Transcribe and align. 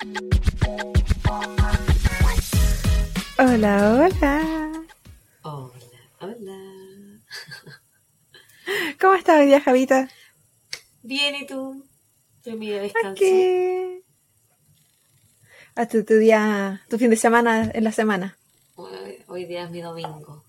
Hola, 0.00 0.14
hola. 3.36 4.86
Hola, 5.42 5.72
hola. 6.20 6.58
¿Cómo 9.00 9.14
estás 9.14 9.40
hoy 9.40 9.46
día, 9.46 9.60
Javita? 9.60 10.08
Bien, 11.02 11.34
¿y 11.34 11.46
tú? 11.46 11.84
Tu 12.44 12.52
mi 12.52 12.70
descanso. 12.70 13.10
Aquí. 13.10 14.04
Ah, 15.74 15.88
tu, 15.88 16.04
tu 16.04 16.14
día, 16.14 16.80
tu 16.88 16.96
fin 16.96 17.10
de 17.10 17.16
semana 17.16 17.68
en 17.74 17.82
la 17.82 17.90
semana. 17.90 18.38
Hoy, 18.76 19.24
hoy 19.26 19.46
día 19.46 19.64
es 19.64 19.70
mi 19.72 19.80
domingo, 19.80 20.44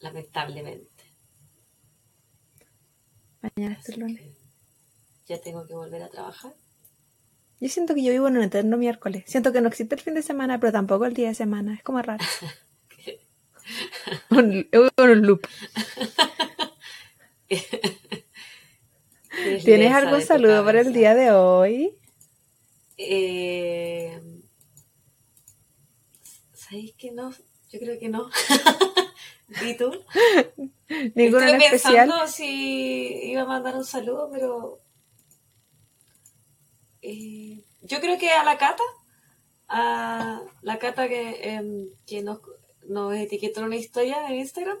lamentablemente. 0.00 1.04
Mañana 3.40 3.78
es 3.80 3.88
el 3.88 4.00
lunes. 4.00 4.36
ya 5.26 5.40
tengo 5.40 5.66
que 5.66 5.72
volver 5.72 6.02
a 6.02 6.10
trabajar. 6.10 6.52
Yo 7.60 7.68
siento 7.68 7.94
que 7.94 8.02
yo 8.02 8.12
vivo 8.12 8.28
en 8.28 8.36
un 8.36 8.42
eterno 8.42 8.76
miércoles. 8.76 9.24
Siento 9.26 9.52
que 9.52 9.60
no 9.60 9.68
existe 9.68 9.94
el 9.94 10.00
fin 10.00 10.14
de 10.14 10.22
semana, 10.22 10.60
pero 10.60 10.72
tampoco 10.72 11.06
el 11.06 11.14
día 11.14 11.28
de 11.28 11.34
semana. 11.34 11.74
Es 11.74 11.82
como 11.82 12.02
raro. 12.02 12.24
un, 14.30 14.68
un 14.98 15.22
loop. 15.22 15.46
¿Tienes 19.64 19.92
algún 19.92 20.22
saludo 20.22 20.64
para 20.64 20.80
el 20.80 20.92
día 20.92 21.14
de 21.14 21.30
hoy? 21.30 21.94
Eh, 22.98 24.20
¿Sabéis 26.52 26.94
que 26.94 27.12
no? 27.12 27.30
Yo 27.70 27.78
creo 27.78 27.98
que 27.98 28.08
no. 28.08 28.28
¿Y 29.62 29.76
tú? 29.76 29.92
Ninguno 31.14 31.44
Estoy 31.44 31.54
en 31.54 31.62
especial. 31.62 32.08
pensando 32.08 32.26
si 32.28 33.30
iba 33.30 33.42
a 33.42 33.46
mandar 33.46 33.76
un 33.76 33.84
saludo, 33.84 34.30
pero 34.32 34.80
eh, 37.08 37.62
yo 37.82 38.00
creo 38.00 38.18
que 38.18 38.30
a 38.30 38.42
la 38.42 38.58
Cata, 38.58 38.82
a 39.68 40.42
la 40.62 40.78
Cata 40.80 41.08
que, 41.08 41.54
em, 41.54 41.86
que 42.04 42.20
nos, 42.22 42.40
nos 42.88 43.14
etiquetó 43.14 43.62
una 43.62 43.76
historia 43.76 44.26
en 44.28 44.40
Instagram, 44.40 44.76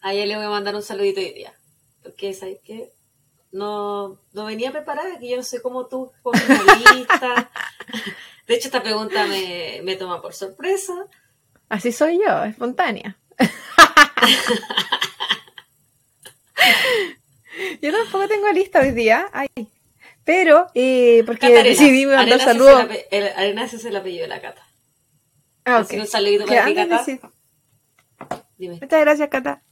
a 0.00 0.12
ella 0.12 0.26
le 0.26 0.36
voy 0.36 0.44
a 0.44 0.50
mandar 0.50 0.76
un 0.76 0.82
saludito 0.82 1.20
hoy 1.20 1.32
día, 1.32 1.52
porque 2.04 2.32
sabes 2.34 2.60
que 2.64 2.92
no, 3.50 4.20
no 4.32 4.44
venía 4.44 4.70
preparada, 4.70 5.18
que 5.18 5.28
yo 5.28 5.36
no 5.36 5.42
sé 5.42 5.60
cómo 5.60 5.86
tú 5.86 6.12
con 6.22 6.34
lista. 6.94 7.50
De 8.46 8.54
hecho, 8.54 8.68
esta 8.68 8.82
pregunta 8.82 9.26
me, 9.26 9.80
me 9.82 9.96
toma 9.96 10.22
por 10.22 10.34
sorpresa. 10.34 10.94
Así 11.68 11.90
soy 11.90 12.20
yo, 12.24 12.44
espontánea. 12.44 13.18
yo 17.82 17.90
tampoco 17.90 18.28
tengo 18.28 18.52
lista 18.52 18.78
hoy 18.80 18.92
día. 18.92 19.28
Ay. 19.32 19.48
Pero, 20.24 20.66
eh, 20.74 21.22
porque 21.26 21.48
Cata 21.48 21.60
Arenas. 21.60 21.78
decidí 21.78 22.06
mandar 22.06 22.40
saludos. 22.40 22.86
Arenas 23.36 23.74
es 23.74 23.84
el 23.84 23.96
apellido 23.96 24.22
de 24.22 24.28
la 24.28 24.40
Cata. 24.40 24.62
Ah, 25.64 25.80
ok. 25.80 25.92
un 26.00 26.06
saludito 26.06 26.46
para 26.46 26.64
ti, 26.66 26.74
Cata. 26.74 27.04
Dime. 28.56 28.78
Muchas 28.80 29.00
gracias, 29.00 29.28
Cata. 29.28 29.62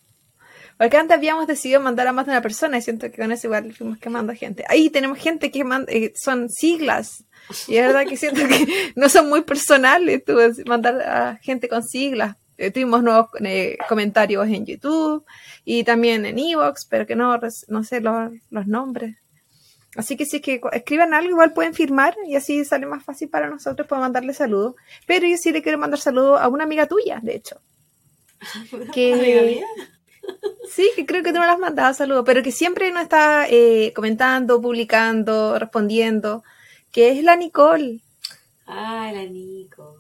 Porque 0.79 0.97
antes 0.97 1.17
habíamos 1.17 1.47
decidido 1.47 1.81
mandar 1.81 2.07
a 2.09 2.13
más 2.13 2.27
de 2.27 2.33
una 2.33 2.43
persona 2.43 2.79
y 2.79 2.83
siento 2.83 3.11
que 3.11 3.19
con 3.19 3.31
eso 3.31 3.47
igual 3.47 3.73
fuimos 3.73 3.99
quemando 3.99 4.35
gente. 4.35 4.65
Ahí 4.69 4.91
tenemos 4.91 5.19
gente 5.19 5.51
que 5.51 5.65
manda, 5.65 5.93
eh, 5.93 6.13
son 6.17 6.49
siglas. 6.49 7.25
Y 7.69 7.77
es 7.77 7.87
verdad 7.87 8.07
que 8.07 8.17
siento 8.17 8.41
que 8.49 8.67
no 8.97 9.09
son 9.09 9.29
muy 9.29 9.43
personales 9.43 10.25
tú, 10.25 10.39
mandar 10.67 11.01
a 11.03 11.37
gente 11.37 11.69
con 11.69 11.85
siglas. 11.85 12.37
Eh, 12.59 12.71
tuvimos 12.71 13.03
nuevos 13.03 13.29
eh, 13.45 13.77
comentarios 13.89 14.47
en 14.49 14.67
YouTube 14.67 15.25
y 15.65 15.85
también 15.85 16.27
en 16.27 16.39
Evox, 16.39 16.87
pero 16.89 17.07
que 17.07 17.17
no, 17.17 17.39
no 17.69 17.85
sé 17.85 18.01
los, 18.01 18.33
los 18.51 18.67
nombres. 18.67 19.17
Así 19.97 20.17
que 20.17 20.25
si 20.25 20.37
es 20.37 20.43
que 20.43 20.61
escriban 20.73 21.13
algo, 21.13 21.31
igual 21.31 21.53
pueden 21.53 21.75
firmar 21.75 22.17
y 22.27 22.35
así 22.37 22.65
sale 22.65 22.87
más 22.87 23.05
fácil 23.05 23.29
para 23.29 23.51
nosotros 23.51 23.87
para 23.87 24.01
mandarle 24.01 24.33
saludos. 24.35 24.75
Pero 25.07 25.27
yo 25.27 25.37
sí 25.37 25.53
le 25.53 25.63
quiero 25.63 25.79
mandar 25.79 26.01
saludos 26.01 26.41
a 26.41 26.49
una 26.49 26.65
amiga 26.65 26.87
tuya, 26.87 27.21
de 27.23 27.35
hecho. 27.37 27.61
Que- 28.95 29.13
Amiga 29.15 29.43
mía. 29.43 29.67
Sí, 30.71 30.89
que 30.97 31.05
creo 31.05 31.23
que 31.23 31.33
tú 31.33 31.39
no 31.41 31.45
le 31.45 31.51
has 31.51 31.59
mandado 31.59 31.93
saludos, 31.95 32.23
pero 32.25 32.43
que 32.45 32.53
siempre 32.53 32.91
nos 32.93 33.03
está 33.03 33.47
eh, 33.49 33.93
comentando, 33.95 34.63
publicando, 34.63 35.59
respondiendo, 35.59 36.45
que 36.93 37.11
es 37.11 37.25
la 37.25 37.37
Nicole. 37.37 38.01
Ay, 38.67 39.15
la 39.15 39.25
Nico. 39.25 39.99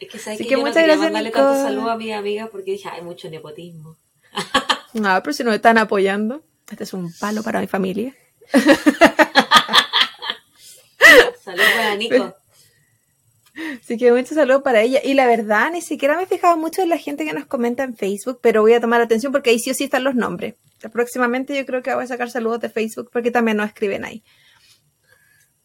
Es 0.00 0.10
que 0.10 0.18
sabes 0.18 0.40
Así 0.40 0.44
que, 0.44 0.48
que 0.48 0.50
yo 0.50 0.58
no 0.58 0.62
muchas 0.64 0.74
quería 0.82 0.96
gracias, 0.96 1.12
mandarle 1.12 1.30
tanto 1.30 1.62
saludo 1.62 1.90
a 1.90 1.96
mi 1.96 2.12
amiga 2.12 2.48
porque 2.48 2.72
dije, 2.72 2.88
hay 2.88 3.02
mucho 3.02 3.30
nepotismo. 3.30 3.96
Ah, 5.04 5.20
pero 5.24 5.32
si 5.32 5.42
nos 5.42 5.54
están 5.54 5.78
apoyando. 5.78 6.42
Este 6.70 6.84
es 6.84 6.92
un 6.92 7.12
palo 7.18 7.42
para 7.42 7.60
mi 7.60 7.66
familia. 7.66 8.14
Saludos 11.42 11.66
para 11.76 11.96
Nico. 11.96 12.34
Así 13.80 13.96
que 13.96 14.10
muchos 14.12 14.30
saludos 14.34 14.62
para 14.62 14.80
ella. 14.82 15.00
Y 15.04 15.14
la 15.14 15.26
verdad, 15.26 15.70
ni 15.70 15.80
siquiera 15.80 16.16
me 16.16 16.24
he 16.24 16.26
fijado 16.26 16.56
mucho 16.56 16.82
en 16.82 16.88
la 16.88 16.98
gente 16.98 17.24
que 17.24 17.32
nos 17.32 17.46
comenta 17.46 17.84
en 17.84 17.96
Facebook, 17.96 18.40
pero 18.42 18.62
voy 18.62 18.72
a 18.72 18.80
tomar 18.80 19.00
atención 19.00 19.30
porque 19.32 19.50
ahí 19.50 19.58
sí 19.58 19.70
o 19.70 19.74
sí 19.74 19.84
están 19.84 20.02
los 20.04 20.14
nombres. 20.14 20.54
Próximamente 20.92 21.56
yo 21.56 21.64
creo 21.64 21.82
que 21.82 21.94
voy 21.94 22.04
a 22.04 22.08
sacar 22.08 22.30
saludos 22.30 22.60
de 22.60 22.68
Facebook 22.68 23.10
porque 23.12 23.30
también 23.30 23.56
nos 23.56 23.68
escriben 23.68 24.04
ahí. 24.04 24.22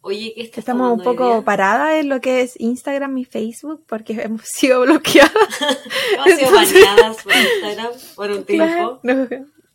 Oye, 0.01 0.31
¿qué 0.33 0.43
estás 0.43 0.59
Estamos 0.59 0.97
un 0.97 1.03
poco 1.03 1.43
paradas 1.43 1.95
en 1.95 2.07
lo 2.07 2.21
que 2.21 2.41
es 2.41 2.57
Instagram 2.59 3.17
y 3.17 3.25
Facebook 3.25 3.83
porque 3.87 4.13
hemos 4.21 4.43
sido 4.45 4.81
bloqueadas. 4.81 5.33
Hemos 6.25 6.39
sido 6.39 6.49
Entonces- 6.49 6.85
baneadas 6.85 7.23
por 7.23 7.33
Instagram 7.33 7.91
por 8.15 8.31
un 8.31 8.43
tiempo. 8.45 8.99
Nos, 9.03 9.29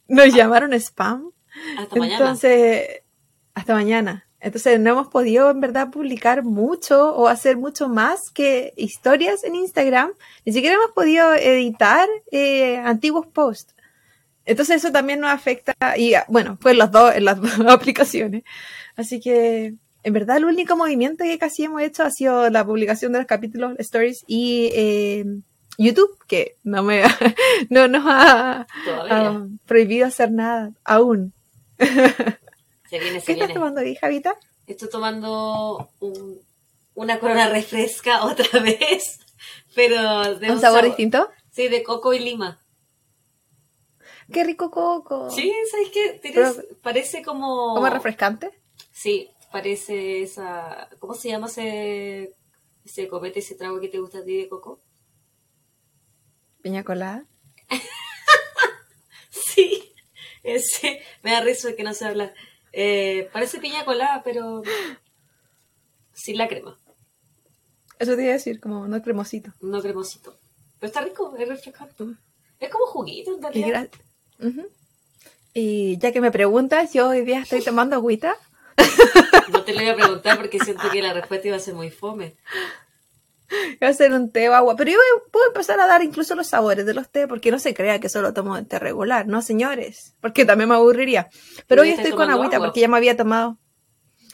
nos 0.09 0.35
llamaron 0.35 0.73
spam. 0.75 1.31
Hasta 1.79 1.97
mañana. 1.97 2.19
Entonces, 2.19 3.03
hasta 3.55 3.75
mañana. 3.75 4.27
Entonces 4.45 4.79
no 4.79 4.91
hemos 4.91 5.09
podido 5.09 5.51
en 5.51 5.61
verdad 5.61 5.91
publicar 5.91 6.45
mucho 6.45 7.17
o 7.17 7.29
hacer 7.29 7.57
mucho 7.57 7.89
más 7.89 8.31
que 8.31 8.75
historias 8.77 9.43
en 9.43 9.55
Instagram. 9.55 10.13
Ni 10.45 10.53
siquiera 10.53 10.77
hemos 10.77 10.91
podido 10.91 11.33
editar 11.33 12.07
eh, 12.31 12.77
antiguos 12.77 13.27
posts. 13.27 13.75
Entonces 14.45 14.77
eso 14.77 14.93
también 14.93 15.21
nos 15.21 15.31
afecta 15.31 15.75
y 15.97 16.13
ah, 16.13 16.27
bueno, 16.29 16.59
pues 16.61 16.77
los 16.77 16.91
dos, 16.91 17.15
en 17.15 17.25
las 17.25 17.41
dos 17.41 17.59
aplicaciones. 17.69 18.45
Así 18.97 19.19
que 19.19 19.73
en 20.03 20.13
verdad 20.13 20.37
el 20.37 20.45
único 20.45 20.77
movimiento 20.77 21.25
que 21.25 21.39
casi 21.39 21.65
hemos 21.65 21.81
hecho 21.81 22.03
ha 22.03 22.11
sido 22.11 22.51
la 22.51 22.67
publicación 22.67 23.13
de 23.13 23.21
los 23.21 23.27
capítulos, 23.27 23.77
stories 23.79 24.25
y 24.27 24.71
eh, 24.75 25.25
YouTube, 25.79 26.19
que 26.27 26.57
no 26.63 26.83
me 26.83 27.03
no 27.71 27.89
nos 27.89 28.05
ha, 28.07 28.67
ha 29.11 29.47
prohibido 29.65 30.07
hacer 30.07 30.31
nada 30.31 30.71
aún. 30.85 31.33
Se 32.91 32.99
viene, 32.99 33.23
¿Qué 33.23 33.33
estás 33.33 33.53
tomando 33.53 33.81
ahí, 33.81 33.97
Javita? 33.97 34.39
Estoy 34.67 34.89
tomando 34.89 35.91
un- 36.01 36.41
una 36.95 37.19
corona 37.19 37.49
refresca 37.49 38.25
otra 38.27 38.61
vez, 38.61 39.21
pero 39.75 40.37
de 40.37 40.51
¿Un 40.53 40.61
sabor 40.61 40.81
sabo- 40.81 40.87
distinto? 40.89 41.29
Sí, 41.51 41.69
de 41.69 41.83
coco 41.83 42.15
y 42.15 42.19
lima. 42.21 42.61
¡Qué 44.33 44.43
rico 44.45 44.71
coco! 44.71 45.31
Sí, 45.31 45.53
¿sabes 45.71 45.89
qué? 45.93 46.19
Tienes-. 46.23 46.55
Pero- 46.57 46.77
parece 46.83 47.23
como... 47.23 47.75
¿Como 47.75 47.89
refrescante? 47.91 48.51
Sí, 48.93 49.31
parece 49.53 50.23
esa... 50.23 50.89
¿Cómo 50.99 51.15
se 51.15 51.29
llama 51.29 51.47
ese, 51.49 52.35
ese 52.85 53.09
copete, 53.09 53.41
ese 53.41 53.55
trago 53.55 53.81
que 53.81 53.89
te 53.89 53.99
gusta 53.99 54.19
a 54.19 54.25
ti 54.25 54.37
de 54.37 54.49
coco? 54.49 54.81
¿Piña 56.63 56.83
colada? 56.85 57.27
Sí, 59.31 59.93
ese... 60.55 61.01
Me 61.23 61.33
da 61.33 61.41
risa 61.41 61.75
que 61.75 61.83
no 61.83 61.95
sé 61.95 62.05
hablar. 62.07 62.35
Eh, 62.73 63.29
parece 63.33 63.59
piña 63.59 63.85
colada, 63.85 64.23
pero 64.25 64.63
sin 66.13 66.39
la 66.39 66.49
crema, 66.49 66.79
Eso 67.99 68.15
te 68.17 68.23
iba 68.23 68.31
a 68.31 68.35
decir, 68.35 68.61
como 68.61 68.87
no 68.89 69.03
cremosito. 69.03 69.53
no 69.61 69.81
cremosito. 69.83 70.39
Pero 70.79 70.89
está 70.89 71.01
rico, 71.01 71.35
es 71.39 71.49
refrescante. 71.49 72.05
Es 72.61 72.71
como 72.71 72.87
juguito 72.87 73.33
en 73.33 73.39
Y, 73.39 73.43
realidad. 73.63 73.89
Ujú. 74.41 74.69
Y 75.55 75.99
ya 75.99 76.13
que 76.13 76.21
me 76.21 76.31
preguntas, 76.33 76.93
yo 76.93 77.09
hoy 77.09 77.25
día 77.25 77.41
estoy 77.41 77.63
tomando 77.63 77.95
agüita. 77.97 78.37
No 79.53 79.63
te 79.63 79.73
lo 79.73 79.83
iba 79.83 79.93
a 79.93 79.97
preguntar 79.97 80.37
porque 80.37 80.59
siento 80.59 80.91
que 80.91 81.01
la 81.03 81.13
respuesta 81.13 81.47
iba 81.49 81.57
a 81.57 81.61
ser 81.61 81.75
muy 81.75 81.91
fome. 81.91 82.35
Voy 83.81 83.87
a 83.87 83.89
hacer 83.89 84.13
un 84.13 84.31
té 84.31 84.49
o 84.49 84.55
agua. 84.55 84.77
Pero 84.77 84.91
yo 84.91 84.99
puedo 85.31 85.47
empezar 85.49 85.79
a 85.81 85.87
dar 85.87 86.03
incluso 86.03 86.35
los 86.35 86.47
sabores 86.49 86.87
de 86.87 86.95
los 86.95 87.09
té, 87.11 87.29
porque 87.29 87.51
no 87.51 87.59
se 87.59 87.75
crea 87.75 88.01
que 88.01 88.09
solo 88.09 88.33
tomo 88.33 88.63
té 88.65 88.79
regular, 88.79 89.27
no 89.27 89.43
señores. 89.43 90.15
Porque 90.21 90.45
también 90.45 90.69
me 90.69 90.75
aburriría. 90.77 91.29
Pero 91.67 91.83
hoy 91.83 91.89
¿Y 91.89 91.91
estás 91.93 92.07
estoy 92.07 92.17
con 92.19 92.31
agüita 92.31 92.57
agua? 92.57 92.69
porque 92.69 92.81
ya 92.81 92.89
me 92.89 92.97
había 92.97 93.17
tomado. 93.17 93.59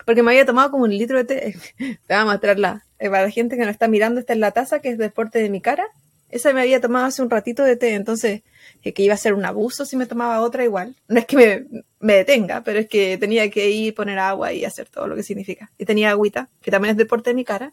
Porque 0.07 0.23
me 0.23 0.31
había 0.31 0.47
tomado 0.47 0.71
como 0.71 0.85
un 0.85 0.97
litro 0.97 1.19
de 1.19 1.25
té. 1.25 1.57
Te 1.79 1.85
voy 2.09 2.17
a 2.17 2.25
mostrarla. 2.25 2.87
Eh, 2.99 3.11
Para 3.11 3.25
la 3.25 3.31
gente 3.31 3.57
que 3.57 3.65
no 3.65 3.71
está 3.71 3.89
mirando, 3.89 4.21
esta 4.21 4.33
es 4.33 4.39
la 4.39 4.51
taza 4.53 4.81
que 4.81 4.91
es 4.91 4.99
deporte 4.99 5.41
de 5.41 5.51
mi 5.51 5.61
cara. 5.61 5.87
Esa 6.31 6.53
me 6.53 6.61
había 6.61 6.81
tomado 6.81 7.07
hace 7.07 7.23
un 7.23 7.31
ratito 7.31 7.65
de 7.65 7.75
té, 7.75 7.95
entonces 7.95 8.43
eh, 8.85 8.93
que 8.93 9.03
iba 9.03 9.15
a 9.15 9.17
ser 9.17 9.35
un 9.35 9.45
abuso 9.45 9.85
si 9.85 9.97
me 9.97 10.07
tomaba 10.07 10.41
otra 10.43 10.62
igual. 10.62 10.95
No 11.09 11.19
es 11.19 11.27
que 11.27 11.37
me, 11.37 11.83
me 11.99 12.15
detenga, 12.15 12.62
pero 12.62 12.79
es 12.79 12.89
que 12.89 13.19
tenía 13.19 13.51
que 13.51 13.69
ir, 13.71 13.95
poner 13.97 14.21
agua 14.21 14.53
y 14.53 14.65
hacer 14.65 14.89
todo 14.89 15.09
lo 15.09 15.17
que 15.17 15.25
significa. 15.25 15.73
Y 15.77 15.87
tenía 15.87 16.11
agüita, 16.11 16.49
que 16.62 16.71
también 16.71 16.93
es 16.93 16.97
deporte 16.97 17.31
de 17.31 17.35
mi 17.35 17.45
cara. 17.45 17.73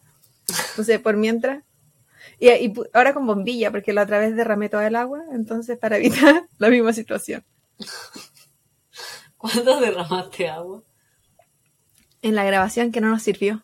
Entonces, 0.70 1.00
por 1.00 1.18
mientras. 1.18 1.64
Y, 2.40 2.50
y 2.50 2.74
ahora 2.94 3.14
con 3.14 3.26
bombilla, 3.26 3.72
porque 3.72 3.94
la 3.94 4.04
otra 4.04 4.20
vez 4.20 4.36
derramé 4.36 4.70
todo 4.70 4.82
el 4.82 4.96
agua, 4.96 5.24
entonces 5.32 5.78
para 5.78 5.98
evitar 5.98 6.44
la 6.58 6.70
misma 6.70 6.94
situación. 6.94 7.44
¿Cuándo 9.38 9.80
derramaste 9.80 10.50
agua? 10.50 10.82
En 12.22 12.36
la 12.36 12.44
grabación 12.44 12.92
que 12.92 13.02
no 13.02 13.10
nos 13.10 13.22
sirvió. 13.24 13.64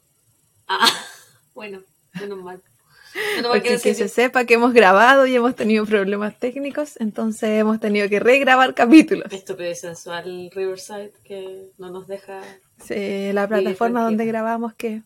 Ah, 0.68 0.88
bueno, 1.54 1.82
menos 2.20 2.38
mal. 2.40 2.62
Menos 3.36 3.52
mal 3.52 3.52
Porque 3.60 3.70
que 3.70 3.76
no 3.76 3.82
que 3.82 3.94
se- 3.94 4.08
se 4.08 4.10
sepa 4.10 4.46
que 4.46 4.56
hemos 4.56 4.74
grabado 4.74 5.26
y 5.28 5.36
hemos 5.36 5.56
tenido 5.56 5.86
problemas 5.86 6.40
técnicos, 6.40 7.00
entonces 7.00 7.50
hemos 7.60 7.80
tenido 7.80 8.10
que 8.10 8.20
regrabar 8.20 8.74
capítulos. 8.76 9.32
estupidez 9.32 9.82
sensual 9.82 10.50
Riverside 10.54 11.14
que 11.24 11.70
no 11.78 11.90
nos 11.92 12.08
deja. 12.08 12.42
Sí, 12.84 13.32
la 13.34 13.48
plataforma 13.48 14.04
donde 14.04 14.26
grabamos 14.26 14.74
que, 14.74 15.02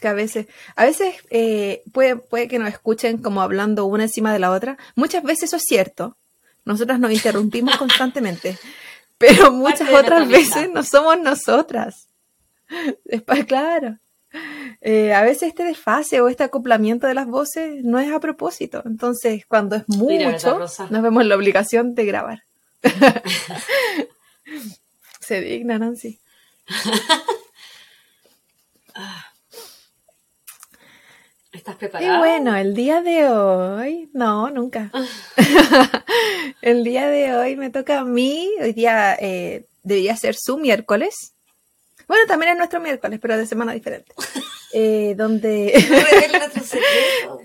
que 0.00 0.08
a 0.08 0.12
veces, 0.12 0.46
a 0.76 0.84
veces 0.84 1.16
eh, 1.30 1.82
puede, 1.92 2.16
puede 2.16 2.48
que 2.48 2.58
nos 2.58 2.68
escuchen 2.68 3.18
como 3.18 3.42
hablando 3.42 3.86
una 3.86 4.04
encima 4.04 4.32
de 4.32 4.38
la 4.38 4.50
otra. 4.50 4.76
Muchas 4.94 5.22
veces 5.22 5.44
eso 5.44 5.56
es 5.56 5.64
cierto. 5.66 6.16
Nosotras 6.64 7.00
nos 7.00 7.12
interrumpimos 7.12 7.76
constantemente. 7.78 8.58
Pero 9.18 9.50
muchas 9.50 9.92
otras 9.92 10.28
veces 10.28 10.70
no 10.72 10.84
somos 10.84 11.18
nosotras. 11.18 12.06
Es 13.06 13.22
pa- 13.22 13.44
claro. 13.44 13.96
Eh, 14.82 15.14
a 15.14 15.22
veces 15.22 15.48
este 15.48 15.64
desfase 15.64 16.20
o 16.20 16.28
este 16.28 16.44
acoplamiento 16.44 17.06
de 17.06 17.14
las 17.14 17.26
voces 17.26 17.82
no 17.82 17.98
es 17.98 18.12
a 18.12 18.20
propósito. 18.20 18.82
Entonces, 18.84 19.44
cuando 19.46 19.76
es 19.76 19.84
Mira, 19.88 20.30
¿verdad, 20.30 20.58
mucho, 20.58 20.86
nos 20.90 21.02
vemos 21.02 21.22
en 21.22 21.28
la 21.30 21.36
obligación 21.36 21.94
de 21.94 22.04
grabar. 22.04 22.42
Se 25.20 25.40
digna, 25.40 25.78
Nancy. 25.78 26.18
¿Estás 31.80 32.02
Y 32.02 32.08
bueno, 32.18 32.56
el 32.56 32.74
día 32.74 33.02
de 33.02 33.28
hoy, 33.28 34.10
no, 34.12 34.50
nunca. 34.50 34.90
el 36.62 36.82
día 36.84 37.08
de 37.08 37.34
hoy 37.36 37.56
me 37.56 37.70
toca 37.70 38.00
a 38.00 38.04
mí, 38.04 38.50
hoy 38.60 38.72
día 38.72 39.14
eh, 39.20 39.64
debería 39.82 40.16
ser 40.16 40.34
su 40.34 40.58
miércoles. 40.58 41.32
Bueno, 42.08 42.26
también 42.26 42.52
es 42.52 42.58
nuestro 42.58 42.80
miércoles, 42.80 43.18
pero 43.20 43.36
de 43.36 43.46
semana 43.46 43.72
diferente. 43.72 44.12
Eh, 44.74 45.14
donde, 45.16 45.72
No 46.30 46.38
nuestro 46.40 46.62
secreto. 46.62 47.40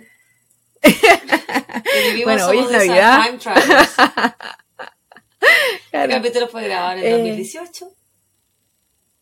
Bueno, 2.26 2.48
hoy 2.48 2.60
es 2.60 2.70
Navidad. 2.70 3.38
travelers. 3.40 3.96
El 5.40 5.90
claro, 5.90 6.12
capítulo 6.12 6.48
fue 6.50 6.64
grabado 6.64 7.00
en 7.00 7.00
el 7.00 7.06
Eh. 7.06 7.18
2018. 7.20 7.88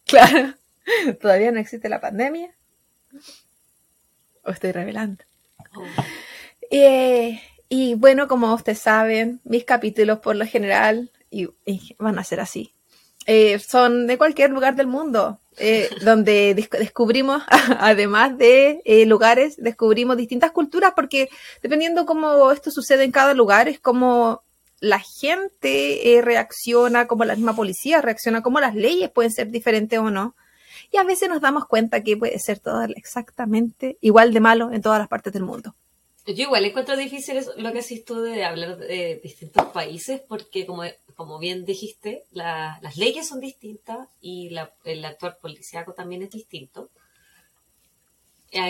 claro, 0.08 0.56
todavía 1.22 1.52
no 1.52 1.60
existe 1.60 1.90
la 1.90 2.02
pandemia. 2.02 2.56
O 4.44 4.52
estoy 4.52 4.72
revelando. 4.72 5.24
Oh. 5.76 5.84
Eh, 6.70 7.42
y 7.70 7.96
bueno, 7.96 8.28
como 8.28 8.54
ustedes 8.54 8.80
saben, 8.80 9.40
mis 9.44 9.64
capítulos 9.66 10.20
por 10.20 10.36
lo 10.36 10.46
general 10.46 11.10
y, 11.30 11.50
y 11.66 11.96
van 12.00 12.20
a 12.20 12.24
ser 12.24 12.40
así. 12.40 12.74
Eh, 13.28 13.60
son 13.60 14.08
de 14.08 14.18
cualquier 14.18 14.50
lugar 14.50 14.76
del 14.76 14.88
mundo, 14.88 15.40
eh, 15.58 15.90
donde 16.04 16.54
des- 16.56 16.70
descubrimos, 16.70 17.44
además 17.80 18.38
de 18.38 18.82
eh, 18.86 19.06
lugares, 19.06 19.56
descubrimos 19.58 20.18
distintas 20.18 20.52
culturas, 20.52 20.94
porque 20.96 21.30
dependiendo 21.62 22.06
cómo 22.06 22.52
esto 22.52 22.72
sucede 22.72 23.04
en 23.04 23.12
cada 23.12 23.34
lugar, 23.34 23.68
es 23.68 23.80
como 23.80 24.42
la 24.80 25.00
gente 25.00 26.20
reacciona, 26.24 27.06
como 27.06 27.24
la 27.24 27.36
misma 27.36 27.56
policía 27.56 28.02
reacciona, 28.02 28.42
como 28.42 28.60
las 28.60 28.74
leyes 28.74 29.12
pueden 29.12 29.32
ser 29.32 29.52
diferentes 29.52 30.00
o 30.00 30.10
no. 30.10 30.36
Y 30.92 30.98
a 30.98 31.04
veces 31.04 31.30
nos 31.30 31.42
damos 31.42 31.66
cuenta 31.66 32.04
que 32.04 32.18
puede 32.18 32.38
ser 32.40 32.60
todo 32.60 32.82
exactamente 32.84 33.98
igual 34.02 34.34
de 34.34 34.40
malo 34.42 34.72
en 34.72 34.82
todas 34.82 35.00
las 35.00 35.08
partes 35.08 35.32
del 35.34 35.44
mundo. 35.44 35.74
Yo 36.28 36.44
igual 36.44 36.66
encuentro 36.66 36.96
difícil 36.98 37.38
eso- 37.38 37.54
lo 37.58 37.72
que 37.72 37.80
haces 37.80 38.06
tú 38.06 38.22
de 38.22 38.44
hablar 38.44 38.78
de 38.78 39.20
distintos 39.24 39.66
países 39.68 40.22
porque 40.28 40.66
como, 40.68 40.84
como 41.16 41.40
bien 41.40 41.66
dijiste, 41.66 42.26
la- 42.32 42.78
las 42.84 42.98
leyes 42.98 43.28
son 43.28 43.40
distintas 43.40 44.08
y 44.22 44.50
la- 44.50 44.72
el 44.84 45.04
actuar 45.06 45.38
policíaco 45.42 45.94
también 45.94 46.22
es 46.22 46.30
distinto. 46.32 46.90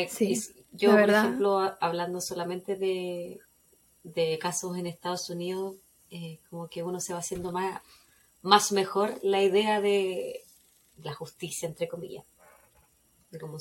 Sí, 0.09 0.27
yo, 0.71 0.91
por 0.91 0.99
ejemplo, 1.23 1.75
hablando 1.81 2.21
solamente 2.21 2.75
de, 2.75 3.39
de 4.03 4.37
casos 4.39 4.77
en 4.77 4.85
Estados 4.87 5.29
Unidos, 5.29 5.75
eh, 6.11 6.37
como 6.49 6.67
que 6.69 6.83
uno 6.83 6.99
se 6.99 7.13
va 7.13 7.19
haciendo 7.19 7.51
más, 7.51 7.81
más 8.43 8.71
mejor 8.71 9.17
la 9.23 9.41
idea 9.41 9.81
de 9.81 10.41
la 11.03 11.13
justicia, 11.13 11.67
entre 11.67 11.87
comillas. 11.87 12.23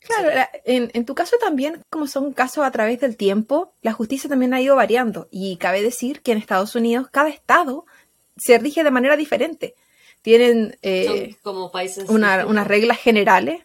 Claro, 0.02 0.31
la- 0.34 0.50
en, 0.64 0.90
en 0.94 1.04
tu 1.04 1.14
caso 1.14 1.37
también, 1.38 1.82
como 1.90 2.06
son 2.08 2.32
casos 2.32 2.64
a 2.64 2.70
través 2.72 3.00
del 3.00 3.16
tiempo, 3.16 3.72
la 3.82 3.92
justicia 3.92 4.28
también 4.28 4.52
ha 4.52 4.60
ido 4.60 4.75
variando. 4.75 5.28
Y 5.31 5.56
cabe 5.58 5.81
decir 5.82 6.22
que 6.22 6.32
en 6.32 6.38
Estados 6.38 6.75
Unidos 6.75 7.08
cada 7.10 7.28
estado 7.28 7.87
se 8.37 8.58
rige 8.58 8.82
de 8.82 8.90
manera 8.90 9.16
diferente. 9.16 9.75
Tienen 10.22 10.76
eh, 10.82 11.37
como 11.42 11.70
países 11.70 12.08
una- 12.10 12.46
unas 12.46 12.66
reglas 12.66 12.98
generales, 12.98 13.62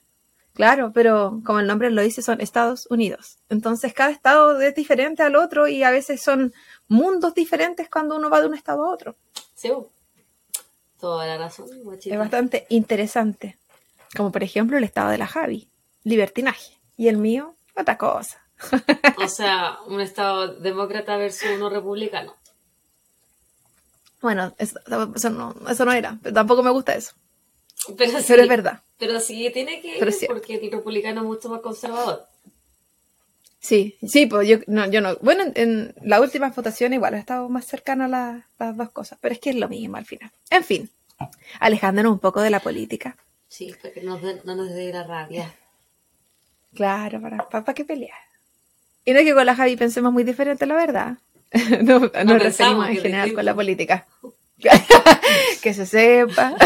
claro, 0.53 0.91
pero 0.93 1.41
como 1.43 1.59
el 1.59 1.67
nombre 1.67 1.89
lo 1.89 2.01
dice, 2.03 2.21
son 2.21 2.39
Estados 2.39 2.85
Unidos. 2.91 3.39
Entonces 3.49 3.93
cada 3.93 4.11
estado 4.11 4.61
es 4.61 4.75
diferente 4.75 5.23
al 5.23 5.35
otro 5.35 5.67
y 5.67 5.83
a 5.83 5.89
veces 5.91 6.21
son 6.21 6.53
mundos 6.87 7.33
diferentes 7.33 7.89
cuando 7.89 8.15
uno 8.15 8.29
va 8.29 8.41
de 8.41 8.47
un 8.47 8.53
estado 8.53 8.85
a 8.85 8.91
otro. 8.93 9.15
Sí, 9.55 9.71
toda 10.99 11.25
la 11.25 11.37
razón, 11.37 11.67
guachita. 11.83 12.13
Es 12.15 12.19
bastante 12.19 12.65
interesante. 12.69 13.57
Como 14.15 14.31
por 14.31 14.43
ejemplo 14.43 14.77
el 14.77 14.83
estado 14.83 15.09
de 15.11 15.17
la 15.17 15.27
Javi, 15.27 15.69
libertinaje. 16.03 16.73
Y 16.97 17.07
el 17.09 17.17
mío, 17.17 17.55
otra 17.75 17.97
cosa. 17.97 18.41
O 19.17 19.27
sea, 19.27 19.77
un 19.87 19.99
estado 20.01 20.55
demócrata 20.55 21.17
versus 21.17 21.49
uno 21.55 21.69
republicano. 21.69 22.35
Bueno, 24.21 24.53
eso, 24.57 24.79
eso 25.15 25.29
no, 25.29 25.55
eso 25.69 25.85
no 25.85 25.91
era, 25.91 26.17
pero 26.21 26.33
tampoco 26.33 26.63
me 26.63 26.71
gusta 26.71 26.95
eso. 26.95 27.13
Pero, 27.97 28.19
sí, 28.19 28.25
Pero 28.27 28.43
es 28.43 28.49
verdad. 28.49 28.81
Pero 28.97 29.19
sí 29.19 29.49
tiene 29.53 29.81
que 29.81 29.97
ir 29.99 30.27
porque 30.27 30.55
el 30.55 30.71
republicano 30.71 31.21
es 31.21 31.27
mucho 31.27 31.49
más 31.49 31.61
conservador. 31.61 32.25
Sí, 33.59 33.97
sí, 34.07 34.25
pues 34.27 34.47
yo 34.47 34.57
no, 34.67 34.89
yo 34.89 35.01
no. 35.01 35.15
Bueno, 35.21 35.43
en, 35.43 35.53
en 35.55 35.95
la 36.03 36.21
última 36.21 36.49
votación 36.49 36.93
igual 36.93 37.15
he 37.15 37.17
estado 37.19 37.49
más 37.49 37.65
cercana 37.65 38.05
a 38.05 38.07
la- 38.07 38.47
las 38.59 38.77
dos 38.77 38.91
cosas, 38.91 39.17
pero 39.21 39.33
es 39.33 39.39
que 39.39 39.49
es 39.51 39.55
lo 39.55 39.67
mismo 39.67 39.97
al 39.97 40.05
final. 40.05 40.31
En 40.49 40.63
fin, 40.63 40.89
alejándonos 41.59 42.11
un 42.13 42.19
poco 42.19 42.41
de 42.41 42.51
la 42.51 42.59
política. 42.59 43.17
Sí, 43.47 43.73
para 43.81 43.93
que 43.93 44.01
nos 44.01 44.21
no 44.45 44.55
nos 44.55 44.69
dé 44.73 44.91
la 44.91 45.03
rabia. 45.03 45.53
Claro, 46.73 47.21
para, 47.21 47.49
para, 47.49 47.73
qué 47.73 47.85
pelear. 47.85 48.17
Y 49.05 49.13
no 49.13 49.19
es 49.19 49.25
que 49.25 49.33
con 49.33 49.45
la 49.45 49.55
Javi 49.55 49.77
pensemos 49.77 50.11
muy 50.11 50.23
diferente, 50.23 50.65
la 50.65 50.75
verdad. 50.75 51.17
no, 51.81 51.99
nos 51.99 52.11
pensamos 52.11 52.39
referimos 52.39 52.89
en 52.89 52.97
general 52.97 53.33
con 53.33 53.45
la 53.45 53.55
política. 53.55 54.07
que 55.61 55.73
se 55.73 55.85
sepa. 55.85 56.55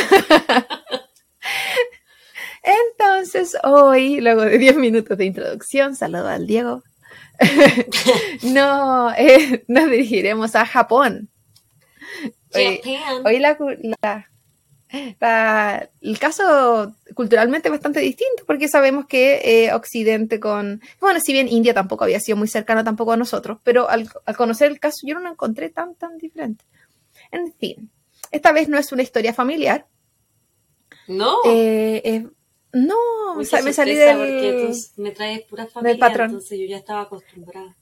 Entonces, 2.63 3.55
hoy, 3.63 4.19
luego 4.21 4.41
de 4.41 4.57
10 4.57 4.77
minutos 4.77 5.17
de 5.17 5.25
introducción, 5.25 5.95
saludo 5.95 6.27
al 6.27 6.45
Diego. 6.47 6.83
no, 8.43 9.13
eh, 9.13 9.63
nos 9.67 9.89
dirigiremos 9.89 10.55
a 10.55 10.65
Japón. 10.65 11.29
Hoy, 12.53 12.81
hoy 13.25 13.39
la, 13.39 13.57
la- 14.01 14.29
la- 15.19 15.89
el 16.01 16.19
caso 16.19 16.93
culturalmente 17.15 17.69
bastante 17.69 17.99
distinto, 17.99 18.43
porque 18.45 18.67
sabemos 18.67 19.05
que 19.05 19.41
eh, 19.65 19.73
Occidente 19.73 20.39
con... 20.39 20.81
Bueno, 20.99 21.19
si 21.19 21.33
bien 21.33 21.47
India 21.47 21.73
tampoco 21.73 22.03
había 22.03 22.19
sido 22.19 22.37
muy 22.37 22.47
cercano 22.47 22.83
tampoco 22.83 23.11
a 23.11 23.17
nosotros, 23.17 23.59
pero 23.63 23.89
al, 23.89 24.09
al 24.25 24.37
conocer 24.37 24.71
el 24.71 24.79
caso 24.79 24.99
yo 25.05 25.15
no 25.15 25.21
lo 25.21 25.31
encontré 25.31 25.69
tan, 25.69 25.95
tan 25.95 26.17
diferente. 26.17 26.65
En 27.31 27.53
fin, 27.53 27.89
esta 28.31 28.51
vez 28.51 28.69
no 28.69 28.77
es 28.77 28.91
una 28.91 29.03
historia 29.03 29.33
familiar. 29.33 29.85
No. 31.07 31.37
Eh, 31.45 32.01
eh, 32.03 32.27
no, 32.73 32.95
me 33.35 33.45
salí 33.73 33.95
del... 33.95 34.73
Me 34.97 35.11
traes 35.11 35.41
pura 35.43 35.65
familia, 35.65 35.99
patrón. 35.99 36.27
entonces 36.27 36.59
yo 36.59 36.65
ya 36.65 36.77
estaba 36.77 37.01
acostumbrada. 37.01 37.75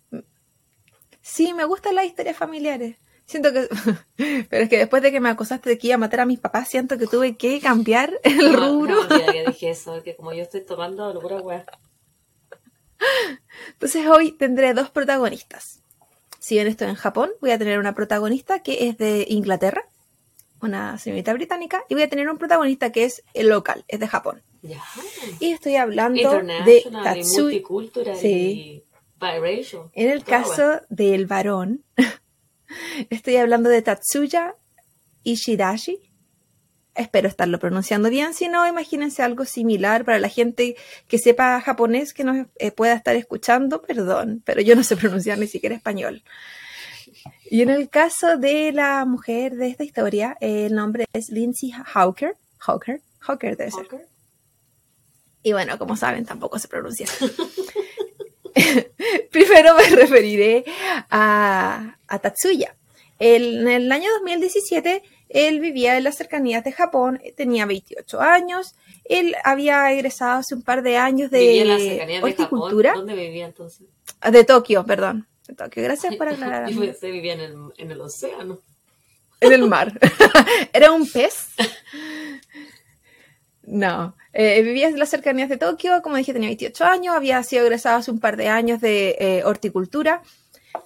Sí, 1.22 1.54
me 1.54 1.66
gustan 1.66 1.96
las 1.96 2.06
historias 2.06 2.38
familiares. 2.38 2.96
Siento 3.28 3.52
que... 3.54 3.68
Pero 4.50 4.64
es 4.64 4.70
que 4.70 4.78
después 4.78 5.04
de 5.04 5.12
que 5.12 5.20
me 5.20 5.30
acosaste 5.30 5.70
de 5.70 5.78
que 5.78 5.88
iba 5.88 5.96
a 5.96 6.00
matar 6.00 6.22
a 6.22 6.26
mis 6.26 6.40
papás, 6.40 6.70
siento 6.70 6.98
que 6.98 7.06
tuve 7.08 7.36
que 7.38 7.60
cambiar 7.60 8.20
el 8.24 8.54
No, 8.54 8.58
rubro. 8.58 8.96
No, 8.96 9.02
olvida 9.02 9.32
que 9.32 9.46
dije 9.46 9.70
eso, 9.72 10.02
que 10.02 10.16
como 10.16 10.34
yo 10.34 10.42
estoy 10.44 10.62
tomando 10.62 11.14
locura, 11.14 11.38
weá. 11.42 11.66
Entonces 13.74 14.08
hoy 14.08 14.32
tendré 14.32 14.74
dos 14.74 14.90
protagonistas. 14.90 15.82
Si 16.40 16.56
bien 16.56 16.68
estoy 16.68 16.88
en 16.88 16.96
Japón, 16.96 17.30
voy 17.42 17.52
a 17.52 17.58
tener 17.58 17.80
una 17.80 17.94
protagonista 17.94 18.60
que 18.60 18.88
es 18.88 18.98
de 18.98 19.26
Inglaterra, 19.30 19.84
una 20.62 20.98
señorita 20.98 21.34
británica, 21.34 21.84
y 21.90 21.94
voy 21.96 22.04
a 22.04 22.10
tener 22.10 22.30
un 22.30 22.38
protagonista 22.38 22.92
que 22.92 23.04
es 23.04 23.24
el 23.34 23.50
local, 23.50 23.84
es 23.88 24.00
de 24.00 24.08
Japón. 24.08 24.42
Ya. 24.62 24.82
Y 25.40 25.52
estoy 25.52 25.76
hablando 25.76 26.42
de 26.42 26.84
y 26.88 26.90
Tatsui. 26.92 27.42
multicultural 27.44 28.16
Sí. 28.18 28.28
y 28.28 28.84
biracial. 29.20 29.84
En 29.94 30.10
el 30.10 30.24
caso 30.24 30.82
del 30.90 31.26
varón, 31.26 31.84
estoy 33.10 33.38
hablando 33.38 33.70
de 33.70 33.82
Tatsuya 33.82 34.56
Ishidashi. 35.24 36.00
Espero 36.96 37.28
estarlo 37.28 37.60
pronunciando 37.60 38.10
bien, 38.10 38.34
si 38.34 38.48
no, 38.48 38.68
imagínense 38.68 39.22
algo 39.22 39.46
similar 39.46 40.04
para 40.04 40.18
la 40.18 40.30
gente 40.30 40.76
que 41.08 41.20
sepa 41.20 41.62
japonés 41.62 42.12
que 42.12 42.24
nos 42.24 42.48
eh, 42.56 42.72
pueda 42.72 42.94
estar 42.94 43.16
escuchando, 43.16 43.84
perdón, 43.84 44.42
pero 44.46 44.62
yo 44.62 44.76
no 44.76 44.84
sé 44.84 44.96
pronunciar 44.98 45.38
ni 45.38 45.46
siquiera 45.46 45.76
español. 45.76 46.24
Y 47.50 47.62
en 47.62 47.70
el 47.70 47.90
caso 47.90 48.38
de 48.38 48.72
la 48.72 49.06
mujer 49.06 49.56
de 49.56 49.68
esta 49.68 49.84
historia, 49.84 50.38
el 50.42 50.74
nombre 50.74 51.06
es 51.14 51.30
Lindsay 51.30 51.72
Hawker. 51.72 52.36
Hawker, 52.60 53.02
Hawker 53.20 53.56
debe 53.56 53.72
ser. 53.72 53.84
Hawker. 53.84 54.08
Y 55.44 55.54
bueno, 55.54 55.78
como 55.78 55.96
saben, 55.96 56.26
tampoco 56.26 56.60
se 56.60 56.68
pronuncia. 56.68 57.08
Primero 59.32 59.76
me 59.76 59.90
referiré 59.90 60.66
a, 61.10 61.98
a 62.08 62.20
Tatsuya. 62.20 62.76
en 63.20 63.68
el 63.68 63.92
año 63.92 64.10
2017, 64.20 65.04
él 65.30 65.60
vivía 65.60 65.98
en 65.98 66.04
las 66.04 66.16
cercanías 66.16 66.64
de 66.64 66.72
Japón, 66.72 67.22
tenía 67.36 67.66
28 67.66 68.22
años, 68.22 68.76
él 69.06 69.36
había 69.44 69.92
egresado 69.92 70.40
hace 70.40 70.56
un 70.56 70.62
par 70.62 70.84
de 70.84 70.98
años 70.98 71.32
de 71.32 72.20
horticultura. 72.22 72.94
¿Dónde 72.94 73.16
vivía 73.16 73.46
entonces? 73.46 73.88
De 74.30 74.44
Tokio, 74.44 74.86
perdón. 74.86 75.28
De 75.48 75.54
Tokio. 75.56 75.84
Gracias 75.84 76.16
por 76.16 76.28
aclarar. 76.30 76.70
Yo 76.70 76.80
pensé 76.80 77.12
vivía 77.12 77.34
en 77.34 77.42
el, 77.42 77.56
en 77.78 77.92
el 77.92 78.02
océano. 78.02 78.60
En 79.40 79.54
el 79.54 79.68
mar. 79.68 79.98
¿Era 80.74 80.92
un 80.92 81.08
pez? 81.08 81.50
No. 83.68 84.16
Eh, 84.32 84.62
vivía 84.62 84.88
en 84.88 84.98
las 84.98 85.10
cercanías 85.10 85.50
de 85.50 85.58
Tokio, 85.58 86.02
como 86.02 86.16
dije, 86.16 86.32
tenía 86.32 86.48
28 86.48 86.86
años, 86.86 87.16
había 87.16 87.44
sido 87.44 87.64
egresado 87.64 87.98
hace 87.98 88.12
un 88.12 88.20
par 88.22 88.38
de 88.38 88.48
años 88.48 88.80
de 88.80 89.18
eh, 89.20 89.44
horticultura. 89.44 90.24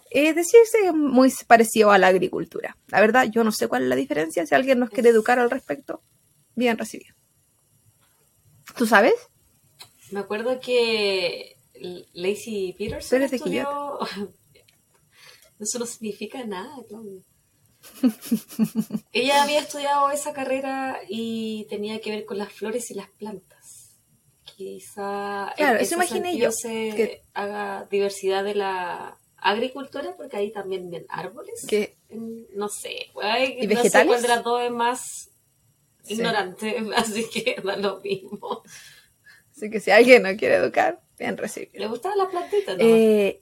Es 0.10 0.36
decir, 0.36 0.60
es 0.64 0.94
muy 0.94 1.32
parecido 1.46 1.92
a 1.92 2.00
la 2.00 2.08
agricultura. 2.08 2.76
La 2.88 3.00
verdad, 3.00 3.28
yo 3.30 3.44
no 3.44 3.52
sé 3.52 3.68
cuál 3.68 3.84
es 3.84 3.90
la 3.90 3.96
diferencia. 3.96 4.48
Si 4.48 4.56
alguien 4.56 4.80
nos 4.80 4.90
quiere 4.90 5.10
educar 5.10 5.38
al 5.38 5.52
respecto, 5.52 6.02
bien 6.56 6.76
recibido. 6.76 7.16
¿Tú 8.76 8.88
sabes? 8.88 9.14
Me 10.10 10.20
acuerdo 10.20 10.60
que 10.60 11.58
Lacey 12.14 12.74
Peterson 12.74 13.22
estudió... 13.22 14.00
Eso 15.60 15.78
no 15.78 15.86
significa 15.86 16.44
nada, 16.44 16.74
Claudia. 16.90 17.22
Ella 19.14 19.44
había 19.44 19.60
estudiado 19.60 20.10
esa 20.12 20.34
carrera 20.34 21.00
y 21.08 21.66
tenía 21.70 22.00
que 22.02 22.12
ver 22.12 22.26
con 22.26 22.38
las 22.38 22.52
flores 22.52 22.92
y 22.92 22.96
las 22.96 23.10
plantas. 23.10 23.98
Quizá 24.56 25.54
claro, 25.56 25.80
eso 25.80 25.96
imaginé 25.96 26.38
yo 26.38 26.52
se 26.52 26.94
que... 26.96 27.22
haga 27.34 27.88
diversidad 27.90 28.44
de 28.44 28.56
la 28.56 29.18
agricultura, 29.38 30.16
porque 30.16 30.38
ahí 30.38 30.52
también 30.52 30.90
ven 30.90 31.06
árboles. 31.10 31.66
Que... 31.68 31.98
No 32.54 32.70
sé. 32.70 33.08
¿Y 33.14 33.68
no 33.68 33.70
vegetales? 33.70 33.92
sé 33.92 34.06
cuál 34.06 34.22
de 34.22 34.28
las 34.28 34.44
dos 34.44 34.62
es 34.62 34.72
más 34.72 35.30
ignorante, 36.08 36.78
así 36.96 37.26
que 37.30 37.62
da 37.64 37.76
lo 37.76 38.00
mismo. 38.02 38.64
Así 39.56 39.70
que 39.70 39.80
si 39.80 39.92
alguien 39.92 40.24
no 40.24 40.36
quiere 40.38 40.56
educar, 40.56 41.02
bien 41.18 41.38
recibido. 41.38 41.80
¿Le 41.80 41.88
gustaban 41.88 42.18
las 42.18 42.30
plantitas? 42.30 42.78
Eh, 42.80 43.42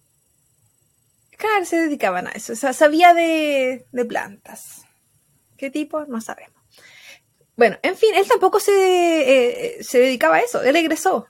se 1.64 1.78
dedicaban 1.78 2.28
a 2.28 2.32
eso. 2.32 2.54
O 2.54 2.56
sea, 2.56 2.74
sabía 2.74 3.14
de, 3.14 3.86
plantas. 4.08 4.84
¿Qué 5.58 5.70
tipo? 5.70 6.06
No 6.06 6.22
sabemos. 6.22 6.56
Bueno, 7.56 7.78
en 7.82 7.98
fin, 7.98 8.16
él 8.16 8.26
tampoco 8.28 8.60
se, 8.60 8.72
eh, 8.72 9.84
se 9.84 10.00
dedicaba 10.00 10.38
a 10.38 10.42
eso. 10.42 10.62
Él 10.64 10.76
egresó 10.76 11.28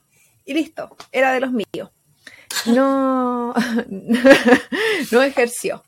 y 0.50 0.54
listo, 0.54 0.96
era 1.12 1.32
de 1.32 1.40
los 1.40 1.52
míos. 1.52 1.92
No, 2.66 3.54
no 5.12 5.22
ejerció. 5.22 5.84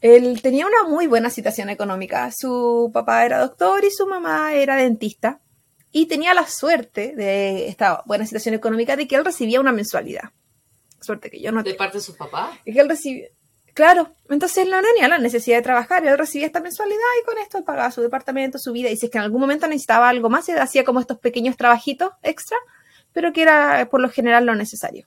Él 0.00 0.40
tenía 0.40 0.66
una 0.66 0.88
muy 0.88 1.06
buena 1.06 1.28
situación 1.28 1.68
económica. 1.68 2.30
Su 2.34 2.90
papá 2.92 3.26
era 3.26 3.38
doctor 3.38 3.84
y 3.84 3.90
su 3.90 4.06
mamá 4.06 4.54
era 4.54 4.76
dentista. 4.76 5.40
Y 5.92 6.06
tenía 6.06 6.32
la 6.32 6.46
suerte 6.46 7.14
de 7.14 7.68
esta 7.68 8.02
buena 8.06 8.24
situación 8.24 8.54
económica 8.54 8.96
de 8.96 9.06
que 9.06 9.16
él 9.16 9.24
recibía 9.24 9.60
una 9.60 9.72
mensualidad. 9.72 10.30
Suerte 11.00 11.30
que 11.30 11.40
yo 11.40 11.52
no. 11.52 11.62
¿De 11.62 11.74
parte 11.74 11.98
de 11.98 12.04
su 12.04 12.16
papá? 12.16 12.58
Y 12.64 12.72
que 12.72 12.80
él 12.80 12.88
recibía. 12.88 13.28
Claro, 13.72 14.14
entonces 14.28 14.58
él 14.58 14.70
no 14.70 14.82
tenía 14.82 15.08
la 15.08 15.18
necesidad 15.18 15.56
de 15.56 15.62
trabajar, 15.62 16.04
él 16.04 16.18
recibía 16.18 16.46
esta 16.46 16.60
mensualidad 16.60 16.98
y 17.22 17.24
con 17.24 17.38
esto 17.38 17.58
él 17.58 17.64
pagaba 17.64 17.90
su 17.92 18.02
departamento, 18.02 18.58
su 18.58 18.72
vida, 18.72 18.90
y 18.90 18.96
si 18.96 19.06
es 19.06 19.12
que 19.12 19.18
en 19.18 19.24
algún 19.24 19.40
momento 19.40 19.68
necesitaba 19.68 20.08
algo 20.08 20.28
más, 20.28 20.48
él 20.48 20.58
hacía 20.58 20.84
como 20.84 20.98
estos 20.98 21.18
pequeños 21.18 21.56
trabajitos 21.56 22.10
extra, 22.22 22.58
pero 23.12 23.32
que 23.32 23.42
era 23.42 23.88
por 23.88 24.00
lo 24.00 24.10
general 24.10 24.44
lo 24.44 24.56
necesario. 24.56 25.06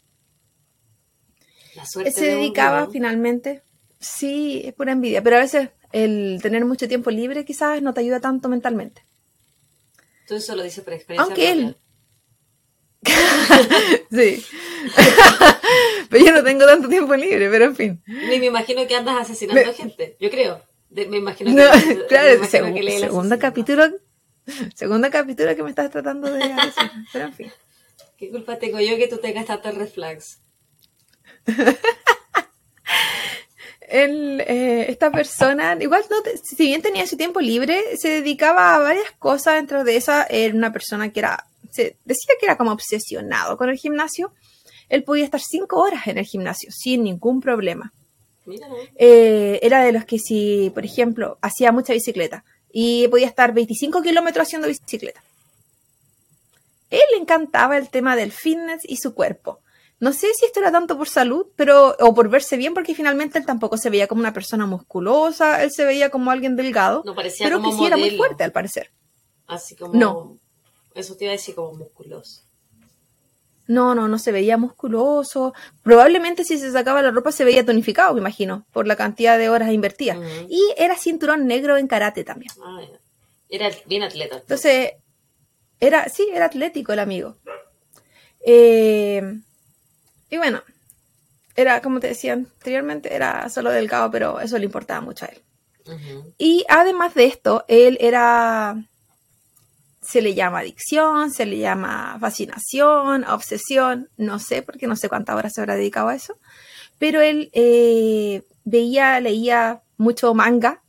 La 1.76 1.86
suerte 1.86 2.10
él 2.10 2.16
se 2.16 2.26
dedicaba 2.26 2.88
finalmente, 2.90 3.64
Sí, 4.04 4.62
es 4.66 4.74
pura 4.74 4.92
envidia, 4.92 5.24
pero 5.24 5.38
a 5.38 5.40
veces 5.40 5.70
el 5.94 6.40
tener 6.42 6.66
mucho 6.66 6.90
tiempo 6.90 7.10
libre 7.10 7.46
quizás 7.46 7.82
no 7.82 7.94
te 7.94 8.02
ayuda 8.02 8.20
tanto 8.20 8.50
mentalmente. 8.50 9.06
Tú 10.28 10.36
eso 10.36 10.56
lo 10.56 10.64
dices 10.64 10.84
por 10.84 10.94
experiencia. 10.94 11.24
Aunque 11.24 11.52
él. 11.52 11.78
sí. 14.12 14.46
pero 16.10 16.26
yo 16.26 16.32
no 16.32 16.44
tengo 16.44 16.66
tanto 16.66 16.90
tiempo 16.90 17.16
libre, 17.16 17.50
pero 17.50 17.66
en 17.66 17.76
fin. 17.76 18.04
Ni 18.06 18.40
me 18.40 18.46
imagino 18.48 18.86
que 18.88 18.96
andas 18.96 19.18
asesinando 19.18 19.70
a 19.70 19.74
gente, 19.74 20.18
yo 20.20 20.30
creo. 20.30 20.62
me 20.90 21.18
imagino 21.18 21.52
que, 21.52 21.96
no, 21.96 22.06
claro, 22.08 22.46
segundo 22.46 23.40
capítulo, 23.40 23.84
segundo 24.76 25.10
capítulo 25.10 25.56
que 25.56 25.64
me 25.64 25.70
estás 25.70 25.92
tratando 25.92 26.32
de 26.32 26.44
asesinar, 26.44 26.92
pero 27.12 27.26
en 27.26 27.34
fin. 27.34 27.52
¿Qué 28.18 28.30
culpa 28.30 28.58
tengo 28.58 28.80
yo 28.80 28.98
que 28.98 29.08
tú 29.08 29.18
tengas 29.18 29.46
tantos 29.46 29.76
reflex? 29.76 30.40
Eh, 33.96 34.86
esta 34.90 35.12
persona, 35.12 35.78
igual 35.80 36.04
no 36.10 36.18
si 36.42 36.66
bien 36.66 36.82
tenía 36.82 37.06
su 37.06 37.16
tiempo 37.16 37.40
libre, 37.40 37.96
se 37.98 38.10
dedicaba 38.10 38.74
a 38.74 38.80
varias 38.80 39.12
cosas. 39.20 39.56
Dentro 39.56 39.84
de 39.84 39.98
esa, 39.98 40.24
era 40.24 40.56
una 40.56 40.74
persona 40.74 41.12
que 41.12 41.20
era, 41.20 41.46
se 41.74 41.98
decía 42.06 42.36
que 42.40 42.46
era 42.46 42.58
como 42.58 42.72
obsesionado 42.72 43.58
con 43.58 43.70
el 43.70 43.78
gimnasio. 43.78 44.32
Él 44.90 45.04
podía 45.04 45.26
estar 45.26 45.42
cinco 45.42 45.82
horas 45.82 46.08
en 46.08 46.18
el 46.18 46.26
gimnasio 46.26 46.70
sin 46.72 47.04
ningún 47.04 47.42
problema. 47.42 47.92
Eh, 48.96 49.60
era 49.62 49.84
de 49.84 49.92
los 49.92 50.06
que 50.06 50.20
si, 50.20 50.72
por 50.74 50.86
ejemplo, 50.86 51.38
hacía 51.42 51.72
mucha 51.72 51.94
bicicleta 51.94 52.44
y 52.72 53.08
podía 53.08 53.28
estar 53.28 53.54
25 53.54 54.02
kilómetros 54.02 54.48
haciendo 54.48 54.68
bicicleta. 54.68 55.24
Él 56.90 57.02
le 57.12 57.22
encantaba 57.22 57.78
el 57.78 57.90
tema 57.90 58.16
del 58.16 58.32
fitness 58.32 58.82
y 58.84 58.98
su 58.98 59.16
cuerpo. 59.16 59.60
No 60.00 60.12
sé 60.12 60.34
si 60.34 60.46
esto 60.46 60.60
era 60.60 60.72
tanto 60.72 60.98
por 60.98 61.08
salud, 61.08 61.48
pero 61.56 61.96
o 62.00 62.14
por 62.14 62.30
verse 62.30 62.58
bien, 62.58 62.74
porque 62.74 62.94
finalmente 62.94 63.40
él 63.40 63.46
tampoco 63.46 63.78
se 63.78 63.90
veía 63.90 64.08
como 64.08 64.20
una 64.20 64.34
persona 64.34 64.66
musculosa, 64.66 65.64
él 65.64 65.72
se 65.72 65.86
veía 65.86 66.10
como 66.10 66.30
alguien 66.30 66.56
delgado, 66.56 67.04
no 67.06 67.16
parecía 67.16 67.46
pero 67.46 67.60
como 67.60 67.72
que 67.72 67.78
sí 67.78 67.86
era 67.86 67.98
muy 67.98 68.18
fuerte 68.18 68.44
al 68.44 68.52
parecer. 68.52 68.92
Así 69.48 69.76
como 69.76 69.94
no. 69.94 70.38
Eso 70.96 71.16
te 71.16 71.26
iba 71.26 71.32
a 71.32 71.38
decir 71.38 71.56
como 71.56 71.74
musculoso. 71.74 72.42
No, 73.68 73.96
no, 73.96 74.08
no 74.08 74.20
se 74.20 74.32
veía 74.32 74.58
musculoso. 74.58 75.54
Probablemente 75.82 76.44
si 76.44 76.58
se 76.58 76.72
sacaba 76.72 77.02
la 77.02 77.12
ropa 77.12 77.32
se 77.32 77.46
veía 77.46 77.66
tonificado, 77.66 78.14
me 78.14 78.20
imagino, 78.20 78.66
por 78.74 78.88
la 78.88 78.96
cantidad 78.96 79.38
de 79.38 79.50
horas 79.50 79.72
invertidas. 79.72 80.18
Y 80.50 80.62
era 80.78 80.98
cinturón 80.98 81.48
negro 81.48 81.78
en 81.78 81.88
karate 81.88 82.24
también. 82.24 82.52
Ah, 82.64 82.82
era 83.50 83.70
bien 83.86 84.04
atleta. 84.04 84.38
Entonces, 84.38 84.94
era, 85.80 86.10
sí, 86.10 86.28
era 86.34 86.46
atlético 86.46 86.92
el 86.92 87.00
amigo. 87.00 87.38
Eh, 88.46 89.40
y 90.30 90.38
bueno, 90.38 90.62
era 91.56 91.82
como 91.82 92.00
te 92.00 92.08
decía 92.08 92.34
anteriormente, 92.34 93.16
era 93.16 93.50
solo 93.50 93.70
delgado, 93.70 94.10
pero 94.12 94.40
eso 94.40 94.58
le 94.58 94.66
importaba 94.66 95.02
mucho 95.02 95.26
a 95.26 95.30
él. 95.30 95.42
Y 96.38 96.66
además 96.70 97.14
de 97.14 97.26
esto, 97.26 97.66
él 97.68 97.98
era, 98.00 98.84
se 100.04 100.22
le 100.22 100.34
llama 100.34 100.60
adicción, 100.60 101.32
se 101.32 101.46
le 101.46 101.58
llama 101.58 102.18
fascinación, 102.20 103.24
obsesión, 103.26 104.10
no 104.18 104.40
sé, 104.40 104.62
porque 104.62 104.88
no 104.88 104.96
sé 104.96 105.10
cuántas 105.10 105.36
horas 105.36 105.54
se 105.54 105.62
habrá 105.62 105.76
dedicado 105.76 106.10
a 106.10 106.16
eso, 106.16 106.38
pero 107.00 107.22
él 107.22 107.50
eh, 107.54 108.44
veía, 108.64 109.20
leía 109.20 109.82
mucho 109.98 110.34
manga 110.34 110.82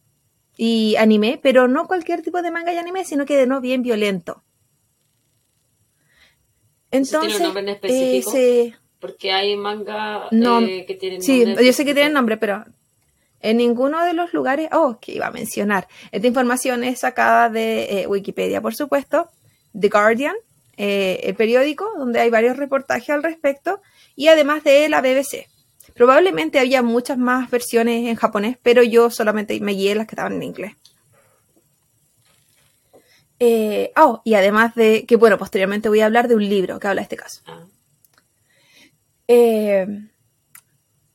y 0.57 0.97
anime, 0.97 1.39
pero 1.43 1.69
no 1.69 1.87
cualquier 1.87 2.23
tipo 2.23 2.43
de 2.43 2.51
manga 2.51 2.73
y 2.73 2.79
anime, 2.79 3.05
sino 3.05 3.27
que 3.27 3.37
de 3.37 3.47
no 3.47 3.61
bien 3.61 3.83
violento. 3.83 4.43
Entonces, 6.91 7.21
¿Tiene 7.21 7.37
un 7.37 7.43
nombre 7.43 7.63
en 7.63 7.69
específico? 7.71 8.79
Porque 9.01 9.33
hay 9.33 9.57
manga 9.57 10.29
eh, 10.31 10.85
que 10.87 10.95
tienen 10.95 11.21
Sí, 11.23 11.45
yo 11.45 11.73
sé 11.73 11.85
que 11.85 11.93
tienen 11.93 12.13
nombre, 12.13 12.37
pero 12.37 12.65
en 13.45 13.59
ninguno 13.59 14.03
de 14.05 14.15
los 14.15 14.33
lugares. 14.33 14.71
Oh, 14.73 14.99
que 15.01 15.13
iba 15.13 15.27
a 15.27 15.31
mencionar. 15.31 15.87
Esta 16.11 16.27
información 16.27 16.83
es 16.83 17.01
sacada 17.01 17.51
de 17.51 18.01
eh, 18.01 18.07
Wikipedia, 18.07 18.63
por 18.63 18.75
supuesto, 18.75 19.29
The 19.79 19.91
Guardian, 19.91 20.35
eh, 20.79 21.21
el 21.25 21.35
periódico, 21.35 21.87
donde 21.99 22.21
hay 22.21 22.31
varios 22.31 22.57
reportajes 22.57 23.11
al 23.11 23.23
respecto, 23.23 23.83
y 24.17 24.29
además 24.29 24.65
de 24.65 24.89
la 24.89 25.03
BBC. 25.03 25.47
Probablemente 25.95 26.59
había 26.59 26.83
muchas 26.83 27.19
más 27.19 27.51
versiones 27.51 28.09
en 28.09 28.17
japonés, 28.17 28.57
pero 28.63 28.83
yo 28.83 29.11
solamente 29.11 29.61
me 29.61 29.73
guié 29.73 29.95
las 29.95 30.07
que 30.07 30.15
estaban 30.15 30.33
en 30.33 30.43
inglés. 30.43 30.73
oh, 33.97 34.23
y 34.25 34.35
además 34.35 34.75
de 34.75 35.05
que, 35.05 35.17
bueno, 35.17 35.37
posteriormente 35.37 35.91
voy 35.91 36.01
a 36.01 36.07
hablar 36.07 36.29
de 36.29 36.35
un 36.35 36.49
libro 36.49 36.81
que 36.81 36.89
habla 36.89 37.03
de 37.03 37.05
este 37.05 37.17
caso. 37.17 37.43
Ah. 37.47 37.67
Eh, 39.29 39.87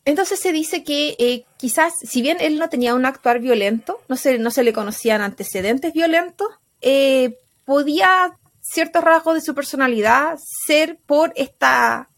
entonces 0.10 0.40
se 0.40 0.52
dice 0.52 0.84
que 0.84 1.16
eh, 1.20 1.46
quizás, 1.58 1.94
si 2.02 2.22
bien 2.22 2.38
él 2.40 2.58
no 2.60 2.70
tenía 2.70 2.96
un 2.96 3.06
actuar 3.06 3.40
violento, 3.40 4.02
no 4.08 4.16
se, 4.16 4.38
no 4.40 4.52
se 4.52 4.64
le 4.64 4.74
conocían 4.74 5.22
antecedentes 5.22 5.94
violentos, 5.94 6.48
eh, 6.82 7.38
podía 7.66 8.38
ciertos 8.62 9.04
rasgos 9.04 9.36
de 9.36 9.42
su 9.42 9.54
personalidad 9.56 10.38
ser 10.68 10.98
por 11.06 11.32
esta 11.36 12.10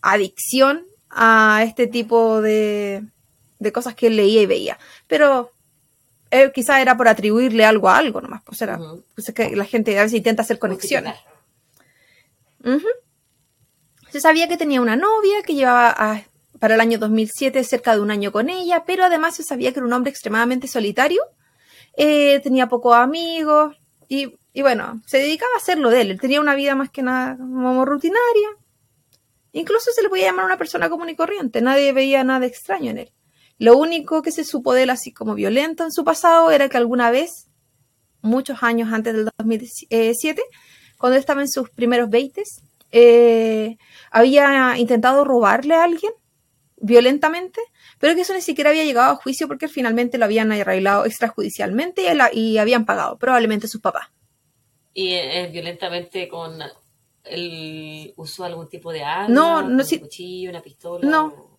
adicción 0.00 0.84
a 1.10 1.62
este 1.66 1.86
tipo 1.86 2.40
de, 2.40 3.02
de 3.58 3.72
cosas 3.72 3.94
que 3.94 4.08
él 4.08 4.16
leía 4.16 4.42
y 4.42 4.46
veía. 4.46 4.78
Pero 5.06 5.50
quizás 6.52 6.80
era 6.80 6.96
por 6.96 7.06
atribuirle 7.06 7.64
algo 7.64 7.88
a 7.88 7.96
algo 7.96 8.20
nomás. 8.20 8.42
Pues 8.44 8.60
era, 8.60 8.76
pues 9.14 9.28
es 9.28 9.34
que 9.34 9.54
la 9.54 9.64
gente 9.64 9.96
a 9.98 10.02
veces 10.02 10.18
intenta 10.18 10.42
hacer 10.42 10.58
conexiones. 10.58 11.14
Se 14.10 14.20
sabía 14.20 14.48
que 14.48 14.56
tenía 14.56 14.80
una 14.80 14.96
novia 14.96 15.42
que 15.44 15.54
llevaba 15.54 15.94
a- 15.96 16.24
para 16.64 16.76
el 16.76 16.80
año 16.80 16.98
2007 16.98 17.62
cerca 17.62 17.94
de 17.94 18.00
un 18.00 18.10
año 18.10 18.32
con 18.32 18.48
ella, 18.48 18.84
pero 18.86 19.04
además 19.04 19.36
se 19.36 19.42
sabía 19.42 19.70
que 19.70 19.80
era 19.80 19.86
un 19.86 19.92
hombre 19.92 20.10
extremadamente 20.10 20.66
solitario, 20.66 21.20
eh, 21.94 22.40
tenía 22.40 22.70
pocos 22.70 22.96
amigos 22.96 23.76
y, 24.08 24.38
y 24.54 24.62
bueno, 24.62 25.02
se 25.04 25.18
dedicaba 25.18 25.50
a 25.54 25.58
hacer 25.58 25.76
lo 25.76 25.90
de 25.90 26.00
él. 26.00 26.12
Él 26.12 26.20
tenía 26.22 26.40
una 26.40 26.54
vida 26.54 26.74
más 26.74 26.88
que 26.88 27.02
nada 27.02 27.36
como 27.36 27.84
rutinaria. 27.84 28.48
Incluso 29.52 29.90
se 29.94 30.02
le 30.02 30.08
podía 30.08 30.28
llamar 30.28 30.46
una 30.46 30.56
persona 30.56 30.88
común 30.88 31.10
y 31.10 31.16
corriente, 31.16 31.60
nadie 31.60 31.92
veía 31.92 32.24
nada 32.24 32.46
extraño 32.46 32.92
en 32.92 32.98
él. 33.00 33.12
Lo 33.58 33.76
único 33.76 34.22
que 34.22 34.32
se 34.32 34.42
supo 34.42 34.72
de 34.72 34.84
él 34.84 34.88
así 34.88 35.12
como 35.12 35.34
violento 35.34 35.84
en 35.84 35.92
su 35.92 36.02
pasado 36.02 36.50
era 36.50 36.70
que 36.70 36.78
alguna 36.78 37.10
vez, 37.10 37.50
muchos 38.22 38.62
años 38.62 38.90
antes 38.90 39.12
del 39.12 39.28
2007, 39.36 40.42
cuando 40.96 41.18
estaba 41.18 41.42
en 41.42 41.50
sus 41.50 41.68
primeros 41.68 42.08
20, 42.08 42.42
eh, 42.90 43.76
había 44.10 44.78
intentado 44.78 45.24
robarle 45.24 45.74
a 45.74 45.84
alguien 45.84 46.12
violentamente, 46.84 47.60
pero 47.98 48.14
que 48.14 48.20
eso 48.22 48.34
ni 48.34 48.42
siquiera 48.42 48.70
había 48.70 48.84
llegado 48.84 49.12
a 49.12 49.16
juicio 49.16 49.48
porque 49.48 49.68
finalmente 49.68 50.18
lo 50.18 50.24
habían 50.26 50.52
arreglado 50.52 51.06
extrajudicialmente 51.06 52.02
y, 52.02 52.14
la- 52.14 52.30
y 52.32 52.58
habían 52.58 52.84
pagado, 52.84 53.16
probablemente 53.18 53.68
sus 53.68 53.80
papás. 53.80 54.08
Y 54.92 55.12
eh, 55.14 55.48
violentamente 55.52 56.28
con 56.28 56.58
el 57.24 58.12
usó 58.16 58.44
algún 58.44 58.68
tipo 58.68 58.92
de 58.92 59.02
arma, 59.02 59.28
No, 59.34 59.62
no, 59.62 59.82
un 59.82 59.98
cuchillo, 59.98 60.50
una 60.50 60.62
pistola. 60.62 61.08
No. 61.08 61.26
o- 61.26 61.58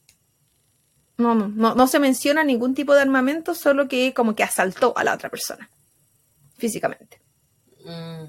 No, 1.18 1.34
no, 1.34 1.48
no, 1.48 1.74
no 1.76 1.88
se 1.88 1.98
menciona 2.00 2.44
ningún 2.44 2.76
tipo 2.76 2.94
de 2.94 3.02
armamento, 3.02 3.56
solo 3.56 3.88
que 3.88 4.14
como 4.14 4.36
que 4.36 4.44
asaltó 4.44 4.94
a 4.98 5.04
la 5.04 5.14
otra 5.14 5.30
persona, 5.30 5.70
físicamente. 6.58 7.20
Mm. 7.84 8.26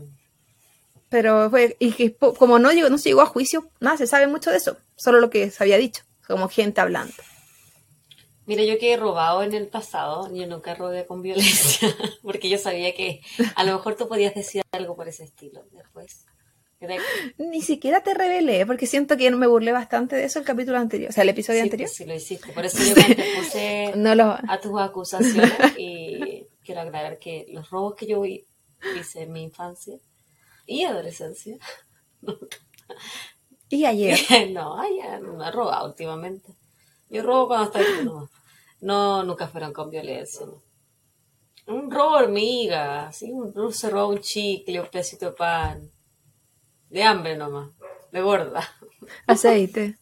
Pero 1.08 1.50
fue, 1.50 1.76
y 1.78 1.92
que 1.92 2.16
como 2.16 2.58
no, 2.58 2.72
llegó, 2.72 2.88
no 2.88 2.98
se 2.98 3.10
llegó 3.10 3.20
a 3.22 3.26
juicio, 3.26 3.70
nada, 3.80 3.96
se 3.96 4.06
sabe 4.06 4.26
mucho 4.26 4.50
de 4.50 4.56
eso, 4.56 4.76
solo 4.96 5.20
lo 5.20 5.30
que 5.30 5.50
se 5.50 5.62
había 5.62 5.76
dicho, 5.78 6.02
como 6.26 6.48
gente 6.48 6.80
hablando. 6.80 7.14
Mira, 8.46 8.62
yo 8.62 8.78
que 8.78 8.92
he 8.92 8.96
robado 8.96 9.42
en 9.42 9.54
el 9.54 9.66
pasado, 9.66 10.32
yo 10.34 10.46
nunca 10.46 10.74
robé 10.74 11.04
con 11.06 11.20
violencia, 11.22 11.88
porque 12.22 12.48
yo 12.48 12.58
sabía 12.58 12.94
que 12.94 13.20
a 13.56 13.64
lo 13.64 13.72
mejor 13.72 13.96
tú 13.96 14.06
podías 14.08 14.34
decir 14.34 14.62
algo 14.72 14.94
por 14.94 15.08
ese 15.08 15.24
estilo 15.24 15.64
después. 15.72 16.24
Era- 16.78 16.96
Ni 17.38 17.62
siquiera 17.62 18.02
te 18.02 18.14
revelé, 18.14 18.64
porque 18.66 18.86
siento 18.86 19.16
que 19.16 19.30
me 19.32 19.46
burlé 19.48 19.72
bastante 19.72 20.14
de 20.14 20.24
eso 20.24 20.38
el 20.38 20.44
capítulo 20.44 20.78
anterior, 20.78 21.10
o 21.10 21.12
sea, 21.12 21.22
el 21.24 21.30
episodio 21.30 21.60
Sí, 21.60 21.64
anterior. 21.64 21.88
pues 21.88 21.96
sí 21.96 22.04
lo 22.04 22.14
hiciste. 22.14 22.52
Por 22.52 22.64
eso 22.66 22.78
yo 22.84 22.94
me 22.94 23.14
puse 23.36 23.92
No 23.96 24.14
lo... 24.14 24.24
a 24.46 24.60
tus 24.60 24.78
acusaciones 24.80 25.58
y 25.78 26.46
quiero 26.64 26.82
aclarar 26.82 27.18
que 27.18 27.46
los 27.48 27.68
robos 27.70 27.94
que 27.96 28.06
yo 28.06 28.24
hi- 28.24 28.46
hice 29.00 29.22
en 29.22 29.32
mi 29.32 29.42
infancia 29.42 29.96
y 30.66 30.84
adolescencia, 30.84 31.56
Y 33.68 33.84
ayer. 33.84 34.18
no, 34.52 34.78
ay, 34.78 34.98
ya 34.98 35.18
no 35.18 35.44
he 35.44 35.50
robado 35.50 35.88
últimamente. 35.88 36.52
Yo 37.08 37.22
robo 37.22 37.48
cuando 37.48 37.66
estoy 37.66 38.04
no, 38.04 38.28
no, 38.80 39.22
nunca 39.24 39.48
fueron 39.48 39.72
con 39.72 39.90
violencia. 39.90 40.46
no. 40.46 40.62
Un 41.66 41.90
robo 41.90 42.16
hormiga, 42.16 43.10
¿sí? 43.12 43.30
uno 43.32 43.72
se 43.72 43.90
roba 43.90 44.06
un 44.06 44.20
chicle, 44.20 44.80
un 44.80 44.86
pedacito 44.86 45.26
de 45.26 45.32
pan, 45.32 45.90
de 46.90 47.02
hambre 47.02 47.36
nomás, 47.36 47.70
de 48.12 48.20
gorda. 48.20 48.60
Aceite. 49.26 49.98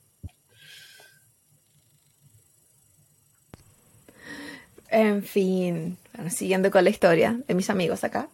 En 4.88 5.22
fin, 5.22 5.98
bueno, 6.14 6.30
siguiendo 6.30 6.70
con 6.70 6.84
la 6.84 6.90
historia 6.90 7.40
de 7.48 7.54
mis 7.54 7.70
amigos 7.70 8.04
acá. 8.04 8.28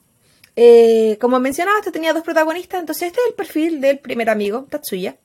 Eh, 0.62 1.16
como 1.22 1.40
mencionaba, 1.40 1.78
este 1.78 1.90
tenía 1.90 2.12
dos 2.12 2.22
protagonistas, 2.22 2.80
entonces 2.80 3.06
este 3.06 3.20
es 3.22 3.28
el 3.28 3.34
perfil 3.34 3.80
del 3.80 3.98
primer 3.98 4.28
amigo, 4.28 4.66
Tatsuya, 4.68 5.18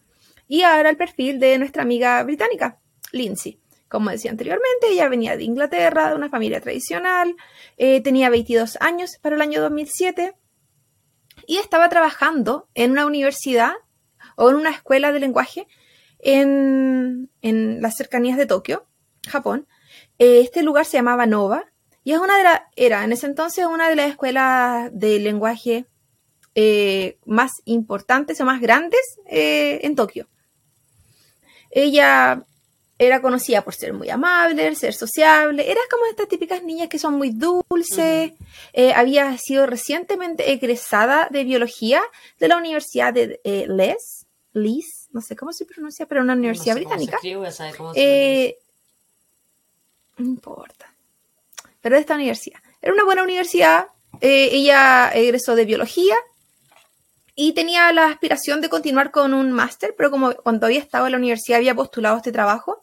y 0.48 0.62
ahora 0.62 0.90
el 0.90 0.96
perfil 0.96 1.42
de 1.42 1.58
nuestra 1.58 1.84
amiga 1.84 2.24
británica, 2.24 2.80
Lindsay. 3.12 3.60
Como 3.90 4.12
decía 4.12 4.32
anteriormente, 4.32 4.88
ella 4.90 5.10
venía 5.10 5.36
de 5.36 5.44
Inglaterra, 5.44 6.08
de 6.08 6.16
una 6.16 6.30
familia 6.30 6.62
tradicional, 6.62 7.36
eh, 7.76 8.00
tenía 8.00 8.30
22 8.30 8.78
años 8.80 9.18
para 9.22 9.36
el 9.36 9.42
año 9.42 9.60
2007 9.60 10.36
y 11.46 11.58
estaba 11.58 11.90
trabajando 11.90 12.70
en 12.74 12.92
una 12.92 13.06
universidad 13.06 13.74
o 14.38 14.50
en 14.50 14.56
una 14.56 14.70
escuela 14.70 15.12
de 15.12 15.20
lenguaje 15.20 15.68
en, 16.20 17.30
las 17.42 17.98
cercanías 17.98 18.38
de 18.38 18.46
Tokio, 18.46 18.88
Japón. 19.28 19.68
Eh, 20.18 20.40
este 20.40 20.64
lugar 20.64 20.86
se 20.86 20.96
llamaba 20.96 21.26
Nova 21.26 21.74
y 22.06 22.14
es 22.14 22.20
una 22.20 22.38
de 22.38 22.44
las, 22.44 22.62
era 22.76 23.04
en 23.04 23.12
ese 23.12 23.26
entonces 23.26 23.66
una 23.66 23.90
de 23.90 23.96
las 23.96 24.12
escuelas 24.12 24.90
de 24.94 25.20
lenguaje 25.20 25.86
eh, 26.54 27.18
más 27.26 27.52
importantes 27.66 28.40
o 28.40 28.46
más 28.46 28.62
grandes 28.62 29.02
eh, 29.26 29.80
en 29.84 29.96
Tokio. 29.96 30.28
Ella 31.72 32.46
era 33.00 33.22
conocida 33.22 33.64
por 33.64 33.74
ser 33.74 33.94
muy 33.94 34.10
amable, 34.10 34.76
ser 34.76 34.94
sociable, 34.94 35.70
era 35.70 35.82
como 35.90 36.06
estas 36.06 36.28
típicas 36.28 36.64
niñas 36.64 36.90
que 36.90 37.00
son 37.00 37.16
muy 37.16 37.32
dulces, 37.32 38.34
eh, 38.74 38.94
había 38.94 39.36
sido 39.40 39.66
recientemente 39.66 40.52
egresada 40.52 41.28
de 41.30 41.44
biología 41.44 42.02
de 42.40 42.48
la 42.48 42.58
Universidad 42.58 43.14
de 43.14 43.42
eh, 43.44 43.66
Les, 43.68 44.28
Leeds, 44.54 45.10
no 45.12 45.22
sé 45.22 45.36
cómo 45.36 45.52
se 45.52 45.66
pronuncia, 45.66 46.06
pero 46.06 46.22
una 46.22 46.34
universidad 46.34 46.76
No 46.76 46.82
sé 46.82 46.84
cómo 46.86 46.96
se 46.96 47.06
británica. 47.06 47.18
escribe, 47.18 47.78
cómo 47.78 47.94
se. 47.96 48.46
Eh, 48.46 48.58
no 50.18 50.26
importa. 50.28 50.95
Pero 51.86 51.98
de 51.98 52.02
esta 52.02 52.16
universidad. 52.16 52.58
Era 52.82 52.94
una 52.94 53.04
buena 53.04 53.22
universidad. 53.22 53.90
eh, 54.22 54.50
ella 54.54 55.12
egresó 55.14 55.54
de 55.56 55.66
biología 55.66 56.16
y 57.36 57.52
tenía 57.52 57.92
la 57.94 58.08
aspiración 58.08 58.60
de 58.60 58.70
continuar 58.70 59.12
con 59.12 59.36
un 59.36 59.52
máster, 59.52 59.94
pero 59.96 60.10
como 60.10 60.34
cuando 60.34 60.66
había 60.66 60.80
estado 60.80 61.06
en 61.06 61.12
la 61.12 61.20
universidad 61.20 61.58
había 61.60 61.76
postulado 61.76 62.18
este 62.18 62.32
trabajo, 62.32 62.82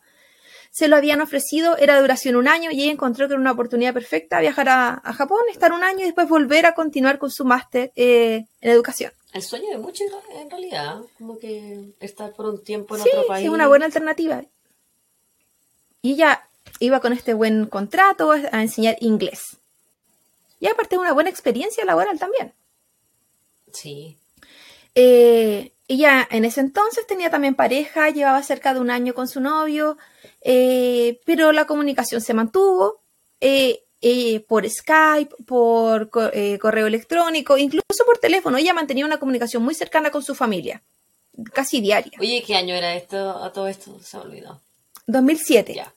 se 0.71 0.87
lo 0.87 0.95
habían 0.95 1.21
ofrecido, 1.21 1.77
era 1.79 1.97
de 1.97 2.01
duración 2.03 2.37
un 2.37 2.47
año 2.47 2.71
y 2.71 2.81
ella 2.81 2.93
encontró 2.93 3.27
que 3.27 3.33
era 3.35 3.41
una 3.41 3.51
oportunidad 3.51 3.93
perfecta 3.93 4.39
viajar 4.39 4.69
a, 4.69 5.01
a 5.03 5.13
Japón, 5.15 5.41
estar 5.51 5.73
un 5.73 5.83
año 5.83 6.03
y 6.03 6.05
después 6.05 6.29
volver 6.29 6.65
a 6.67 6.75
continuar 6.77 7.19
con 7.19 7.33
su 7.33 7.45
máster 7.45 7.91
eh, 7.97 8.45
en 8.61 8.71
educación. 8.71 9.11
El 9.33 9.43
sueño 9.43 9.69
de 9.71 9.79
muchos 9.79 10.07
en 10.41 10.49
realidad, 10.49 11.01
como 11.19 11.41
que 11.41 11.93
estar 11.99 12.33
por 12.35 12.47
un 12.47 12.63
tiempo 12.63 12.95
en 12.97 13.03
Sí, 13.03 13.09
otro 13.09 13.23
sí, 13.23 13.29
país. 13.29 13.47
es 13.47 13.51
una 13.53 13.67
buena 13.67 13.87
alternativa. 13.87 14.45
Y 16.03 16.13
ella 16.13 16.47
iba 16.79 17.01
con 17.01 17.13
este 17.13 17.35
buen 17.35 17.67
contrato 17.67 18.33
a 18.33 18.63
enseñar 18.63 18.97
inglés. 19.01 19.57
Y 20.61 20.67
aparte 20.69 20.99
una 20.99 21.13
buena 21.13 21.31
experiencia 21.31 21.85
laboral 21.85 22.19
también. 22.19 22.53
Sí. 23.73 24.17
Eh, 24.95 25.73
ella 25.89 26.27
en 26.31 26.45
ese 26.45 26.61
entonces 26.61 27.07
tenía 27.07 27.31
también 27.31 27.55
pareja, 27.55 28.11
llevaba 28.11 28.43
cerca 28.43 28.75
de 28.75 28.81
un 28.81 28.91
año 28.91 29.15
con 29.15 29.29
su 29.29 29.41
novio, 29.41 29.97
eh, 30.43 31.21
pero 31.25 31.53
la 31.53 31.67
comunicación 31.67 32.21
se 32.21 32.35
mantuvo 32.35 33.01
eh, 33.41 33.83
eh, 34.01 34.41
por 34.41 34.69
Skype, 34.69 35.35
por 35.47 36.11
co- 36.11 36.31
correo 36.61 36.87
electrónico, 36.87 37.57
incluso 37.59 38.05
por 38.07 38.19
teléfono. 38.19 38.59
Ella 38.59 38.75
mantenía 38.75 39.05
una 39.07 39.19
comunicación 39.19 39.63
muy 39.63 39.75
cercana 39.75 40.11
con 40.11 40.23
su 40.23 40.35
familia, 40.35 40.83
casi 41.53 41.81
diaria. 41.81 42.13
Oye, 42.21 42.43
¿qué 42.47 42.55
año 42.57 42.75
era 42.75 42.95
esto? 42.95 43.43
A 43.43 43.53
todo 43.53 43.69
esto 43.69 43.99
se 44.03 44.17
me 44.19 44.23
olvidó. 44.25 44.61
2007. 45.07 45.75
Ya. 45.75 45.93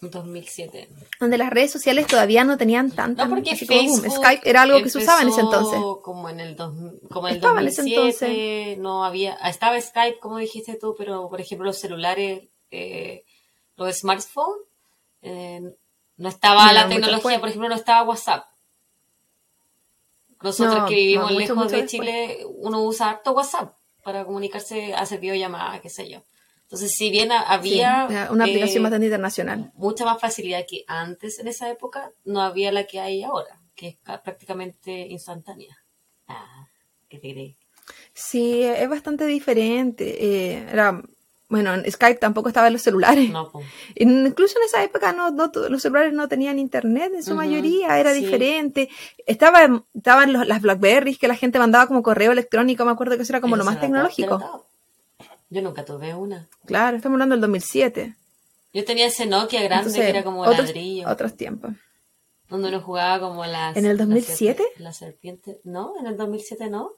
2007. 0.00 0.88
donde 1.18 1.38
las 1.38 1.50
redes 1.50 1.72
sociales 1.72 2.06
todavía 2.06 2.44
no 2.44 2.56
tenían 2.56 2.90
tanta 2.90 3.24
No, 3.24 3.34
porque. 3.34 3.56
Facebook 3.56 4.10
Skype 4.10 4.48
era 4.48 4.62
algo 4.62 4.82
que 4.82 4.90
se 4.90 4.98
usaba 4.98 5.22
en 5.22 5.28
ese 5.28 5.40
entonces. 5.40 5.80
Como 6.02 6.28
en 6.28 6.40
el, 6.40 6.54
dos, 6.54 6.72
como 7.10 7.28
en 7.28 7.32
el 7.32 7.36
Estaba 7.38 7.60
en 7.60 7.68
ese 7.68 7.82
2007, 7.82 8.76
no 8.78 9.04
había, 9.04 9.34
estaba 9.34 9.80
Skype, 9.80 10.18
como 10.20 10.38
dijiste 10.38 10.76
tú, 10.80 10.94
pero 10.96 11.28
por 11.28 11.40
ejemplo 11.40 11.66
los 11.66 11.78
celulares, 11.78 12.44
eh, 12.70 13.24
los 13.76 13.96
smartphones, 13.96 14.62
eh, 15.22 15.62
no 16.16 16.28
estaba 16.28 16.66
No, 16.66 16.72
la 16.72 16.88
tecnología, 16.88 17.40
por 17.40 17.48
ejemplo, 17.48 17.68
no 17.68 17.74
estaba 17.74 18.08
WhatsApp. 18.08 18.44
Nosotros 20.42 20.78
No, 20.78 20.86
que 20.86 20.94
vivimos 20.94 21.30
no, 21.30 21.32
mucho, 21.32 21.40
lejos 21.40 21.56
mucho 21.56 21.68
de 21.76 21.82
después. 21.82 21.90
Chile, 21.90 22.46
uno 22.58 22.82
usa 22.82 23.10
harto 23.10 23.32
WhatsApp 23.32 23.74
para 24.04 24.24
comunicarse, 24.24 24.94
hacer 24.94 25.18
videollamadas, 25.20 25.80
qué 25.80 25.90
sé 25.90 26.08
yo. 26.08 26.22
Entonces, 26.68 26.92
si 26.92 27.10
bien 27.10 27.30
Sí, 27.30 27.34
había 27.80 28.28
una 28.30 28.44
aplicación 28.44 28.82
eh, 28.82 28.84
bastante 28.84 29.06
internacional. 29.06 29.72
mucha 29.74 30.04
más 30.04 30.20
facilidad 30.20 30.66
que 30.68 30.84
antes 30.86 31.38
en 31.38 31.48
esa 31.48 31.70
época, 31.70 32.12
no 32.26 32.42
había 32.42 32.70
la 32.72 32.84
que 32.84 33.00
hay 33.00 33.22
ahora, 33.22 33.58
que 33.74 33.88
es 33.88 33.96
ca- 34.02 34.22
prácticamente 34.22 34.92
instantánea. 35.08 35.74
Ah, 36.26 36.68
¿qué 37.08 37.18
te 37.18 37.32
crees? 37.32 37.56
Sí, 38.12 38.62
es 38.64 38.86
bastante 38.88 39.24
diferente. 39.24 40.22
eh, 40.54 40.66
era, 40.70 41.00
bueno, 41.48 41.72
en 41.72 41.90
Skype 41.90 42.20
tampoco 42.20 42.48
estaba 42.48 42.66
en 42.66 42.74
los 42.74 42.82
celulares. 42.82 43.30
No. 43.30 43.50
Incluso 43.94 44.58
en 44.58 44.66
esa 44.66 44.84
época 44.84 45.14
no, 45.14 45.30
no 45.30 45.50
los 45.70 45.80
celulares 45.80 46.12
no 46.12 46.28
tenían 46.28 46.58
internet 46.58 47.12
en 47.14 47.22
su 47.24 47.34
mayoría, 47.34 47.98
era 47.98 48.12
sí. 48.12 48.20
diferente. 48.20 48.90
Estaba, 49.26 49.82
estaban 49.94 50.34
los- 50.34 50.46
las 50.46 50.60
Blackberries 50.60 51.18
que 51.18 51.28
la 51.28 51.34
gente 51.36 51.58
mandaba 51.58 51.86
como 51.86 52.02
correo 52.02 52.32
electrónico, 52.32 52.84
me 52.84 52.90
acuerdo 52.92 53.16
que 53.16 53.22
eso 53.22 53.32
era 53.32 53.40
como 53.40 53.56
lo 53.56 53.64
más 53.64 53.80
tecnológico. 53.80 54.66
Yo 55.50 55.62
nunca 55.62 55.84
tuve 55.84 56.14
una. 56.14 56.46
Claro, 56.66 56.96
estamos 56.96 57.16
hablando 57.16 57.34
del 57.34 57.40
2007. 57.40 58.14
Yo 58.74 58.84
tenía 58.84 59.06
ese 59.06 59.26
Nokia 59.26 59.62
grande 59.62 59.92
que 59.92 60.08
era 60.08 60.22
como 60.22 60.44
ladrillo. 60.44 61.08
Otros 61.08 61.36
tiempos. 61.36 61.72
Donde 62.48 62.68
uno 62.68 62.80
jugaba 62.80 63.20
como 63.20 63.44
las... 63.46 63.76
¿En 63.76 63.86
el 63.86 63.96
2007? 63.96 64.62
La 64.78 64.92
serpiente. 64.92 65.60
No, 65.64 65.94
en 65.98 66.06
el 66.06 66.16
2007 66.16 66.68
no. 66.70 66.92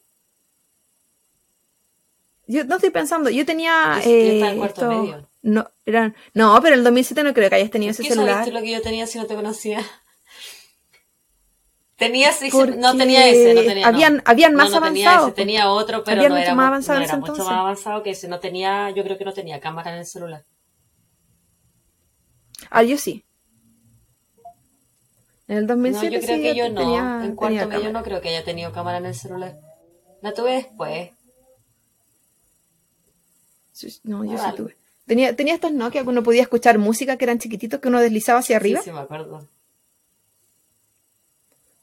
Yo 2.47 2.65
no 2.65 2.77
estoy 2.77 2.91
pensando, 2.91 3.31
yo 3.31 3.47
tenía... 3.47 4.01
Eh, 4.05 4.65
esto. 4.65 5.27
No, 5.43 5.71
eran, 5.87 6.15
no, 6.35 6.61
pero 6.61 6.75
en 6.75 6.81
el 6.81 6.85
2007 6.85 7.23
no 7.23 7.33
creo 7.33 7.49
que 7.49 7.57
hayas 7.57 7.71
tenido 7.71 7.93
ese 7.93 8.03
celular. 8.03 8.45
¿Qué 8.45 8.51
lo 8.51 8.61
que 8.61 8.73
yo 8.73 8.83
tenía 8.83 9.07
si 9.07 9.19
no 9.19 9.27
te 9.27 9.35
conocía? 9.35 9.85
Ese, 12.01 12.49
Porque 12.51 12.77
no 12.77 12.97
tenía 12.97 13.27
ese, 13.29 13.55
no 13.55 13.61
tenía 13.63 13.91
no. 13.91 13.97
habían- 13.97 14.23
habían 14.25 14.55
más 14.55 14.71
no, 14.71 14.81
no 14.81 14.87
tenía 14.87 15.09
avanzados, 15.11 15.29
ese, 15.33 15.37
tenía 15.37 15.71
otro, 15.71 16.03
pero 16.05 16.17
Habían 16.17 16.33
no 16.33 16.37
mucho 16.39 16.47
era, 16.47 16.55
más 16.55 16.67
avanzado 16.69 16.99
no 16.99 17.05
era 17.05 17.17
mucho 17.17 17.33
entonces. 17.33 17.47
más 17.53 17.61
avanzado 17.61 18.03
que 18.03 18.11
ese. 18.11 18.29
No 18.29 18.41
tenía, 18.41 18.91
yo 18.91 19.03
creo 19.05 19.19
que 19.19 19.25
no 19.25 19.33
tenía 19.33 19.61
cámara 19.61 19.93
en 19.93 19.99
el 19.99 20.07
celular. 20.07 20.43
Ah, 22.71 22.83
yo 22.83 22.97
sí. 22.97 23.25
En 25.49 25.57
el 25.59 25.67
No, 25.67 25.75
2007 25.75 26.15
yo 26.15 26.21
creo 26.23 26.37
sí, 26.37 26.43
que 26.43 26.55
yo 26.55 26.69
no. 26.71 26.81
tenía- 26.81 27.21
en 27.25 27.35
cuarto 27.35 27.53
tenía 27.55 27.67
medio 27.67 27.81
cámara. 27.83 27.93
no 27.99 28.03
creo 28.05 28.21
que 28.21 28.29
haya 28.29 28.45
tenido 28.45 28.73
cámara 28.73 28.99
en 28.99 29.07
el 29.07 29.15
celular. 29.15 29.59
La 30.23 30.33
tuve 30.33 30.53
después. 30.55 31.11
No, 34.05 34.25
yo 34.25 34.37
sí 34.39 34.45
tuve. 34.57 34.77
Tenía, 35.07 35.35
tenía 35.35 35.55
estos 35.55 35.73
Nokia 35.73 36.03
que 36.03 36.09
uno 36.09 36.23
podía 36.23 36.43
escuchar 36.43 36.79
música 36.79 37.17
que 37.17 37.25
eran 37.25 37.39
chiquititos 37.39 37.81
que 37.81 37.89
uno 37.89 37.99
deslizaba 38.01 38.39
hacia 38.41 38.57
arriba. 38.57 38.81
Sí, 38.81 38.91
sí, 38.91 38.93
me 38.93 39.01
acuerdo. 39.01 39.45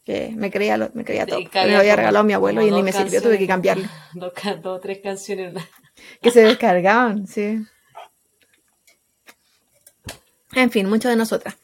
Que 0.08 0.32
me 0.34 0.50
creía, 0.50 0.78
lo- 0.78 0.90
me 0.94 1.04
creía 1.04 1.26
todo. 1.26 1.42
Me 1.42 1.68
lo 1.72 1.80
había 1.80 1.98
regalado 1.98 2.24
mi 2.24 2.32
abuelo 2.32 2.62
y 2.62 2.72
ni 2.72 2.82
me 2.82 2.94
sirvió, 2.94 3.22
tuve 3.22 3.38
que 3.38 3.46
cambiarlo. 3.46 3.90
Dos, 4.14 4.32
dos 4.62 4.78
o 4.78 4.80
tres 4.80 5.00
canciones. 5.04 5.54
Que 6.22 6.32
se 6.32 6.44
descargaban, 6.44 7.28
sí. 7.28 7.60
En 10.54 10.72
fin, 10.72 10.88
mucho 10.88 11.10
de 11.10 11.18
nosotras. 11.18 11.58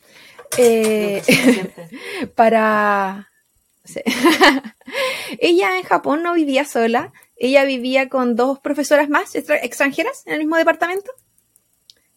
Eh, 0.58 1.24
para... 2.36 3.30
sí. 3.86 4.02
ella 5.40 5.78
en 5.78 5.84
Japón 5.84 6.22
no 6.22 6.34
vivía 6.34 6.66
sola, 6.66 7.14
ella 7.38 7.64
vivía 7.64 8.10
con 8.10 8.36
dos 8.36 8.60
profesoras 8.60 9.08
más 9.08 9.36
extra- 9.36 9.64
extranjeras 9.64 10.24
en 10.26 10.34
el 10.34 10.40
mismo 10.40 10.58
departamento, 10.58 11.12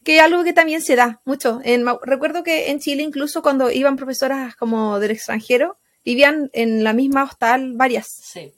que 0.03 0.17
es 0.17 0.23
algo 0.23 0.43
que 0.43 0.53
también 0.53 0.83
se 0.83 0.97
da 0.97 1.21
mucho. 1.25 1.61
En, 1.63 1.87
recuerdo 2.03 2.43
que 2.43 2.71
en 2.73 2.81
Chile 2.81 3.05
incluso 3.05 3.43
cuando 3.43 3.71
iban 3.71 3.95
profesoras 3.95 4.57
como 4.57 4.99
del 4.99 5.13
extranjero, 5.13 5.79
vivían 6.07 6.49
en 6.55 6.83
la 6.85 6.95
misma 6.95 7.25
hostal 7.25 7.75
varias, 7.75 8.07
Sí. 8.09 8.53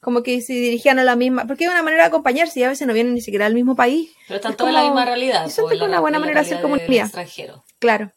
como 0.00 0.22
que 0.22 0.42
se 0.42 0.52
dirigían 0.52 0.98
a 0.98 1.04
la 1.04 1.16
misma, 1.16 1.46
porque 1.46 1.64
es 1.64 1.70
una 1.70 1.82
manera 1.82 2.02
de 2.02 2.08
acompañarse 2.08 2.60
y 2.60 2.64
a 2.64 2.68
veces 2.68 2.86
no 2.86 2.92
vienen 2.92 3.14
ni 3.14 3.20
siquiera 3.22 3.46
al 3.46 3.54
mismo 3.54 3.74
país, 3.76 4.10
Pero 4.26 4.36
están 4.36 4.52
Es 4.52 4.56
todos 4.58 4.68
en 4.70 4.74
la 4.74 4.82
misma 4.84 5.04
realidad. 5.06 5.44
siento 5.48 5.68
pues, 5.68 5.78
la- 5.78 5.84
una 5.86 6.00
buena 6.00 6.18
manera 6.18 6.42
de 6.42 6.46
hacer 6.46 6.60
comunidad. 6.60 7.06
extranjero. 7.06 7.64
Claro. 7.78 8.12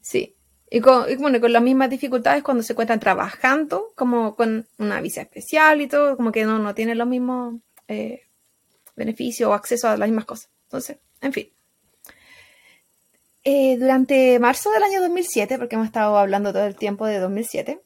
Sí. 0.00 0.34
Y 0.70 0.80
con, 0.80 1.10
y 1.10 1.16
bueno, 1.16 1.40
con 1.40 1.52
las 1.52 1.62
mismas 1.62 1.90
dificultades 1.90 2.42
cuando 2.42 2.62
se 2.62 2.72
encuentran 2.72 3.00
trabajando, 3.00 3.92
como 3.94 4.34
con 4.36 4.66
una 4.78 5.00
visa 5.00 5.22
especial 5.22 5.80
y 5.80 5.86
todo, 5.86 6.16
como 6.16 6.32
que 6.32 6.44
no, 6.44 6.58
no 6.58 6.74
tienen 6.74 6.98
los 6.98 7.06
mismos 7.06 7.56
eh, 7.88 8.22
beneficios 8.96 9.48
o 9.48 9.54
acceso 9.54 9.88
a 9.88 9.96
las 9.96 10.08
mismas 10.08 10.24
cosas. 10.24 10.48
Entonces, 10.64 10.98
en 11.20 11.32
fin. 11.32 11.48
Eh, 13.48 13.76
durante 13.78 14.40
marzo 14.40 14.72
del 14.72 14.82
año 14.82 15.00
2007, 15.00 15.56
porque 15.56 15.76
hemos 15.76 15.86
estado 15.86 16.18
hablando 16.18 16.52
todo 16.52 16.66
el 16.66 16.74
tiempo 16.74 17.06
de 17.06 17.20
2007, 17.20 17.80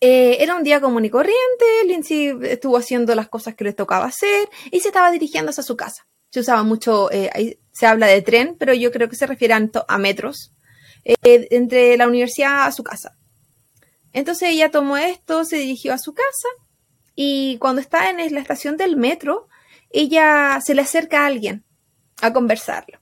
eh, 0.00 0.38
era 0.40 0.56
un 0.56 0.62
día 0.62 0.80
común 0.80 1.04
y 1.04 1.10
corriente, 1.10 1.66
Lindsay 1.84 2.32
estuvo 2.44 2.78
haciendo 2.78 3.14
las 3.14 3.28
cosas 3.28 3.54
que 3.54 3.64
le 3.64 3.74
tocaba 3.74 4.06
hacer 4.06 4.48
y 4.70 4.80
se 4.80 4.88
estaba 4.88 5.10
dirigiendo 5.10 5.50
hacia 5.50 5.62
su 5.62 5.76
casa. 5.76 6.06
Se 6.30 6.40
usaba 6.40 6.62
mucho, 6.62 7.10
eh, 7.12 7.58
se 7.72 7.84
habla 7.84 8.06
de 8.06 8.22
tren, 8.22 8.56
pero 8.58 8.72
yo 8.72 8.90
creo 8.90 9.10
que 9.10 9.16
se 9.16 9.26
refiere 9.26 9.52
a 9.52 9.98
metros, 9.98 10.54
eh, 11.04 11.18
entre 11.50 11.98
la 11.98 12.08
universidad 12.08 12.62
a 12.64 12.72
su 12.72 12.82
casa. 12.82 13.18
Entonces 14.14 14.48
ella 14.48 14.70
tomó 14.70 14.96
esto, 14.96 15.44
se 15.44 15.58
dirigió 15.58 15.92
a 15.92 15.98
su 15.98 16.14
casa 16.14 16.48
y 17.14 17.58
cuando 17.58 17.82
está 17.82 18.08
en 18.08 18.32
la 18.32 18.40
estación 18.40 18.78
del 18.78 18.96
metro, 18.96 19.46
ella 19.90 20.58
se 20.64 20.74
le 20.74 20.80
acerca 20.80 21.20
a 21.20 21.26
alguien 21.26 21.66
a 22.22 22.32
conversarlo. 22.32 22.98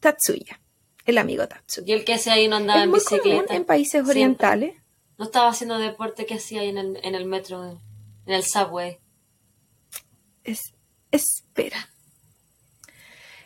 Tatsuya, 0.00 0.60
el 1.06 1.18
amigo 1.18 1.46
Tatsuya. 1.48 1.86
Y 1.86 1.92
el 1.98 2.04
que 2.04 2.14
hacía 2.14 2.34
ahí 2.34 2.48
no 2.48 2.56
andaba 2.56 2.80
Es 2.80 2.84
en 2.84 2.90
muy 2.90 3.00
común 3.00 3.20
bicicleta. 3.24 3.54
en 3.54 3.64
países 3.64 3.90
Siempre. 3.92 4.10
orientales. 4.12 4.74
No 5.18 5.26
estaba 5.26 5.48
haciendo 5.48 5.78
deporte 5.78 6.26
que 6.26 6.34
hacía 6.34 6.60
ahí 6.62 6.68
en 6.68 6.78
el, 6.78 6.98
en 7.02 7.14
el 7.14 7.24
metro, 7.26 7.62
en 8.26 8.32
el 8.32 8.42
subway. 8.44 8.98
Es- 10.42 10.74
espera. 11.10 11.88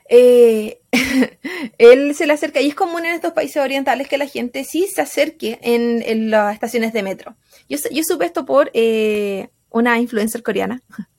Eh, 0.09 0.81
él 1.79 2.15
se 2.15 2.27
le 2.27 2.33
acerca 2.33 2.61
y 2.63 2.69
es 2.69 2.75
común 2.75 3.05
en 3.05 3.13
estos 3.13 3.33
países 3.35 3.63
orientales 3.63 4.09
que 4.09 4.17
la 4.19 4.27
gente 4.27 4.65
sí 4.65 4.87
se 4.87 5.03
acerque 5.03 5.59
en, 5.63 6.03
en 6.03 6.31
las 6.31 6.55
estaciones 6.55 6.93
de 6.95 7.03
metro. 7.03 7.37
Yo, 7.69 7.77
yo 7.93 8.03
supe 8.05 8.25
esto 8.25 8.47
por 8.47 8.71
eh, 8.73 9.51
una 9.71 9.99
influencer 10.01 10.43
coreana. 10.43 10.83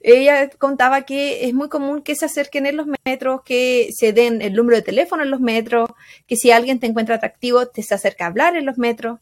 Ella 0.00 0.50
contaba 0.50 1.02
que 1.02 1.46
es 1.46 1.54
muy 1.54 1.68
común 1.68 2.02
que 2.02 2.14
se 2.16 2.26
acerquen 2.26 2.66
en 2.66 2.76
los 2.76 2.86
metros, 3.04 3.42
que 3.44 3.90
se 3.94 4.12
den 4.12 4.42
el 4.42 4.54
número 4.54 4.76
de 4.76 4.82
teléfono 4.82 5.22
en 5.22 5.30
los 5.30 5.40
metros, 5.40 5.90
que 6.26 6.36
si 6.36 6.50
alguien 6.50 6.80
te 6.80 6.86
encuentra 6.86 7.16
atractivo 7.16 7.66
te 7.66 7.82
se 7.82 7.94
acerca 7.94 8.24
a 8.24 8.28
hablar 8.28 8.56
en 8.56 8.66
los 8.66 8.78
metros. 8.78 9.20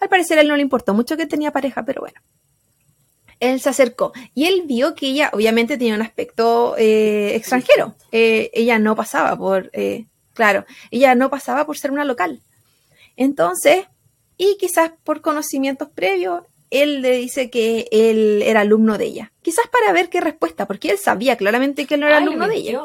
Al 0.00 0.08
parecer 0.08 0.38
a 0.38 0.40
él 0.42 0.48
no 0.48 0.56
le 0.56 0.62
importó 0.62 0.94
mucho 0.94 1.16
que 1.16 1.26
tenía 1.26 1.52
pareja, 1.52 1.84
pero 1.84 2.00
bueno 2.00 2.20
él 3.42 3.60
se 3.60 3.70
acercó 3.70 4.12
y 4.34 4.44
él 4.46 4.62
vio 4.66 4.94
que 4.94 5.08
ella 5.08 5.30
obviamente 5.32 5.76
tenía 5.76 5.96
un 5.96 6.02
aspecto 6.02 6.76
eh, 6.78 7.34
extranjero. 7.34 7.96
Eh, 8.12 8.50
ella 8.54 8.78
no 8.78 8.94
pasaba 8.94 9.36
por, 9.36 9.68
eh, 9.72 10.06
claro, 10.32 10.64
ella 10.92 11.16
no 11.16 11.28
pasaba 11.28 11.66
por 11.66 11.76
ser 11.76 11.90
una 11.90 12.04
local. 12.04 12.40
Entonces, 13.16 13.86
y 14.36 14.56
quizás 14.60 14.92
por 15.02 15.22
conocimientos 15.22 15.88
previos, 15.88 16.44
él 16.72 17.02
le 17.02 17.16
dice 17.18 17.50
que 17.50 17.86
él 17.92 18.42
era 18.44 18.60
alumno 18.62 18.98
de 18.98 19.04
ella. 19.04 19.32
Quizás 19.42 19.66
para 19.68 19.92
ver 19.92 20.08
qué 20.08 20.20
respuesta, 20.20 20.66
porque 20.66 20.90
él 20.90 20.98
sabía 20.98 21.36
claramente 21.36 21.86
que 21.86 21.94
él 21.94 22.00
no 22.00 22.06
era 22.06 22.16
Ay, 22.16 22.22
alumno 22.24 22.48
de 22.48 22.56
ella. 22.56 22.80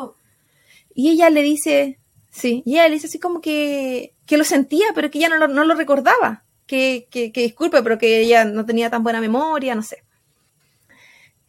Y 0.94 1.10
ella 1.10 1.30
le 1.30 1.42
dice, 1.42 2.00
sí, 2.32 2.64
y 2.66 2.74
ella 2.74 2.88
le 2.88 2.96
dice 2.96 3.08
así 3.08 3.20
como 3.20 3.42
que, 3.42 4.14
que 4.26 4.38
lo 4.38 4.44
sentía, 4.44 4.88
pero 4.94 5.10
que 5.10 5.18
ella 5.20 5.30
no 5.30 5.38
lo, 5.38 5.48
no 5.48 5.64
lo 5.64 5.74
recordaba. 5.76 6.44
Que, 6.66 7.08
que, 7.10 7.32
que 7.32 7.42
disculpe, 7.42 7.82
pero 7.82 7.98
que 7.98 8.20
ella 8.20 8.44
no 8.44 8.66
tenía 8.66 8.90
tan 8.90 9.02
buena 9.02 9.22
memoria, 9.22 9.74
no 9.74 9.84
sé. 9.84 10.04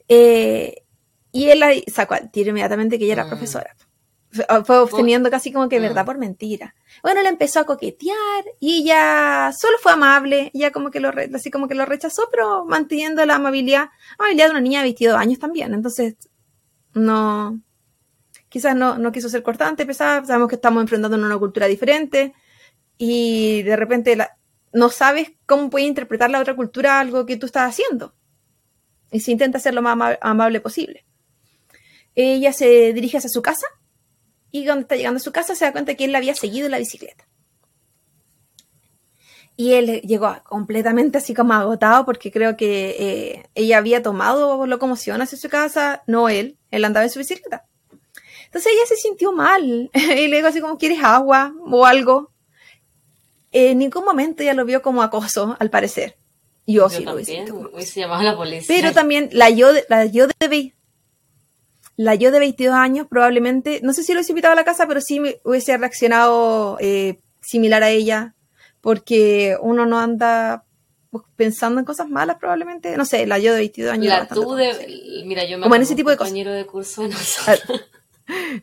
Eh, 0.08 0.82
y 1.32 1.50
él 1.50 1.62
ahí 1.62 1.84
sacó 1.92 2.14
al 2.14 2.30
tiro 2.30 2.50
inmediatamente 2.50 2.98
que 2.98 3.04
ella 3.04 3.14
era 3.14 3.24
Mm. 3.24 3.28
profesora. 3.30 3.76
Fue- 4.30 4.44
Fue 4.64 4.78
obteniendo 4.78 5.30
casi 5.30 5.50
como 5.52 5.68
que 5.70 5.78
Mm. 5.78 5.82
verdad 5.82 6.04
por 6.04 6.18
mentira. 6.18 6.74
Bueno, 7.02 7.22
le 7.22 7.28
empezó 7.30 7.60
a 7.60 7.64
coquetear 7.64 8.44
y 8.60 8.82
ella 8.82 9.50
solo 9.58 9.78
fue 9.80 9.92
amable, 9.92 10.50
ella 10.52 10.70
como 10.70 10.90
que 10.90 11.00
lo, 11.00 11.10
re- 11.10 11.30
así 11.34 11.50
como 11.50 11.66
que 11.66 11.74
lo 11.74 11.86
rechazó, 11.86 12.28
pero 12.30 12.64
manteniendo 12.66 13.24
la 13.24 13.36
amabilidad, 13.36 13.88
amabilidad 14.18 14.46
de 14.46 14.50
una 14.50 14.60
niña 14.60 14.80
de 14.80 14.84
22 14.84 15.16
años 15.18 15.38
también. 15.38 15.72
Entonces, 15.72 16.16
no, 16.92 17.58
quizás 18.50 18.76
no, 18.76 18.98
no 18.98 19.12
quiso 19.12 19.28
ser 19.30 19.42
cortante, 19.42 19.86
pesada, 19.86 20.24
sabemos 20.26 20.48
que 20.50 20.56
estamos 20.56 20.82
enfrentando 20.82 21.16
una 21.16 21.38
cultura 21.38 21.66
diferente 21.66 22.34
y 22.98 23.62
de 23.62 23.76
repente 23.76 24.14
la- 24.16 24.36
no 24.74 24.90
sabes 24.90 25.32
cómo 25.46 25.70
puede 25.70 25.86
interpretar 25.86 26.28
la 26.30 26.40
otra 26.40 26.54
cultura 26.54 27.00
algo 27.00 27.24
que 27.24 27.38
tú 27.38 27.46
estás 27.46 27.66
haciendo. 27.70 28.14
Y 29.10 29.20
se 29.20 29.30
intenta 29.32 29.58
ser 29.58 29.72
lo 29.72 29.80
más 29.80 29.92
ama- 29.94 30.18
amable 30.20 30.60
posible. 30.60 31.06
Ella 32.14 32.52
se 32.52 32.92
dirige 32.92 33.16
hacia 33.16 33.30
su 33.30 33.40
casa 33.40 33.66
y 34.50 34.64
cuando 34.64 34.82
está 34.82 34.96
llegando 34.96 35.18
a 35.18 35.20
su 35.20 35.32
casa 35.32 35.54
se 35.54 35.64
da 35.64 35.72
cuenta 35.72 35.94
que 35.94 36.04
él 36.04 36.12
la 36.12 36.18
había 36.18 36.34
seguido 36.34 36.66
en 36.66 36.72
la 36.72 36.78
bicicleta. 36.78 37.26
Y 39.56 39.72
él 39.72 40.02
llegó 40.02 40.36
completamente 40.44 41.18
así 41.18 41.34
como 41.34 41.52
agotado 41.52 42.04
porque 42.04 42.30
creo 42.30 42.56
que 42.56 42.96
eh, 42.98 43.48
ella 43.56 43.78
había 43.78 44.02
tomado 44.02 44.66
locomoción 44.66 45.20
hacia 45.20 45.36
su 45.36 45.48
casa, 45.48 46.04
no 46.06 46.28
él, 46.28 46.56
él 46.70 46.84
andaba 46.84 47.04
en 47.04 47.10
su 47.10 47.18
bicicleta. 47.18 47.66
Entonces 48.44 48.72
ella 48.72 48.86
se 48.86 48.96
sintió 48.96 49.32
mal 49.32 49.90
y 49.94 50.28
le 50.28 50.36
dijo 50.36 50.48
así 50.48 50.60
como, 50.60 50.78
¿quieres 50.78 51.02
agua 51.02 51.52
o 51.66 51.84
algo? 51.84 52.30
En 53.50 53.78
ningún 53.78 54.04
momento 54.04 54.42
ella 54.42 54.54
lo 54.54 54.64
vio 54.64 54.80
como 54.80 55.02
acoso, 55.02 55.56
al 55.58 55.70
parecer. 55.70 56.16
Yo, 56.66 56.82
Yo 56.84 56.90
sí 56.90 57.04
lo 57.04 57.14
también, 57.16 57.46
la 58.24 58.36
policía. 58.36 58.76
Pero 58.76 58.92
también 58.92 59.28
la 59.32 59.50
yo, 59.50 59.70
la 59.88 60.04
yo 60.04 60.26
de 60.28 60.34
vei- 60.50 60.74
la 61.98 62.14
yo 62.14 62.30
de 62.30 62.38
22 62.38 62.74
años 62.74 63.06
probablemente, 63.10 63.80
no 63.82 63.92
sé 63.92 64.02
si 64.04 64.12
lo 64.12 64.18
hubiese 64.20 64.30
invitado 64.32 64.52
a 64.52 64.56
la 64.56 64.64
casa, 64.64 64.86
pero 64.86 65.00
sí 65.00 65.18
me 65.20 65.40
hubiese 65.44 65.76
reaccionado 65.76 66.78
eh, 66.80 67.18
similar 67.42 67.82
a 67.82 67.90
ella, 67.90 68.34
porque 68.80 69.56
uno 69.60 69.84
no 69.84 69.98
anda 69.98 70.64
pues, 71.10 71.24
pensando 71.34 71.80
en 71.80 71.84
cosas 71.84 72.08
malas 72.08 72.36
probablemente. 72.38 72.96
No 72.96 73.04
sé, 73.04 73.26
la 73.26 73.38
yo 73.38 73.52
de 73.52 73.58
22 73.58 73.92
años. 73.92 74.06
La 74.06 74.28
tú 74.28 74.54
de... 74.54 75.22
Mira, 75.26 75.44
yo 75.44 75.58
me 75.58 75.64
Como 75.64 75.74
en 75.74 75.82
ese 75.82 75.94
un 75.94 75.96
tipo 75.96 76.10
de 76.10 76.16
cosas. 76.16 76.30
compañero 76.30 76.52
de 76.52 76.66
curso 76.66 77.02
de 77.02 77.08
nosotros. 77.14 77.84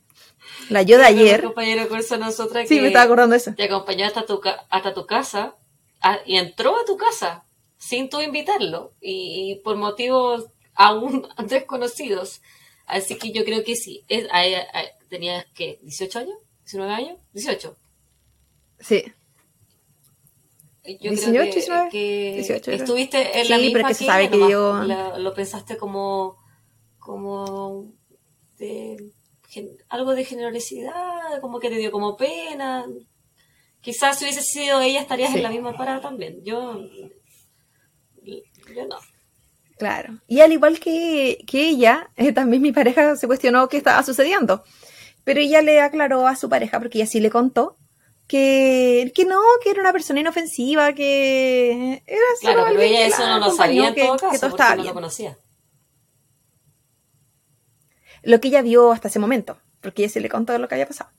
La 0.70 0.82
yo 0.82 0.96
de 0.98 1.02
un 1.04 1.08
ayer, 1.08 1.44
compañero 1.44 1.82
de 1.84 1.88
curso 1.90 2.16
de 2.16 2.22
nosotras 2.22 2.68
sí, 2.68 2.76
que 2.76 2.82
me 2.82 2.88
estaba 2.88 3.06
acordando 3.06 3.34
de 3.34 3.38
eso. 3.38 3.54
te 3.54 3.64
acompañó 3.66 4.06
hasta 4.06 4.26
tu, 4.26 4.42
hasta 4.70 4.94
tu 4.94 5.06
casa 5.06 5.56
a- 6.02 6.20
y 6.26 6.38
entró 6.38 6.76
a 6.80 6.86
tu 6.86 6.98
casa 6.98 7.44
sin 7.78 8.10
tú 8.10 8.22
invitarlo 8.22 8.94
y, 9.02 9.52
y 9.52 9.56
por 9.64 9.76
motivos 9.76 10.46
aún 10.74 11.28
desconocidos. 11.48 12.42
Así 12.88 13.16
que 13.18 13.32
yo 13.32 13.44
creo 13.46 13.64
que 13.64 13.76
sí. 13.76 14.04
Es, 14.08 14.28
a 14.32 14.40
a- 14.42 15.08
¿Tenías 15.10 15.46
qué? 15.54 15.80
¿18 15.84 16.16
años? 16.20 16.38
¿19 16.66 16.90
años? 16.90 17.18
18. 17.34 17.76
Sí. 18.80 19.04
Yo 21.00 21.10
18, 21.12 21.32
creo 21.32 21.44
que, 21.46 21.52
19, 21.54 21.90
que 21.90 22.34
18, 22.36 22.64
creo. 22.66 22.78
estuviste 22.78 23.40
en 23.42 23.50
la 23.50 23.56
Sí, 23.58 23.62
misma 23.64 23.78
pero 23.80 23.88
que 23.88 23.94
se 23.96 24.06
sabe 24.06 24.30
que 24.30 24.38
nomás 24.38 24.52
yo- 24.52 24.84
la- 24.84 25.18
lo 25.18 25.34
pensaste 25.34 25.78
como 25.78 26.38
como 27.00 27.92
de 28.58 29.12
gen- 29.50 29.78
algo 29.90 30.14
de 30.16 30.26
generosidad, 30.26 31.40
como 31.42 31.60
que 31.60 31.70
te 31.70 31.76
dio 31.78 31.92
como 31.92 32.18
pena. 32.18 32.86
Quizás 33.82 34.18
si 34.18 34.26
hubiese 34.26 34.42
sido 34.42 34.80
ella 34.82 35.02
estarías 35.02 35.32
Sí. 35.32 35.38
en 35.38 35.44
la 35.44 35.50
misma 35.52 35.78
parada 35.78 36.02
también. 36.02 36.44
Yo 36.44 36.80
yo 38.24 38.86
no. 38.88 38.98
Claro. 39.78 40.20
Y 40.28 40.42
al 40.42 40.54
igual 40.54 40.80
que, 40.80 41.44
que 41.48 41.68
ella, 41.68 42.10
eh, 42.16 42.32
también 42.32 42.62
mi 42.62 42.72
pareja 42.72 43.16
se 43.16 43.28
cuestionó 43.28 43.68
qué 43.68 43.78
estaba 43.78 44.04
sucediendo. 44.04 44.64
Pero 45.24 45.40
ella 45.40 45.62
le 45.62 45.82
aclaró 45.82 46.28
a 46.28 46.36
su 46.36 46.50
pareja, 46.50 46.80
porque 46.80 47.00
ella 47.00 47.08
sí 47.08 47.20
le 47.20 47.30
contó, 47.30 47.76
que, 48.28 49.12
que 49.14 49.26
no, 49.26 49.40
que 49.64 49.72
era 49.72 49.82
una 49.82 49.92
persona 49.92 50.20
inofensiva, 50.20 50.94
que 50.94 52.04
era 52.06 52.22
solo 52.42 52.54
Claro, 52.54 52.68
pero 52.70 52.82
ella 52.82 52.98
que 52.98 53.06
eso 53.08 53.28
no 53.28 53.40
lo 53.40 53.52
sabía 53.52 53.90
en 53.90 53.96
que, 53.96 54.06
todo 54.06 54.18
que 54.18 54.22
caso, 54.22 54.40
todo 54.40 54.50
porque 54.50 54.64
estaba 54.64 54.70
no 54.76 54.82
bien. 54.82 54.88
lo 54.88 54.94
conocía. 54.94 55.38
Lo 58.24 58.40
que 58.40 58.48
ella 58.48 58.62
vio 58.62 58.92
hasta 58.92 59.10
ese 59.10 59.20
momento, 59.20 59.60
porque 59.82 60.04
ella 60.04 60.14
sí 60.14 60.20
le 60.20 60.30
contó 60.30 60.58
lo 60.58 60.68
que 60.68 60.76
había 60.76 60.88
pasado. 60.88 61.12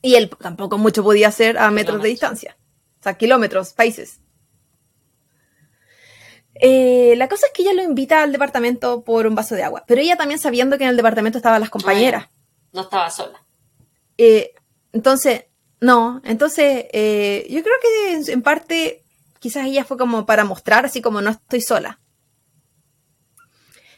Y 0.00 0.16
él 0.16 0.30
tampoco 0.30 0.78
mucho 0.78 1.04
podía 1.04 1.28
hacer 1.28 1.58
a 1.58 1.70
metros 1.70 2.02
de 2.02 2.08
distancia. 2.08 2.56
O 2.98 3.02
sea, 3.02 3.14
kilómetros, 3.14 3.72
países. 3.72 4.20
Eh, 6.64 7.14
la 7.16 7.28
cosa 7.28 7.46
es 7.46 7.52
que 7.52 7.62
ella 7.62 7.72
lo 7.72 7.82
invita 7.82 8.22
al 8.22 8.30
departamento 8.30 9.02
por 9.02 9.26
un 9.26 9.34
vaso 9.34 9.56
de 9.56 9.64
agua, 9.64 9.82
pero 9.84 10.00
ella 10.00 10.16
también 10.16 10.38
sabiendo 10.38 10.78
que 10.78 10.84
en 10.84 10.90
el 10.90 10.96
departamento 10.96 11.38
estaban 11.38 11.60
las 11.60 11.70
compañeras. 11.70 12.28
No 12.72 12.82
estaba 12.82 13.10
sola. 13.10 13.42
Eh, 14.16 14.54
entonces, 14.92 15.46
no, 15.80 16.22
entonces 16.24 16.86
eh, 16.92 17.46
yo 17.50 17.62
creo 17.64 17.74
que 17.82 18.32
en, 18.32 18.42
parte 18.42 19.02
quizás 19.40 19.66
ella 19.66 19.84
fue 19.84 19.96
como 19.98 20.24
para 20.24 20.44
mostrar, 20.44 20.84
así 20.86 21.02
como 21.02 21.20
no 21.20 21.30
estoy 21.30 21.60
sola. 21.62 21.98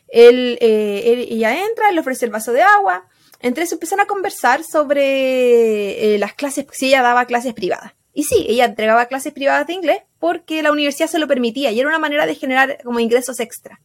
Él, 0.08 0.56
eh, 0.62 1.02
él- 1.06 1.26
ella 1.30 1.66
entra, 1.66 1.90
le 1.90 2.00
ofrece 2.00 2.24
el 2.24 2.30
vaso 2.30 2.52
de 2.52 2.62
agua, 2.62 3.06
entre 3.40 3.64
eso 3.64 3.74
empiezan 3.74 4.00
a 4.00 4.06
conversar 4.06 4.62
sobre 4.64 6.14
eh, 6.14 6.18
las 6.18 6.32
clases, 6.32 6.66
si 6.72 6.86
ella 6.86 7.02
daba 7.02 7.26
clases 7.26 7.52
privadas. 7.52 7.92
Y 8.14 8.24
sí, 8.24 8.46
ella 8.48 8.64
entregaba 8.64 9.06
clases 9.06 9.32
privadas 9.32 9.66
de 9.66 9.74
inglés 9.74 9.98
porque 10.18 10.62
la 10.62 10.72
universidad 10.72 11.08
se 11.08 11.18
lo 11.18 11.28
permitía 11.28 11.72
y 11.72 11.80
era 11.80 11.88
una 11.88 11.98
manera 11.98 12.26
de 12.26 12.34
generar 12.34 12.78
como 12.82 13.00
ingresos 13.00 13.40
extra. 13.40 13.80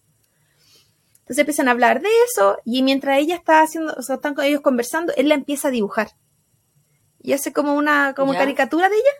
Entonces 1.21 1.39
empiezan 1.39 1.67
a 1.67 1.71
hablar 1.71 2.01
de 2.01 2.09
eso 2.25 2.57
y 2.63 2.83
mientras 2.83 3.17
ella 3.17 3.35
está 3.35 3.61
haciendo, 3.61 3.93
o 3.97 4.01
sea, 4.01 4.15
están 4.15 4.35
con 4.35 4.45
ellos 4.45 4.61
conversando, 4.61 5.13
él 5.17 5.29
la 5.29 5.35
empieza 5.35 5.67
a 5.67 5.71
dibujar. 5.71 6.11
Y 7.21 7.33
hace 7.33 7.51
como 7.51 7.73
una 7.73 8.13
como 8.15 8.33
caricatura 8.33 8.87
de 8.87 8.95
ella. 8.95 9.11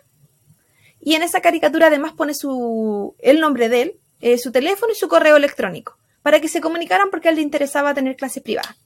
Y 1.00 1.14
en 1.14 1.22
esa 1.22 1.40
caricatura 1.40 1.88
además 1.88 2.14
pone 2.14 2.34
su 2.34 3.14
el 3.18 3.40
nombre 3.40 3.68
de 3.68 3.82
él, 3.82 4.00
eh, 4.20 4.38
su 4.38 4.52
teléfono 4.52 4.92
y 4.92 4.96
su 4.96 5.08
correo 5.08 5.36
electrónico 5.36 6.00
para 6.22 6.40
que 6.40 6.48
se 6.48 6.60
comunicaran 6.60 7.10
porque 7.10 7.28
a 7.28 7.30
él 7.30 7.36
le 7.36 7.42
interesaba 7.42 7.94
tener 7.94 8.16
clases 8.16 8.42
privadas. 8.42 8.76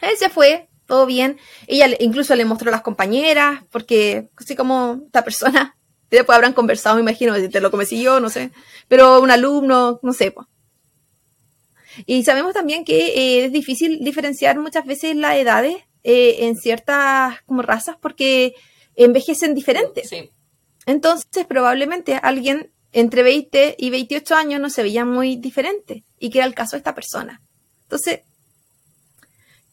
Él 0.00 0.16
se 0.16 0.30
fue, 0.30 0.69
todo 0.90 1.06
bien. 1.06 1.38
Ella 1.68 1.86
incluso 2.00 2.34
le 2.34 2.44
mostró 2.44 2.68
a 2.68 2.72
las 2.72 2.82
compañeras, 2.82 3.62
porque 3.70 4.28
así 4.36 4.56
como 4.56 5.00
esta 5.06 5.22
persona, 5.22 5.76
después 6.10 6.34
habrán 6.34 6.52
conversado, 6.52 6.96
me 6.96 7.02
imagino, 7.02 7.34
si 7.36 7.48
te 7.48 7.60
lo 7.60 7.70
comecí 7.70 8.02
yo, 8.02 8.18
no 8.18 8.28
sé, 8.28 8.50
pero 8.88 9.22
un 9.22 9.30
alumno, 9.30 10.00
no 10.02 10.12
sé. 10.12 10.32
po. 10.32 10.48
Y 12.06 12.24
sabemos 12.24 12.54
también 12.54 12.84
que 12.84 13.06
eh, 13.06 13.44
es 13.44 13.52
difícil 13.52 14.02
diferenciar 14.02 14.58
muchas 14.58 14.84
veces 14.84 15.14
las 15.14 15.36
edades 15.36 15.76
eh, 16.02 16.38
en 16.40 16.56
ciertas 16.56 17.40
como 17.46 17.62
razas 17.62 17.96
porque 18.00 18.54
envejecen 18.96 19.54
diferentes. 19.54 20.08
Sí. 20.08 20.30
Entonces, 20.86 21.46
probablemente 21.46 22.18
alguien 22.20 22.72
entre 22.90 23.22
20 23.22 23.76
y 23.78 23.90
28 23.90 24.34
años 24.34 24.60
no 24.60 24.70
se 24.70 24.82
veía 24.82 25.04
muy 25.04 25.36
diferente, 25.36 26.04
y 26.18 26.30
que 26.30 26.38
era 26.38 26.48
el 26.48 26.54
caso 26.54 26.72
de 26.72 26.78
esta 26.78 26.96
persona. 26.96 27.40
Entonces, 27.82 28.22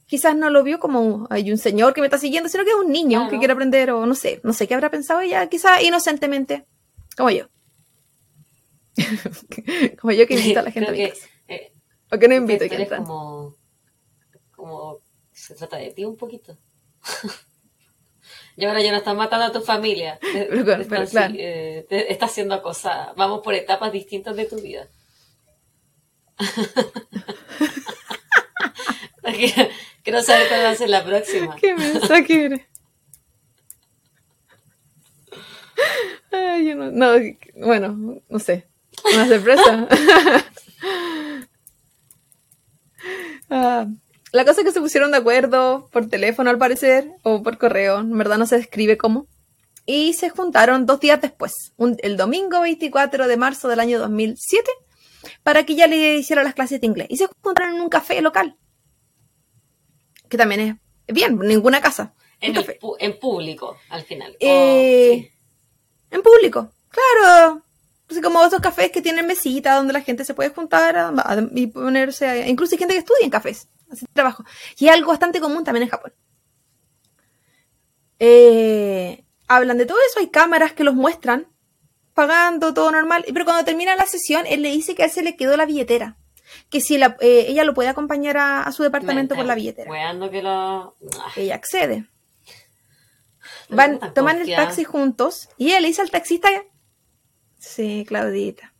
quizás 0.08 0.36
no 0.36 0.50
lo 0.50 0.64
vio 0.64 0.80
como 0.80 1.28
hay 1.30 1.52
un 1.52 1.58
señor 1.58 1.94
que 1.94 2.02
me 2.02 2.08
está 2.08 2.18
siguiendo, 2.18 2.50
sino 2.50 2.64
que 2.64 2.72
es 2.72 2.76
un 2.76 2.92
niño 2.92 3.20
Claro. 3.20 3.30
que 3.32 3.38
quiere 3.38 3.54
aprender, 3.54 3.92
o 3.92 4.06
no 4.06 4.16
sé, 4.16 4.40
no 4.44 4.54
sé 4.54 4.68
qué 4.68 4.74
habrá 4.74 4.90
pensado 4.90 5.20
ella, 5.22 5.48
quizás 5.48 5.84
inocentemente, 5.84 6.66
como 7.16 7.30
yo. 7.30 7.48
como 10.02 10.12
yo 10.14 10.26
que 10.26 10.34
invito 10.36 10.60
a 10.60 10.64
la 10.64 10.72
gente 10.72 10.90
a 10.90 10.92
mi 10.92 10.98
que, 10.98 11.10
casa. 11.10 11.28
eh, 11.50 11.72
O 12.12 12.18
que 12.18 12.28
no 12.28 12.36
invito 12.36 12.68
que 12.68 12.76
entran. 12.76 13.04
como, 13.04 13.56
como 14.56 15.00
se 15.32 15.54
trata 15.56 15.78
de 15.78 15.92
ti 15.92 16.04
un 16.06 16.16
poquito. 16.18 16.58
y 18.58 18.66
ahora 18.66 18.82
ya 18.82 18.92
no 18.92 18.98
estás 18.98 19.16
matando 19.16 19.46
a 19.46 19.52
tu 19.52 19.62
familia. 19.62 20.18
Pero 20.34 20.64
claro, 20.66 20.86
pero 20.90 21.06
eh, 21.38 21.86
te 21.88 22.12
estás 22.12 22.32
haciendo 22.32 22.56
acosada. 22.56 23.14
Vamos 23.16 23.42
por 23.44 23.54
etapas 23.54 23.92
distintas 23.92 24.36
de 24.36 24.46
tu 24.46 24.56
vida. 24.62 24.88
Quiero- 30.08 30.24
saber 30.24 30.48
cuál 30.48 30.64
va 30.64 30.70
a 30.70 30.76
ser 30.76 30.90
la 30.90 31.04
próxima. 31.04 31.56
¿Qué 31.62 31.76
mensaje 31.76 32.46
eres? 32.46 32.62
Ay, 36.32 36.68
yo 36.70 36.76
no, 36.76 36.92
no, 36.92 37.14
bueno, 37.56 38.22
no 38.30 38.40
sé. 38.40 38.68
Una 39.14 39.28
sorpresa. 39.28 39.88
Ah, 43.50 43.88
la 44.34 44.44
cosa 44.44 44.60
es 44.60 44.66
que 44.68 44.74
se 44.74 44.82
pusieron 44.82 45.12
de 45.12 45.18
acuerdo 45.20 45.88
por 45.94 46.10
teléfono 46.10 46.50
al 46.50 46.58
parecer, 46.58 47.10
o 47.24 47.42
por 47.42 47.58
correo, 47.58 48.00
en 48.00 48.18
verdad 48.18 48.38
no 48.38 48.46
se 48.46 48.58
describe 48.58 48.98
cómo. 48.98 49.26
Y 49.86 50.14
se 50.16 50.30
juntaron 50.30 50.86
dos 50.86 51.00
días 51.00 51.22
después, 51.22 51.54
el 52.00 52.18
domingo 52.18 52.60
24 52.60 53.26
de 53.30 53.38
marzo 53.38 53.70
del 53.70 53.80
año 53.80 54.00
2007, 54.00 54.70
para 55.44 55.64
que 55.66 55.74
ella 55.74 55.88
le 55.88 56.18
hiciera 56.18 56.44
las 56.44 56.56
clases 56.56 56.82
de 56.82 56.88
inglés. 56.88 57.08
Y 57.10 57.16
se 57.16 57.28
juntaron 57.42 57.76
en 57.76 57.82
un 57.82 57.88
café 57.90 58.22
local, 58.22 58.58
que 60.30 60.38
también 60.38 60.80
es 61.08 61.14
bien, 61.16 61.38
ninguna 61.40 61.82
casa. 61.82 62.14
En, 62.40 62.56
el 62.56 62.78
en 63.00 63.20
público, 63.20 63.78
al 63.90 64.04
final. 64.04 64.36
Eh, 64.40 65.20
sí. 65.32 65.32
En 66.12 66.22
público, 66.22 66.72
claro. 66.90 67.62
Así 68.10 68.22
como 68.22 68.46
esos 68.46 68.62
cafés 68.62 68.92
que 68.92 69.02
tienen 69.02 69.26
mesita 69.28 69.76
donde 69.76 69.92
la 69.92 70.02
gente 70.02 70.24
se 70.24 70.34
puede 70.34 70.52
juntar 70.52 70.96
a- 70.98 71.10
a- 71.10 71.48
y 71.54 71.68
ponerse. 71.68 72.26
a- 72.28 72.48
incluso 72.48 72.76
hay 72.76 72.80
gente 72.80 72.94
que 72.94 73.00
estudia 73.00 73.26
en 73.26 73.30
cafés, 73.32 73.68
hace 73.92 74.06
trabajo. 74.14 74.44
Y 74.78 74.88
es 74.88 74.94
algo 74.94 75.10
bastante 75.10 75.42
común 75.42 75.64
también 75.64 75.84
en 75.84 75.90
Japón. 75.90 76.14
Eh, 78.20 79.24
hablan 79.48 79.78
de 79.78 79.86
todo 79.86 79.98
eso, 80.10 80.20
hay 80.20 80.30
cámaras 80.30 80.74
que 80.74 80.84
los 80.84 80.96
muestran, 80.96 81.48
pagando, 82.14 82.74
todo 82.74 82.92
normal. 82.92 83.26
Pero 83.32 83.46
cuando 83.46 83.66
termina 83.66 83.96
la 83.96 84.06
sesión, 84.06 84.46
él 84.48 84.62
le 84.62 84.70
dice 84.72 84.96
que 84.96 85.04
a 85.04 85.06
él 85.06 85.12
se 85.12 85.22
le 85.24 85.36
quedó 85.36 85.58
la 85.58 85.66
billetera. 85.66 86.18
Que 86.70 86.82
si 86.82 86.98
la- 86.98 87.18
eh, 87.22 87.46
ella 87.50 87.64
lo 87.64 87.74
puede 87.74 87.90
acompañar 87.90 88.38
a, 88.38 88.64
a 88.64 88.72
su 88.72 88.84
departamento 88.84 89.36
Me 89.36 89.40
por 89.40 89.46
la 89.48 89.56
billetera. 89.56 89.92
que 90.32 90.42
lo... 90.42 90.96
Ella 91.36 91.56
accede. 91.56 92.06
Van, 93.70 94.00
toman 94.14 94.40
el 94.42 94.48
taxi 94.56 94.84
juntos 94.84 95.50
y 95.58 95.68
ella 95.68 95.80
le 95.82 95.88
dice 95.88 96.02
al 96.02 96.10
taxista, 96.10 96.50
sí, 97.60 98.06
Claudita, 98.08 98.74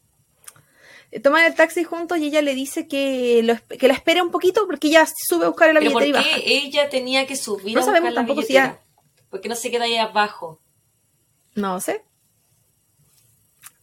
Eh, 1.12 1.20
toman 1.20 1.44
el 1.46 1.56
taxi 1.56 1.84
juntos 1.84 2.18
y 2.20 2.28
ella 2.28 2.42
le 2.42 2.54
dice 2.54 2.88
que, 2.88 3.42
lo 3.44 3.54
esp- 3.54 3.78
que 3.78 3.88
la 3.88 3.94
espere 3.94 4.22
un 4.22 4.32
poquito 4.32 4.66
porque 4.66 4.88
ella 4.88 5.06
sube 5.28 5.46
a 5.46 5.50
buscar 5.50 5.74
la 5.74 5.80
¿por 5.80 6.02
billetera 6.02 6.08
y 6.08 6.12
qué 6.24 6.30
baja. 6.36 6.42
ella 6.46 6.90
tenía 6.90 7.26
que 7.28 7.36
subir 7.36 7.76
No 7.76 7.82
a 7.82 7.84
sabemos 7.84 8.10
buscar 8.10 8.14
la 8.24 8.28
tampoco 8.28 8.42
si 8.48 8.54
ya- 8.54 8.82
¿Por 9.30 9.42
qué 9.42 9.50
no 9.50 9.56
se 9.56 9.72
queda 9.72 9.86
ahí 9.86 9.98
abajo? 9.98 10.62
No 11.56 11.80
sé. 11.82 12.04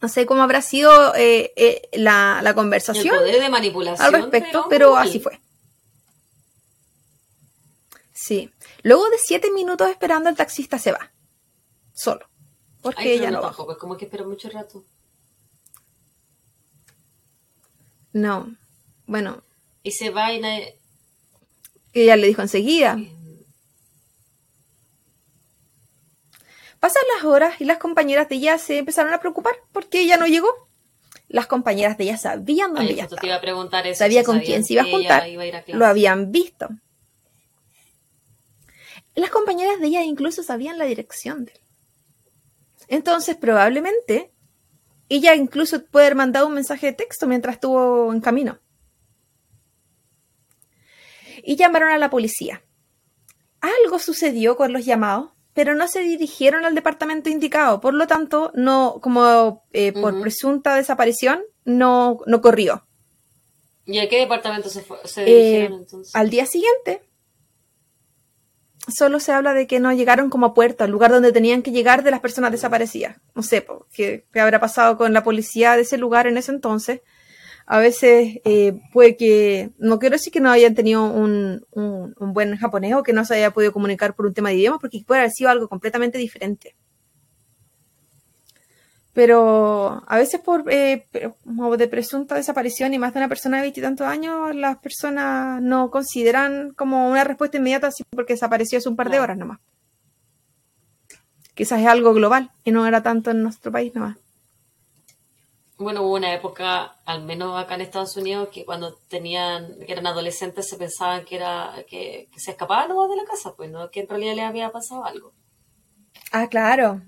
No 0.05 0.09
sé 0.09 0.27
cómo 0.27 0.43
habrá 0.43 0.61
sido 0.61 1.15
eh, 1.15 1.51
eh, 1.55 1.89
la, 1.93 2.39
la 2.43 2.51
El 2.51 2.55
conversación 2.55 3.17
poder 3.17 3.41
de 3.41 3.49
manipulación 3.49 4.05
al 4.05 4.13
respecto, 4.21 4.67
pero 4.69 4.95
así 4.97 5.19
fue. 5.19 5.41
Sí. 8.13 8.51
Luego 8.83 9.09
de 9.09 9.17
siete 9.17 9.49
minutos 9.49 9.89
esperando, 9.89 10.29
el 10.29 10.35
taxista 10.35 10.77
se 10.77 10.91
va. 10.91 11.11
Solo. 11.95 12.29
Porque 12.83 13.01
Ay, 13.01 13.09
ella 13.13 13.31
no, 13.31 13.37
no 13.37 13.41
bajó. 13.41 13.47
tampoco, 13.55 13.71
es 13.71 13.77
como 13.79 13.97
que 13.97 14.05
espero 14.05 14.27
mucho 14.27 14.47
rato. 14.51 14.85
No. 18.13 18.55
Bueno, 19.07 19.41
Y 19.81 19.89
se 19.91 20.11
va 20.11 20.31
y 20.33 20.39
nadie... 20.39 20.77
ella 21.93 22.15
le 22.15 22.27
dijo 22.27 22.43
enseguida. 22.43 22.99
Pasan 26.85 27.01
las 27.15 27.25
horas 27.25 27.59
y 27.59 27.65
las 27.65 27.79
compañeras 27.79 28.29
de 28.29 28.35
ella 28.35 28.59
se 28.59 28.77
empezaron 28.77 29.11
a 29.11 29.19
preocupar 29.19 29.55
porque 29.71 30.01
ella 30.01 30.17
no 30.17 30.27
llegó. 30.27 30.49
Las 31.27 31.47
compañeras 31.47 31.97
de 31.97 32.03
ella 32.03 32.17
sabían 32.19 32.75
dónde 32.75 32.89
Ay, 32.89 32.93
ella 32.93 33.03
justo 33.05 33.15
te 33.15 33.21
estaba. 33.21 33.27
iba 33.27 33.37
a 33.37 33.41
preguntar 33.41 33.87
eso. 33.87 33.97
Sabía 33.97 34.23
con 34.23 34.39
quién 34.39 34.63
se 34.63 34.73
iba 34.73 34.83
a 34.83 34.85
juntar. 34.85 35.27
iba 35.27 35.41
a 35.41 35.45
ir 35.47 35.55
a 35.55 35.63
clase. 35.63 35.79
Lo 35.79 35.87
habían 35.87 36.31
visto. 36.31 36.69
Las 39.15 39.31
compañeras 39.31 39.79
de 39.79 39.87
ella 39.87 40.03
incluso 40.03 40.43
sabían 40.43 40.77
la 40.77 40.85
dirección 40.85 41.45
de 41.45 41.53
él. 41.53 41.59
Entonces, 42.87 43.35
probablemente, 43.35 44.31
ella 45.09 45.33
incluso 45.33 45.83
puede 45.85 46.05
haber 46.05 46.15
mandado 46.17 46.45
un 46.45 46.53
mensaje 46.53 46.85
de 46.85 46.93
texto 46.93 47.25
mientras 47.25 47.55
estuvo 47.55 48.13
en 48.13 48.21
camino. 48.21 48.59
Y 51.43 51.55
llamaron 51.55 51.89
a 51.89 51.97
la 51.97 52.11
policía. 52.11 52.61
Algo 53.59 53.97
sucedió 53.97 54.55
con 54.55 54.71
los 54.71 54.85
llamados 54.85 55.34
pero 55.55 55.73
no 55.73 55.87
se 55.87 56.01
dirigieron 56.01 56.65
al 56.65 56.75
departamento 56.75 57.29
indicado. 57.29 57.79
Por 57.81 57.95
lo 57.95 58.05
tanto, 58.05 58.51
no, 58.53 58.99
como 59.01 59.63
eh, 59.73 59.91
por 59.93 60.19
presunta 60.21 60.75
desaparición, 60.75 61.41
no, 61.63 62.19
no 62.27 62.41
corrió. 62.41 62.85
¿Y 63.87 63.97
a 63.99 64.07
qué 64.09 64.19
departamento 64.19 64.69
se, 64.69 64.81
fue- 64.81 64.99
se 65.05 65.21
Eh, 65.23 65.25
dirigieron 65.25 65.79
entonces? 65.79 66.13
Al 66.15 66.29
día 66.29 66.45
siguiente, 66.45 67.01
solo 68.87 69.19
se 69.19 69.31
habla 69.31 69.53
de 69.53 69.65
que 69.65 69.79
no 69.79 69.91
llegaron 69.93 70.29
como 70.29 70.47
a 70.47 70.53
puerto, 70.53 70.83
al 70.83 70.91
lugar 70.91 71.11
donde 71.11 71.31
tenían 71.31 71.63
que 71.63 71.71
llegar 71.71 72.03
de 72.03 72.11
las 72.11 72.19
personas 72.19 72.51
desaparecidas. 72.51 73.17
No 73.33 73.41
sé 73.41 73.65
qué, 73.93 74.25
qué 74.31 74.39
habrá 74.39 74.59
pasado 74.59 74.97
con 74.97 75.13
la 75.13 75.23
policía 75.23 75.75
de 75.75 75.81
ese 75.83 75.97
lugar 75.97 76.27
en 76.27 76.37
ese 76.37 76.51
entonces. 76.51 77.01
A 77.67 77.79
veces 77.79 78.39
eh, 78.45 78.79
puede 78.93 79.17
que, 79.17 79.71
no 79.79 79.97
quiero 79.97 80.13
decir 80.13 80.31
que 80.31 80.39
no 80.39 80.51
hayan 80.51 80.75
tenido 80.75 81.03
un, 81.03 81.65
un- 81.71 82.13
un 82.19 82.33
buen 82.33 82.55
japonés 82.57 82.93
o 82.93 83.03
que 83.03 83.11
no 83.13 83.25
se 83.25 83.35
haya 83.35 83.51
podido 83.51 83.73
comunicar 83.73 84.15
por 84.15 84.27
un 84.27 84.33
tema 84.33 84.49
de 84.49 84.55
idioma, 84.55 84.77
porque 84.79 85.03
puede 85.05 85.21
haber 85.21 85.31
sido 85.31 85.49
algo 85.49 85.67
completamente 85.67 86.17
diferente. 86.19 86.75
Pero 89.13 90.03
a 90.07 90.17
veces 90.17 90.41
por 90.41 90.65
eh, 90.69 91.07
como 91.45 91.77
de 91.77 91.87
presunta 91.87 92.35
desaparición 92.35 92.93
y 92.93 92.99
más 92.99 93.13
de 93.13 93.19
una 93.19 93.29
persona 93.29 93.57
de 93.57 93.63
veintitantos 93.63 94.05
años, 94.05 94.53
las 94.53 94.77
personas 94.77 95.61
no 95.61 95.89
consideran 95.89 96.73
como 96.75 97.09
una 97.09 97.23
respuesta 97.23 97.57
inmediata 97.57 97.87
así 97.87 98.03
porque 98.09 98.33
desapareció 98.33 98.77
hace 98.77 98.89
un 98.89 98.97
par 98.97 99.09
de 99.09 99.21
horas 99.21 99.37
nomás. 99.37 99.59
Quizás 101.53 101.79
es 101.79 101.87
algo 101.87 102.13
global 102.13 102.51
y 102.65 102.71
no 102.71 102.85
era 102.85 103.01
tanto 103.01 103.31
en 103.31 103.41
nuestro 103.41 103.71
país 103.71 103.95
nomás. 103.95 104.17
Bueno, 105.77 106.03
hubo 106.03 106.13
una 106.15 106.33
época, 106.33 106.95
al 107.05 107.23
menos 107.23 107.61
acá 107.61 107.75
en 107.75 107.81
Estados 107.81 108.15
Unidos, 108.15 108.47
que 108.49 108.63
cuando 108.63 108.93
tenían, 109.09 109.77
que 109.85 109.91
eran 109.91 110.07
adolescentes 110.07 110.69
se 110.69 110.77
pensaban 110.77 111.25
que 111.25 111.35
era 111.35 111.73
que, 111.89 112.29
que 112.31 112.39
se 112.39 112.51
escapaban 112.51 112.87
nomás 112.89 113.09
de 113.09 113.17
la 113.17 113.25
casa, 113.25 113.53
pues 113.57 113.69
no, 113.69 113.89
que 113.91 113.99
en 114.01 114.07
realidad 114.07 114.35
les 114.35 114.45
había 114.45 114.71
pasado 114.71 115.03
algo. 115.03 115.33
Ah, 116.31 116.47
claro. 116.47 117.01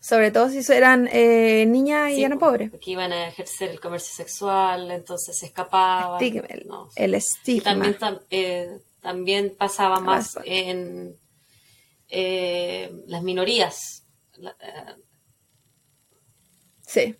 Sobre 0.00 0.30
todo 0.30 0.48
si 0.48 0.60
eran 0.72 1.08
eh, 1.12 1.64
niñas 1.66 2.12
y 2.12 2.16
Sí, 2.16 2.24
eran 2.24 2.38
pobres. 2.38 2.70
Que 2.80 2.90
iban 2.90 3.12
a 3.12 3.28
ejercer 3.28 3.70
el 3.70 3.80
comercio 3.80 4.14
sexual, 4.14 4.90
entonces 4.90 5.36
se 5.38 5.46
escapaban. 5.46 6.22
Estigma, 6.22 6.46
el, 6.48 6.66
no. 6.66 6.88
el 6.96 7.14
estigma. 7.14 7.64
también, 7.64 7.98
tam- 7.98 8.20
eh, 8.30 8.78
también 9.00 9.54
pasaba 9.58 10.00
más 10.00 10.38
en 10.44 11.16
eh, 12.08 12.90
las 13.06 13.22
minorías. 13.22 14.04
La- 14.36 14.56
eh, 14.60 14.94
Sí. 16.86 17.16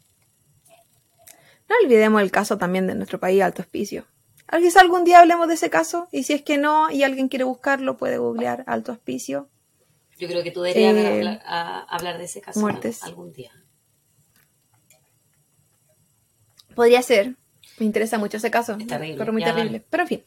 No 1.80 1.86
olvidemos 1.86 2.22
el 2.22 2.30
caso 2.30 2.56
también 2.58 2.86
de 2.86 2.94
nuestro 2.94 3.18
país, 3.18 3.42
Alto 3.42 3.62
Hospicio. 3.62 4.06
Ah, 4.46 4.58
Quizá 4.58 4.80
algún 4.80 5.04
día 5.04 5.20
hablemos 5.20 5.48
de 5.48 5.54
ese 5.54 5.70
caso 5.70 6.06
y 6.12 6.22
si 6.24 6.34
es 6.34 6.42
que 6.42 6.58
no 6.58 6.90
y 6.90 7.02
alguien 7.02 7.28
quiere 7.28 7.44
buscarlo 7.44 7.96
puede 7.96 8.18
googlear 8.18 8.62
Alto 8.66 8.92
Hospicio. 8.92 9.48
yo 10.18 10.28
creo 10.28 10.44
que 10.44 10.50
tú 10.52 10.62
deberías 10.62 10.94
Eh, 10.94 11.08
hablar, 11.18 11.42
a- 11.44 11.80
hablar 11.80 12.18
de 12.18 12.24
ese 12.24 12.40
caso 12.40 12.60
muertes. 12.60 13.02
algún 13.02 13.32
día. 13.32 13.50
Podría 16.76 17.02
ser. 17.02 17.36
Me 17.78 17.86
interesa 17.86 18.18
mucho 18.18 18.36
ese 18.36 18.50
caso. 18.50 18.76
Es 18.78 18.86
terrible, 18.86 19.16
Pero 19.18 19.32
muy 19.32 19.42
ya, 19.42 19.54
terrible. 19.54 19.84
Pero 19.90 20.02
en 20.04 20.08
fin. 20.08 20.24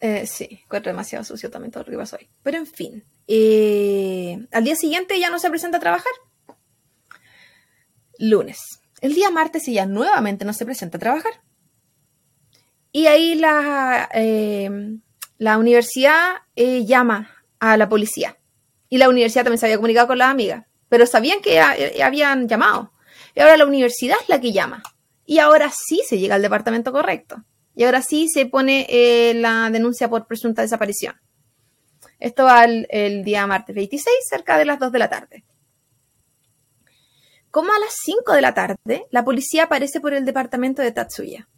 Eh, 0.00 0.26
sí, 0.26 0.60
encuentro 0.64 0.92
demasiado 0.92 1.24
sucio 1.24 1.50
también 1.50 1.72
todo 1.72 1.84
lo 1.84 1.90
que 1.90 1.96
pasó 1.96 2.16
hoy. 2.16 2.28
Pero 2.42 2.58
en 2.58 2.66
fin. 2.66 3.04
eh, 3.28 4.46
al 4.52 4.62
día 4.62 4.76
siguiente 4.76 5.18
ya 5.18 5.30
no 5.30 5.38
se 5.40 5.48
presenta 5.50 5.78
a 5.78 5.80
trabajar. 5.80 6.12
Lunes. 8.18 8.80
El 9.06 9.14
día 9.14 9.30
martes 9.30 9.68
ella 9.68 9.86
nuevamente 9.86 10.44
no 10.44 10.52
se 10.52 10.64
presenta 10.64 10.96
a 10.96 11.00
trabajar. 11.00 11.32
Y 12.90 13.06
ahí 13.06 13.36
la, 13.36 14.10
eh, 14.12 14.98
la 15.38 15.58
universidad 15.58 16.38
eh, 16.56 16.84
llama 16.84 17.30
a 17.60 17.76
la 17.76 17.88
policía. 17.88 18.36
Y 18.88 18.98
la 18.98 19.08
universidad 19.08 19.44
también 19.44 19.60
se 19.60 19.66
había 19.66 19.76
comunicado 19.76 20.08
con 20.08 20.18
la 20.18 20.28
amiga. 20.28 20.66
Pero 20.88 21.06
sabían 21.06 21.40
que 21.40 21.56
eh, 21.60 22.02
habían 22.02 22.48
llamado. 22.48 22.94
Y 23.36 23.42
ahora 23.42 23.56
la 23.56 23.66
universidad 23.66 24.16
es 24.20 24.28
la 24.28 24.40
que 24.40 24.50
llama. 24.50 24.82
Y 25.24 25.38
ahora 25.38 25.70
sí 25.70 26.02
se 26.04 26.18
llega 26.18 26.34
al 26.34 26.42
departamento 26.42 26.90
correcto. 26.90 27.44
Y 27.76 27.84
ahora 27.84 28.02
sí 28.02 28.28
se 28.28 28.46
pone 28.46 28.88
la 29.36 29.70
denuncia 29.70 30.10
por 30.10 30.26
presunta 30.26 30.62
desaparición. 30.62 31.14
Esto 32.18 32.42
va 32.42 32.64
el, 32.64 32.88
el 32.90 33.22
día 33.22 33.46
martes 33.46 33.76
26, 33.76 34.16
cerca 34.28 34.58
de 34.58 34.64
las 34.64 34.80
2 34.80 34.90
de 34.90 34.98
la 34.98 35.08
tarde. 35.08 35.44
Como 37.56 37.72
a 37.72 37.78
las 37.78 37.94
5 38.04 38.34
de 38.34 38.42
la 38.42 38.52
tarde, 38.52 39.06
la 39.10 39.24
policía 39.24 39.62
aparece 39.62 39.98
por 39.98 40.12
el 40.12 40.26
departamento 40.26 40.82
de 40.82 40.92
Tatsuya. 40.92 41.48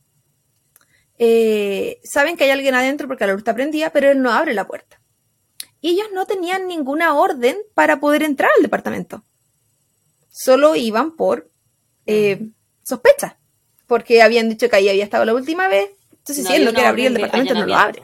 Eh, 1.18 1.98
saben 2.04 2.36
que 2.36 2.44
hay 2.44 2.50
alguien 2.50 2.76
adentro 2.76 3.08
porque 3.08 3.26
la 3.26 3.32
luz 3.32 3.40
está 3.40 3.52
prendida, 3.52 3.90
pero 3.90 4.08
él 4.08 4.22
no 4.22 4.30
abre 4.30 4.54
la 4.54 4.68
puerta. 4.68 5.00
Y 5.80 5.90
ellos 5.90 6.06
no 6.14 6.24
tenían 6.24 6.68
ninguna 6.68 7.14
orden 7.16 7.56
para 7.74 7.98
poder 7.98 8.22
entrar 8.22 8.48
al 8.56 8.62
departamento. 8.62 9.24
Solo 10.30 10.76
iban 10.76 11.16
por 11.16 11.50
eh, 12.06 12.46
sospecha, 12.84 13.36
porque 13.88 14.22
habían 14.22 14.48
dicho 14.48 14.70
que 14.70 14.76
ahí 14.76 14.88
había 14.88 15.02
estado 15.02 15.24
la 15.24 15.34
última 15.34 15.66
vez. 15.66 15.90
Entonces, 16.12 16.44
No 16.44 16.50
si 16.50 16.56
él 16.58 16.64
no 16.64 16.74
quiere 16.74 16.86
abrir 16.86 17.06
el 17.08 17.14
departamento, 17.14 17.54
no 17.54 17.66
lo 17.66 17.74
abre. 17.74 18.02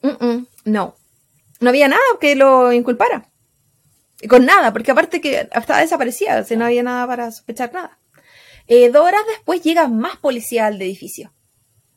Mm, 0.00 0.26
mm, 0.26 0.46
no. 0.64 0.96
No 1.60 1.68
había 1.68 1.88
nada 1.88 2.00
que 2.18 2.36
lo 2.36 2.72
inculpara. 2.72 3.28
Con 4.28 4.46
nada, 4.46 4.72
porque 4.72 4.92
aparte 4.92 5.20
que 5.20 5.48
estaba 5.52 5.80
desaparecida, 5.80 6.40
o 6.40 6.44
sea, 6.44 6.56
no 6.56 6.64
había 6.64 6.82
nada 6.82 7.06
para 7.06 7.30
sospechar 7.30 7.72
nada. 7.72 7.98
Eh, 8.66 8.90
dos 8.90 9.04
horas 9.04 9.20
después 9.28 9.62
llega 9.62 9.88
más 9.88 10.16
policía 10.16 10.66
al 10.66 10.80
edificio. 10.80 11.32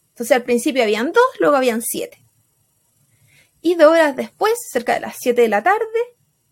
Entonces 0.10 0.36
al 0.36 0.44
principio 0.44 0.84
habían 0.84 1.12
dos, 1.12 1.26
luego 1.40 1.56
habían 1.56 1.82
siete. 1.82 2.22
Y 3.62 3.76
dos 3.76 3.92
horas 3.92 4.16
después, 4.16 4.54
cerca 4.72 4.94
de 4.94 5.00
las 5.00 5.16
siete 5.18 5.44
de 5.44 5.48
la 5.48 5.64
tarde, 5.64 5.80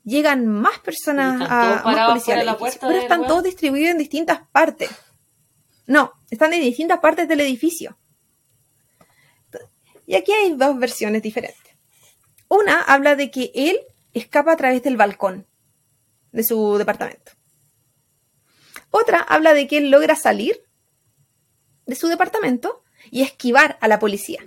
llegan 0.04 0.48
más 0.48 0.80
personas 0.80 1.40
¿Y 1.40 1.44
están 1.44 1.60
a 1.60 1.70
más 1.70 1.84
parados 1.84 2.12
policía 2.12 2.36
fuera 2.36 2.52
al 2.52 2.58
edificio. 2.58 2.80
Pero 2.88 3.00
están 3.00 3.28
todos 3.28 3.44
distribuidos 3.44 3.92
en 3.92 3.98
distintas 3.98 4.40
partes. 4.52 4.90
No, 5.86 6.14
están 6.30 6.54
en 6.54 6.62
distintas 6.62 7.00
partes 7.00 7.28
del 7.28 7.42
edificio. 7.42 7.98
Y 10.06 10.16
aquí 10.16 10.32
hay 10.32 10.54
dos 10.54 10.80
versiones 10.80 11.22
diferentes. 11.22 11.76
Una 12.48 12.82
habla 12.82 13.18
de 13.18 13.30
que 13.30 13.52
él 13.54 13.80
escapa 14.14 14.54
a 14.54 14.58
través 14.58 14.82
del 14.82 14.96
balcón 14.96 15.46
de 16.38 16.44
su 16.44 16.78
departamento. 16.78 17.32
Otra 18.92 19.20
habla 19.20 19.56
de 19.56 19.68
que 19.68 19.80
él 19.80 19.90
logra 19.90 20.16
salir 20.16 20.62
de 21.88 21.96
su 21.96 22.08
departamento 22.08 22.84
y 23.10 23.24
esquivar 23.24 23.78
a 23.82 23.88
la 23.88 23.98
policía. 23.98 24.46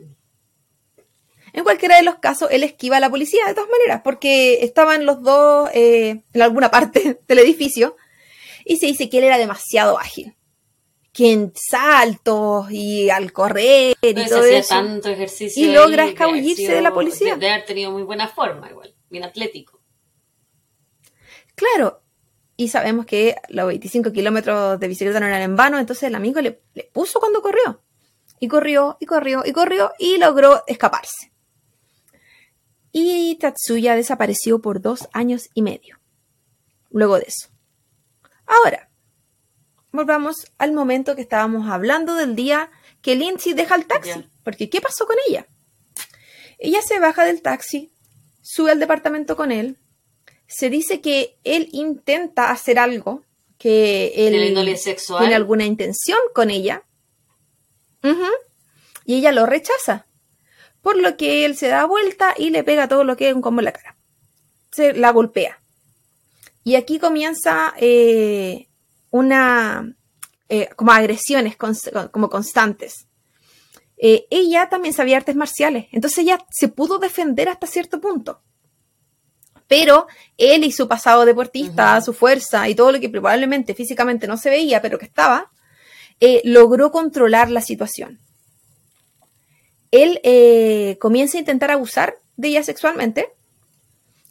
En 1.53 1.64
cualquiera 1.64 1.96
de 1.96 2.05
los 2.05 2.14
casos, 2.16 2.48
él 2.53 2.62
esquiva 2.62 2.98
a 2.98 3.00
la 3.00 3.11
policía 3.11 3.44
de 3.44 3.55
todas 3.55 3.68
maneras, 3.68 4.03
porque 4.05 4.62
estaban 4.62 5.05
los 5.05 5.20
dos 5.20 5.68
eh, 5.74 6.22
en 6.33 6.42
alguna 6.42 6.70
parte 6.70 7.20
del 7.29 7.38
edificio 7.40 7.96
y 8.64 8.76
se 8.76 8.87
dice 8.87 9.11
que 9.11 9.18
él 9.18 9.24
era 9.24 9.37
demasiado 9.37 9.98
ágil. 9.98 10.37
Que 11.12 11.33
en 11.33 11.53
saltos 11.57 12.70
y 12.70 13.11
al 13.11 13.33
correr 13.33 13.96
y 14.00 14.14
todo 14.29 14.44
eso. 14.44 14.68
tanto 14.68 15.09
ejercicio. 15.09 15.61
Y 15.61 15.72
logra 15.72 16.07
escabullirse 16.07 16.72
de 16.72 16.83
la 16.83 16.94
policía. 16.94 17.35
De, 17.35 17.40
de 17.40 17.50
haber 17.50 17.64
tenido 17.64 17.90
muy 17.90 18.05
buena 18.05 18.29
forma, 18.29 18.70
igual. 18.70 18.94
Bien 19.09 19.24
atlético. 19.24 19.79
Claro, 21.61 22.03
y 22.57 22.68
sabemos 22.68 23.05
que 23.05 23.37
los 23.51 23.66
25 23.66 24.12
kilómetros 24.12 24.81
de 24.81 24.88
bicicleta 24.88 25.20
no 25.20 25.27
eran 25.27 25.42
en 25.42 25.57
vano, 25.57 25.79
entonces 25.79 26.05
el 26.05 26.14
amigo 26.14 26.40
le, 26.40 26.62
le 26.73 26.85
puso 26.85 27.20
cuando 27.20 27.42
corrió. 27.42 27.83
Y 28.38 28.49
corrió, 28.49 28.96
y 28.99 29.05
corrió, 29.05 29.42
y 29.44 29.53
corrió, 29.53 29.92
y 29.99 30.16
logró 30.16 30.64
escaparse. 30.66 31.35
Y 32.92 33.37
Tatsuya 33.37 33.94
desapareció 33.94 34.62
por 34.62 34.81
dos 34.81 35.11
años 35.12 35.51
y 35.53 35.61
medio. 35.61 36.01
Luego 36.88 37.18
de 37.18 37.27
eso. 37.29 37.51
Ahora, 38.46 38.88
volvamos 39.92 40.51
al 40.57 40.73
momento 40.73 41.14
que 41.14 41.20
estábamos 41.20 41.68
hablando 41.68 42.14
del 42.14 42.37
día 42.37 42.70
que 43.03 43.16
Lindsay 43.16 43.53
deja 43.53 43.75
el 43.75 43.87
taxi. 43.87 44.31
Porque, 44.44 44.70
¿qué 44.70 44.81
pasó 44.81 45.07
con 45.07 45.16
ella? 45.29 45.46
Ella 46.59 46.81
se 46.81 46.99
baja 47.01 47.27
del 47.27 47.42
taxi, 47.42 47.92
sube 48.40 48.71
al 48.71 48.81
departamento 48.81 49.37
con 49.37 49.52
él, 49.52 49.77
se 50.53 50.69
dice 50.69 51.01
que 51.01 51.38
él 51.44 51.69
intenta 51.73 52.51
hacer 52.51 52.79
algo, 52.81 53.25
que 53.57 54.13
él 54.17 54.35
sexual. 54.77 55.21
tiene 55.21 55.35
alguna 55.37 55.65
intención 55.65 56.19
con 56.35 56.51
ella, 56.51 56.83
y 59.05 59.15
ella 59.17 59.33
lo 59.33 59.46
rechaza, 59.46 60.07
por 60.83 60.96
lo 60.96 61.17
que 61.17 61.44
él 61.44 61.57
se 61.57 61.69
da 61.69 61.85
vuelta 61.85 62.35
y 62.37 62.51
le 62.51 62.65
pega 62.65 62.88
todo 62.88 63.05
lo 63.05 63.17
que 63.17 63.29
es 63.29 63.35
un 63.35 63.42
combo 63.42 63.61
en 63.61 63.67
la 63.67 63.73
cara. 63.73 63.96
Se 64.73 64.92
la 64.94 65.11
golpea. 65.13 65.61
Y 66.65 66.75
aquí 66.77 66.98
comienza 66.98 67.75
eh, 67.79 68.69
una, 69.11 69.94
eh, 70.48 70.69
como 70.77 70.92
agresiones 70.92 71.57
cons- 71.59 72.11
como 72.11 72.29
constantes. 72.31 73.07
Eh, 73.98 74.27
ella 74.31 74.69
también 74.71 74.94
sabía 74.94 75.19
artes 75.19 75.37
marciales, 75.37 75.87
entonces 75.92 76.19
ella 76.21 76.38
se 76.51 76.69
pudo 76.69 76.98
defender 76.98 77.48
hasta 77.51 77.67
cierto 77.67 78.01
punto. 78.01 78.42
Pero 79.71 80.08
él 80.37 80.64
y 80.64 80.73
su 80.73 80.88
pasado 80.88 81.25
deportista, 81.25 82.00
su 82.00 82.12
fuerza 82.12 82.68
y 82.68 82.75
todo 82.75 82.90
lo 82.90 82.98
que 82.98 83.08
probablemente 83.08 83.73
físicamente 83.73 84.27
no 84.27 84.37
se 84.37 84.50
veía, 84.50 84.83
pero 84.83 84.98
que 84.98 85.04
estaba, 85.04 85.52
eh, 86.18 86.42
logró 86.44 86.90
controlar 86.90 87.52
la 87.52 87.60
situación. 87.60 88.18
Él 89.92 90.21
eh, 90.25 90.98
comienza 91.00 91.38
a 91.38 91.42
intentar 91.42 91.71
abusar 91.71 92.16
de 92.37 92.48
ella 92.48 92.64
sexualmente. 92.64 93.29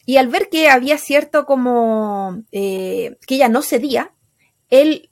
Y 0.05 0.17
al 0.17 0.27
ver 0.27 0.49
que 0.49 0.69
había 0.69 0.97
cierto 0.97 1.45
como 1.45 2.43
eh, 2.51 3.15
que 3.25 3.35
ella 3.35 3.47
no 3.47 3.61
cedía, 3.61 4.11
él 4.69 5.09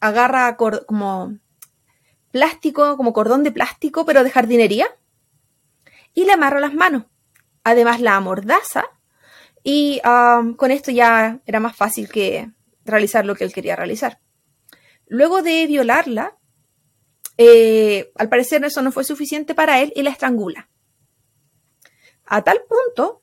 agarra 0.00 0.56
como 0.56 1.38
plástico, 2.32 2.96
como 2.96 3.12
cordón 3.12 3.44
de 3.44 3.52
plástico, 3.52 4.04
pero 4.04 4.24
de 4.24 4.30
jardinería, 4.32 4.88
y 6.12 6.24
le 6.24 6.32
amarra 6.32 6.58
las 6.58 6.74
manos. 6.74 7.04
Además 7.62 8.00
la 8.00 8.16
amordaza 8.16 8.84
y 9.62 10.00
um, 10.04 10.54
con 10.54 10.70
esto 10.70 10.90
ya 10.90 11.40
era 11.46 11.60
más 11.60 11.76
fácil 11.76 12.08
que 12.08 12.50
realizar 12.84 13.24
lo 13.26 13.34
que 13.34 13.44
él 13.44 13.52
quería 13.52 13.76
realizar. 13.76 14.20
Luego 15.06 15.42
de 15.42 15.66
violarla, 15.66 16.36
eh, 17.36 18.10
al 18.16 18.28
parecer 18.28 18.64
eso 18.64 18.82
no 18.82 18.92
fue 18.92 19.04
suficiente 19.04 19.54
para 19.54 19.80
él 19.80 19.92
y 19.94 20.02
la 20.02 20.10
estrangula. 20.10 20.68
A 22.24 22.42
tal 22.42 22.62
punto, 22.68 23.22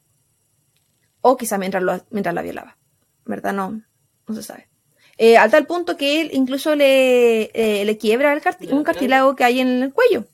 o 1.21 1.37
quizá 1.37 1.57
mientras, 1.57 2.03
mientras 2.09 2.35
la 2.35 2.41
violaba, 2.41 2.77
¿verdad? 3.25 3.53
No, 3.53 3.81
no 4.27 4.35
se 4.35 4.43
sabe. 4.43 4.69
Eh, 5.17 5.37
a 5.37 5.49
tal 5.49 5.65
punto 5.65 5.97
que 5.97 6.21
él 6.21 6.29
incluso 6.33 6.75
le, 6.75 7.49
eh, 7.53 7.83
le 7.85 7.97
quiebra 7.97 8.39
un 8.69 8.83
cartílago 8.83 9.35
que 9.35 9.43
hay 9.43 9.61
en 9.61 9.81
el 9.81 9.93
cuello. 9.93 10.25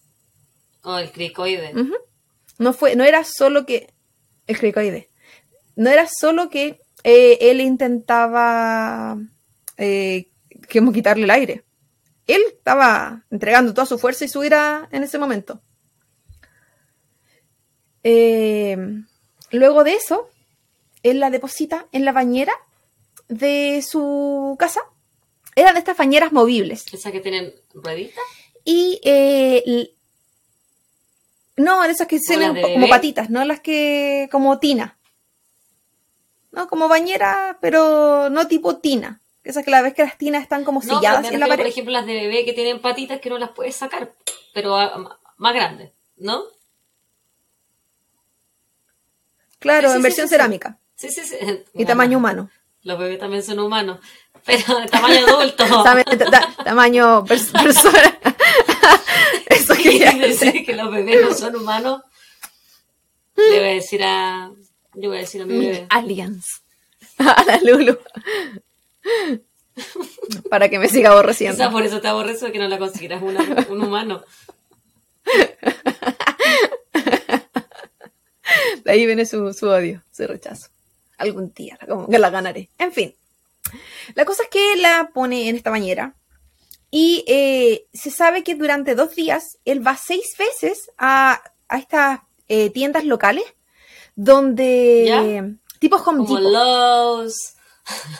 Oh, 0.81 0.97
el 0.97 1.11
cricoide. 1.11 1.71
no, 2.57 2.73
fue, 2.73 2.97
no 2.97 3.05
era 3.05 3.23
solo 3.23 3.65
que. 3.65 3.93
El 4.45 4.57
cricoide 4.59 5.12
no 5.75 5.89
era 5.89 6.07
solo 6.07 6.49
que 6.49 6.79
eh, 7.03 7.37
él 7.41 7.61
intentaba 7.61 9.17
eh, 9.77 10.29
quitarle 10.67 11.23
el 11.23 11.31
aire. 11.31 11.63
Él 12.27 12.41
estaba 12.47 13.23
entregando 13.29 13.73
toda 13.73 13.85
su 13.85 13.99
fuerza 13.99 14.25
y 14.25 14.29
su 14.29 14.43
ira 14.43 14.87
en 14.91 15.03
ese 15.03 15.17
momento. 15.17 15.61
Eh, 18.03 18.77
luego 19.51 19.83
de 19.83 19.95
eso, 19.95 20.29
él 21.03 21.19
la 21.19 21.29
deposita 21.29 21.87
en 21.91 22.05
la 22.05 22.13
bañera 22.13 22.53
de 23.27 23.83
su 23.87 24.55
casa. 24.57 24.81
Eran 25.55 25.73
de 25.73 25.79
estas 25.79 25.97
bañeras 25.97 26.31
movibles. 26.31 26.85
¿Esas 26.91 27.11
que 27.11 27.19
tienen 27.19 27.53
rueditas? 27.73 28.23
Y 28.65 28.99
no, 31.55 31.83
de 31.83 31.91
esas 31.91 32.07
que 32.07 32.19
se 32.19 32.37
ven 32.37 32.59
como 32.61 32.87
patitas, 32.87 33.29
no 33.29 33.43
las 33.45 33.59
que 33.59 34.27
como 34.31 34.59
tina. 34.59 34.92
¿No? 36.53 36.67
Como 36.67 36.87
bañera, 36.87 37.57
pero 37.59 38.29
no 38.29 38.47
tipo 38.47 38.77
tina. 38.77 39.19
Esa 39.43 39.63
que 39.63 39.71
la 39.71 39.81
vez 39.81 39.93
que 39.93 40.03
las 40.03 40.17
tinas 40.17 40.43
están 40.43 40.63
como 40.63 40.81
selladas 40.81 41.29
en 41.29 41.39
la 41.39 41.47
pared. 41.47 41.63
Por 41.63 41.67
ejemplo, 41.67 41.91
las 41.91 42.05
de 42.05 42.13
bebé 42.13 42.45
que 42.45 42.53
tienen 42.53 42.79
patitas 42.79 43.19
que 43.19 43.29
no 43.29 43.37
las 43.37 43.49
puedes 43.49 43.75
sacar, 43.75 44.13
pero 44.53 44.77
más 45.37 45.53
grandes, 45.53 45.91
¿no? 46.15 46.43
Claro, 49.59 49.91
en 49.91 50.01
versión 50.01 50.29
cerámica. 50.29 50.77
Sí, 50.95 51.09
sí, 51.09 51.21
sí. 51.25 51.37
Y 51.73 51.85
tamaño 51.85 52.19
humano. 52.19 52.49
Los 52.83 52.99
bebés 52.99 53.19
también 53.19 53.43
son 53.43 53.59
humanos, 53.59 53.99
pero 54.45 54.79
de 54.79 54.87
tamaño 54.89 55.25
adulto. 55.27 55.65
tamaño 56.63 57.25
persona. 57.25 58.19
Eso 59.47 59.73
quiere 59.75 60.27
decir 60.27 60.65
que 60.65 60.73
los 60.73 60.91
bebés 60.91 61.21
no 61.21 61.33
son 61.33 61.55
humanos. 61.55 62.03
Debe 63.35 63.75
decir 63.75 64.03
a 64.03 64.51
yo 64.95 65.09
voy 65.09 65.17
a 65.17 65.21
decir 65.21 65.41
a 65.41 65.45
mi 65.45 65.59
bebé. 65.59 65.87
Aliens. 65.89 66.61
A 67.17 67.43
la 67.45 67.59
Lulu. 67.61 67.97
Para 70.49 70.69
que 70.69 70.79
me 70.79 70.87
siga 70.87 71.11
aborreciendo. 71.11 71.57
Quizá 71.57 71.71
por 71.71 71.83
eso 71.83 72.01
te 72.01 72.07
aborrezo 72.07 72.51
que 72.51 72.59
no 72.59 72.67
la 72.67 72.77
consideras 72.77 73.21
un 73.69 73.81
humano. 73.81 74.23
De 78.83 78.91
ahí 78.91 79.05
viene 79.05 79.25
su, 79.25 79.45
odio, 79.45 80.03
su 80.11 80.27
rechazo. 80.27 80.67
Algún 81.17 81.53
día, 81.53 81.77
como 81.87 82.07
que 82.07 82.19
la 82.19 82.29
ganaré. 82.29 82.69
En 82.77 82.91
fin. 82.91 83.15
La 84.15 84.25
cosa 84.25 84.43
es 84.43 84.49
que 84.49 84.75
la 84.77 85.11
pone 85.13 85.49
en 85.49 85.55
esta 85.55 85.69
bañera. 85.69 86.15
Y 86.91 87.23
eh, 87.27 87.85
se 87.93 88.11
sabe 88.11 88.43
que 88.43 88.55
durante 88.55 88.93
dos 88.93 89.15
días 89.15 89.57
él 89.65 89.85
va 89.85 89.97
seis 89.97 90.35
veces 90.37 90.91
a, 90.97 91.41
estas 91.69 92.19
eh, 92.47 92.69
tiendas 92.69 93.05
locales 93.05 93.45
donde 94.15 95.55
tipo 95.79 95.97
Home 95.97 96.25
Como 96.25 96.39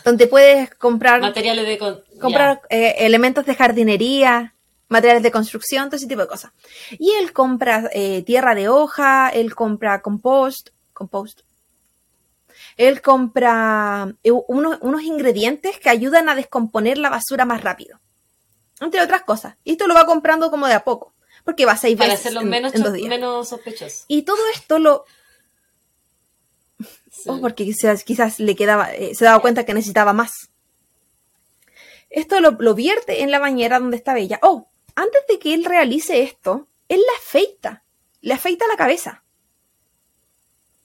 donde 0.04 0.28
puedes 0.28 0.74
comprar 0.76 1.22
materiales 1.22 1.66
de 1.66 1.78
comprar 2.20 2.62
eh, 2.70 2.96
elementos 3.00 3.46
de 3.46 3.56
jardinería, 3.56 4.54
materiales 4.90 5.24
de 5.24 5.32
construcción, 5.32 5.90
todo 5.90 5.98
ese 5.98 6.08
tipo 6.08 6.22
de 6.22 6.28
cosas. 6.28 6.52
Y 6.92 7.12
él 7.12 7.34
compra 7.34 7.90
eh, 7.94 8.24
tierra 8.24 8.56
de 8.56 8.70
hoja, 8.70 9.30
él 9.30 9.56
compra 9.56 10.02
compost, 10.02 10.70
compost. 10.94 11.42
Él 12.78 13.02
compra 13.02 14.14
eh, 14.24 14.32
unos, 14.32 15.04
ingredientes 15.04 15.80
que 15.80 15.90
ayudan 15.90 16.30
a 16.30 16.36
descomponer 16.36 16.98
la 16.98 17.10
basura 17.10 17.46
más 17.46 17.62
rápido. 17.62 18.00
Entre 18.82 19.02
otras 19.02 19.24
cosas. 19.24 19.56
Y 19.64 19.74
esto 19.74 19.88
lo 19.88 19.94
va 19.94 20.06
comprando 20.06 20.52
como 20.52 20.68
de 20.68 20.74
a 20.74 20.84
poco. 20.84 21.14
Porque 21.44 21.66
va 21.66 21.74
a 21.74 21.78
seis 21.78 21.98
Para 21.98 22.14
hacerlo 22.14 22.42
menos, 22.42 22.74
menos 22.74 23.50
sospechoso. 23.50 24.06
Y 24.08 24.24
todo 24.24 24.40
esto 24.54 24.80
lo, 24.80 25.06
Oh, 27.26 27.40
porque 27.40 27.64
quizás, 27.66 28.04
quizás 28.04 28.40
le 28.40 28.56
quedaba, 28.56 28.94
eh, 28.94 29.16
se 29.16 29.26
daba 29.26 29.40
cuenta 29.40 29.66
que 29.66 29.74
necesitaba 29.74 30.14
más. 30.14 30.50
Esto 32.10 32.40
lo, 32.42 32.52
lo, 32.52 32.76
vierte 32.76 33.24
en 33.24 33.32
la 33.32 33.40
bañera 33.40 33.80
donde 33.80 33.98
está 33.98 34.18
ella. 34.18 34.40
Oh, 34.42 34.68
antes 34.96 35.22
de 35.28 35.40
que 35.40 35.54
él 35.54 35.66
realice 35.66 36.22
esto, 36.24 36.68
él 36.90 37.00
la 37.00 37.18
afeita. 37.20 37.84
Le 38.22 38.34
afeita 38.34 38.68
la 38.68 38.78
cabeza. 38.78 39.24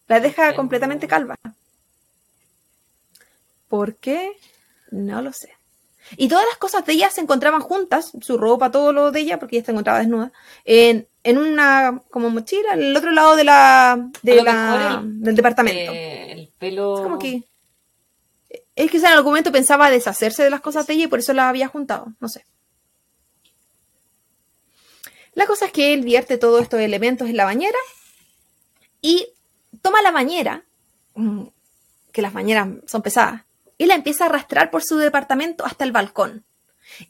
La 0.07 0.21
deja 0.21 0.55
completamente 0.55 1.07
calva. 1.07 1.37
¿Por 3.69 3.97
qué? 3.97 4.33
No 4.91 5.21
lo 5.21 5.33
sé. 5.33 5.58
Y 6.17 6.29
todas 6.29 6.47
las 6.47 6.57
cosas 6.59 6.85
de 6.87 6.95
ella 6.95 7.11
se 7.11 7.21
encontraban 7.21 7.61
juntas, 7.61 8.13
su 8.21 8.39
ropa, 8.39 8.71
todo 8.71 8.93
lo 8.93 9.11
de 9.11 9.21
ella, 9.21 9.39
porque 9.39 9.57
ella 9.57 9.67
se 9.67 9.73
encontraba 9.73 9.99
desnuda, 9.99 10.33
en, 10.65 11.07
en 11.23 11.39
una 11.39 12.03
como 12.11 12.31
mochila, 12.31 12.75
en 12.75 12.81
el 12.81 12.97
otro 12.97 13.11
lado 13.11 13.37
de 13.37 13.45
la, 13.45 14.11
de 14.23 14.43
la 14.43 15.03
del 15.05 15.37
departamento. 15.37 15.93
Eh, 15.93 16.33
el 16.33 16.49
pelo. 16.59 16.97
Es 16.97 17.03
como 17.03 17.19
que. 17.19 17.45
Es 18.75 18.91
que 18.91 18.99
en 18.99 19.07
algún 19.07 19.33
momento 19.33 19.53
pensaba 19.53 19.91
deshacerse 19.91 20.45
de 20.45 20.51
las 20.51 20.61
cosas 20.61 20.87
de 20.87 20.95
ella 20.95 21.05
y 21.05 21.09
por 21.09 21.19
eso 21.19 21.33
las 21.33 21.47
había 21.47 21.69
juntado, 21.69 22.15
no 22.21 22.29
sé. 22.29 22.45
La 25.35 25.47
cosa 25.47 25.67
es 25.67 25.73
que 25.73 25.95
él 25.95 26.03
vierte 26.03 26.39
todos 26.39 26.63
estos 26.63 26.81
elementos 26.81 27.29
en 27.29 27.37
la 27.37 27.45
bañera 27.45 27.79
y 29.01 29.29
toma 29.83 30.03
la 30.03 30.11
bañera, 30.11 30.65
mm, 31.15 31.45
que 32.13 32.23
las 32.23 32.33
bañeras 32.33 32.69
son 32.87 33.03
pesadas, 33.03 33.45
y 33.79 33.87
la 33.87 33.95
empieza 33.95 34.25
a 34.25 34.29
arrastrar 34.29 34.71
por 34.71 34.83
su 34.83 34.99
departamento 34.99 35.65
hasta 35.65 35.85
el 35.85 35.93
balcón. 35.93 36.45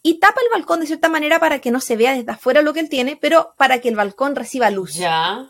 Y 0.02 0.18
tapa 0.18 0.40
el 0.42 0.50
balcón 0.52 0.80
de 0.80 0.86
cierta 0.86 1.08
manera 1.08 1.40
para 1.40 1.60
que 1.60 1.70
no 1.70 1.80
se 1.80 1.96
vea 1.96 2.14
desde 2.14 2.30
afuera 2.30 2.62
lo 2.62 2.74
que 2.74 2.80
él 2.80 2.88
tiene, 2.88 3.16
pero 3.16 3.54
para 3.56 3.80
que 3.80 3.88
el 3.88 3.96
balcón 3.96 4.36
reciba 4.36 4.70
luz. 4.70 4.94
Ya. 4.94 5.48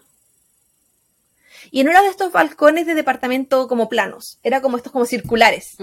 Y 1.70 1.80
en 1.80 1.88
uno 1.88 2.00
de 2.02 2.08
estos 2.08 2.32
balcones 2.32 2.86
de 2.86 2.94
departamento 2.94 3.68
como 3.68 3.88
planos, 3.88 4.38
era 4.42 4.60
como 4.60 4.76
estos 4.76 4.92
como 4.92 5.06
circulares. 5.06 5.76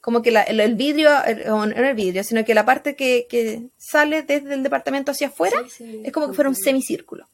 Como 0.00 0.20
que 0.20 0.30
el, 0.30 0.74
vidrio, 0.74 1.10
no 1.46 1.64
era 1.64 1.90
el 1.90 1.96
vidrio, 1.96 2.24
sino 2.24 2.44
que 2.44 2.54
la 2.54 2.66
parte 2.66 2.96
que, 2.96 3.68
sale 3.78 4.22
desde 4.22 4.54
el 4.54 4.62
departamento 4.62 5.12
hacia 5.12 5.28
afuera 5.28 5.64
es 5.78 6.12
como 6.12 6.28
que 6.28 6.34
fuera 6.34 6.50
un 6.50 6.56
semicírculo. 6.56 7.28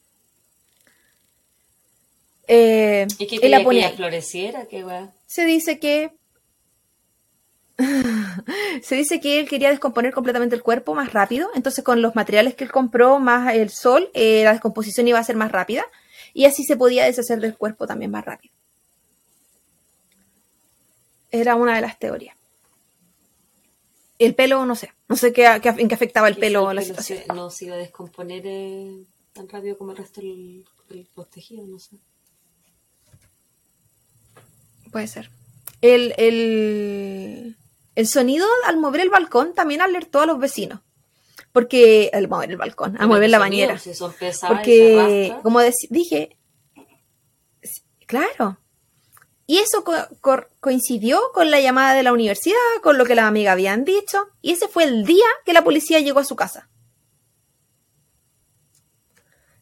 Eh, 2.46 3.06
¿Y 3.18 3.26
que 3.26 3.38
quería 3.38 3.64
que 3.64 3.96
floreciera? 3.96 4.66
¿Qué 4.66 4.82
Se 5.28 5.44
dice 5.44 5.78
que. 5.78 6.10
se 8.82 8.96
dice 8.96 9.20
que 9.20 9.38
él 9.38 9.48
quería 9.48 9.68
descomponer 9.68 10.12
completamente 10.12 10.56
el 10.56 10.62
cuerpo 10.62 10.94
más 10.94 11.12
rápido. 11.12 11.50
Entonces, 11.54 11.84
con 11.84 12.02
los 12.02 12.16
materiales 12.16 12.54
que 12.54 12.64
él 12.64 12.72
compró, 12.72 13.20
más 13.20 13.54
el 13.54 13.70
sol, 13.70 14.10
eh, 14.14 14.42
la 14.42 14.52
descomposición 14.52 15.06
iba 15.06 15.18
a 15.18 15.24
ser 15.24 15.36
más 15.36 15.52
rápida. 15.52 15.84
Y 16.32 16.46
así 16.46 16.64
se 16.64 16.76
podía 16.76 17.04
deshacer 17.04 17.40
del 17.40 17.56
cuerpo 17.56 17.86
también 17.86 18.10
más 18.10 18.24
rápido. 18.24 18.54
Era 21.30 21.54
una 21.54 21.74
de 21.74 21.82
las 21.82 21.98
teorías. 21.98 22.36
El 24.18 24.34
pelo, 24.34 24.64
no 24.64 24.74
sé. 24.74 24.92
No 25.08 25.16
sé 25.16 25.34
qué, 25.34 25.46
en 25.46 25.88
qué 25.88 25.94
afectaba 25.94 26.28
el 26.28 26.36
pelo 26.36 26.72
la 26.72 26.82
situación. 26.82 27.20
no 27.34 27.50
se 27.50 27.66
iba 27.66 27.74
a 27.74 27.78
descomponer 27.78 28.42
eh, 28.46 29.04
tan 29.34 29.46
rápido 29.46 29.76
como 29.76 29.92
el 29.92 29.98
resto 29.98 30.22
del, 30.22 30.64
del 30.88 31.06
no 31.68 31.78
sé. 31.78 31.98
Puede 34.90 35.06
ser. 35.06 35.30
El, 35.80 36.14
el, 36.16 37.56
el, 37.94 38.06
sonido 38.06 38.46
al 38.66 38.78
mover 38.78 39.02
el 39.02 39.10
balcón 39.10 39.54
también 39.54 39.80
alertó 39.80 40.20
a 40.20 40.26
los 40.26 40.38
vecinos. 40.38 40.80
Porque, 41.52 42.10
al 42.12 42.28
mover 42.28 42.50
el 42.50 42.56
balcón, 42.56 43.00
a 43.00 43.06
mover 43.06 43.30
la 43.30 43.38
bañera. 43.38 43.80
porque, 44.46 45.34
como 45.42 45.60
dije, 45.90 46.36
claro. 48.06 48.58
Y 49.46 49.58
eso 49.58 49.82
coincidió 50.60 51.20
con 51.32 51.50
la 51.50 51.60
llamada 51.60 51.94
de 51.94 52.02
la 52.02 52.12
universidad, 52.12 52.56
con 52.82 52.98
lo 52.98 53.06
que 53.06 53.14
las 53.14 53.24
amigas 53.24 53.52
habían 53.52 53.84
dicho. 53.84 54.28
Y 54.42 54.52
ese 54.52 54.68
fue 54.68 54.84
el 54.84 55.06
día 55.06 55.26
que 55.46 55.54
la 55.54 55.64
policía 55.64 56.00
llegó 56.00 56.20
a 56.20 56.24
su 56.24 56.36
casa. 56.36 56.68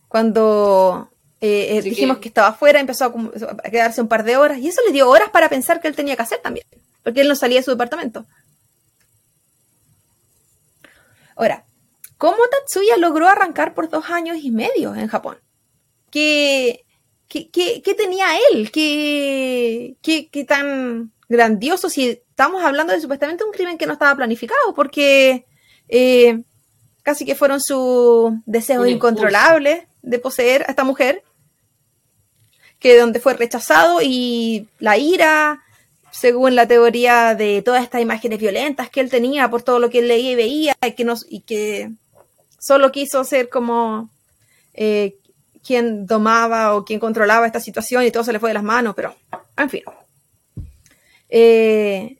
Cuando 0.08 1.10
Eh, 1.40 1.76
eh, 1.76 1.82
dijimos 1.82 2.16
que- 2.16 2.22
que... 2.22 2.28
estaba 2.28 2.48
afuera, 2.48 2.80
empezó 2.80 3.04
a, 3.06 3.70
quedarse 3.70 4.00
un 4.00 4.08
par 4.08 4.24
de 4.24 4.36
horas 4.36 4.58
y 4.58 4.68
eso 4.68 4.80
le 4.86 4.92
dio 4.92 5.08
horas 5.10 5.28
para 5.30 5.48
pensar 5.48 5.80
que 5.80 5.88
él 5.88 5.94
tenía 5.96 6.16
que 6.16 6.22
hacer 6.22 6.40
también, 6.40 6.66
porque 7.02 7.20
él 7.20 7.28
no 7.28 7.34
salía 7.36 7.58
de 7.58 7.64
su 7.64 7.70
departamento. 7.72 8.24
Ahora, 11.36 11.64
¿cómo 12.16 12.38
Tatsuya 12.50 12.96
logró 12.96 13.28
arrancar 13.28 13.74
por 13.74 13.88
dos 13.90 14.08
años 14.10 14.38
y 14.40 14.50
medio 14.50 14.94
en 14.94 15.08
Japón? 15.08 15.38
¿Qué, 16.10 16.84
qué, 17.28 17.50
qué- 17.50 17.82
qué 17.82 17.94
tenía 17.94 18.26
él? 18.52 18.70
¿Qué, 18.70 19.96
qué, 20.02 20.28
qué 20.30 20.44
tan 20.44 21.12
grandioso 21.28 21.90
si 21.90 22.08
estamos 22.08 22.64
hablando 22.64 22.92
de 22.94 23.00
supuestamente 23.00 23.44
un 23.44 23.52
crimen 23.52 23.76
que 23.76 23.86
no 23.86 23.92
estaba 23.92 24.14
planificado? 24.16 24.72
Porque 24.74 25.44
eh, 25.88 26.42
casi 27.02 27.26
que 27.26 27.34
fueron 27.34 27.60
sus 27.60 28.32
deseos 28.46 28.88
incontrolables 28.88 29.84
de 30.06 30.18
poseer 30.18 30.62
a 30.62 30.70
esta 30.70 30.84
mujer, 30.84 31.22
que 32.78 32.96
donde 32.96 33.20
fue 33.20 33.34
rechazado 33.34 34.00
y 34.02 34.68
la 34.78 34.96
ira, 34.96 35.62
según 36.10 36.54
la 36.54 36.68
teoría 36.68 37.34
de 37.34 37.60
todas 37.62 37.82
estas 37.82 38.00
imágenes 38.00 38.38
violentas 38.38 38.88
que 38.88 39.00
él 39.00 39.10
tenía 39.10 39.50
por 39.50 39.62
todo 39.62 39.80
lo 39.80 39.90
que 39.90 39.98
él 39.98 40.08
leía 40.08 40.30
y 40.30 40.36
veía, 40.36 40.76
y 40.80 40.92
que, 40.92 41.04
nos, 41.04 41.26
y 41.28 41.40
que 41.40 41.90
solo 42.58 42.92
quiso 42.92 43.24
ser 43.24 43.48
como 43.48 44.08
eh, 44.74 45.16
quien 45.66 46.06
domaba 46.06 46.74
o 46.74 46.84
quien 46.84 47.00
controlaba 47.00 47.46
esta 47.46 47.60
situación 47.60 48.04
y 48.04 48.12
todo 48.12 48.22
se 48.22 48.32
le 48.32 48.38
fue 48.38 48.50
de 48.50 48.54
las 48.54 48.62
manos, 48.62 48.94
pero 48.94 49.14
en 49.56 49.68
fin. 49.68 49.82
Eh, 51.28 52.16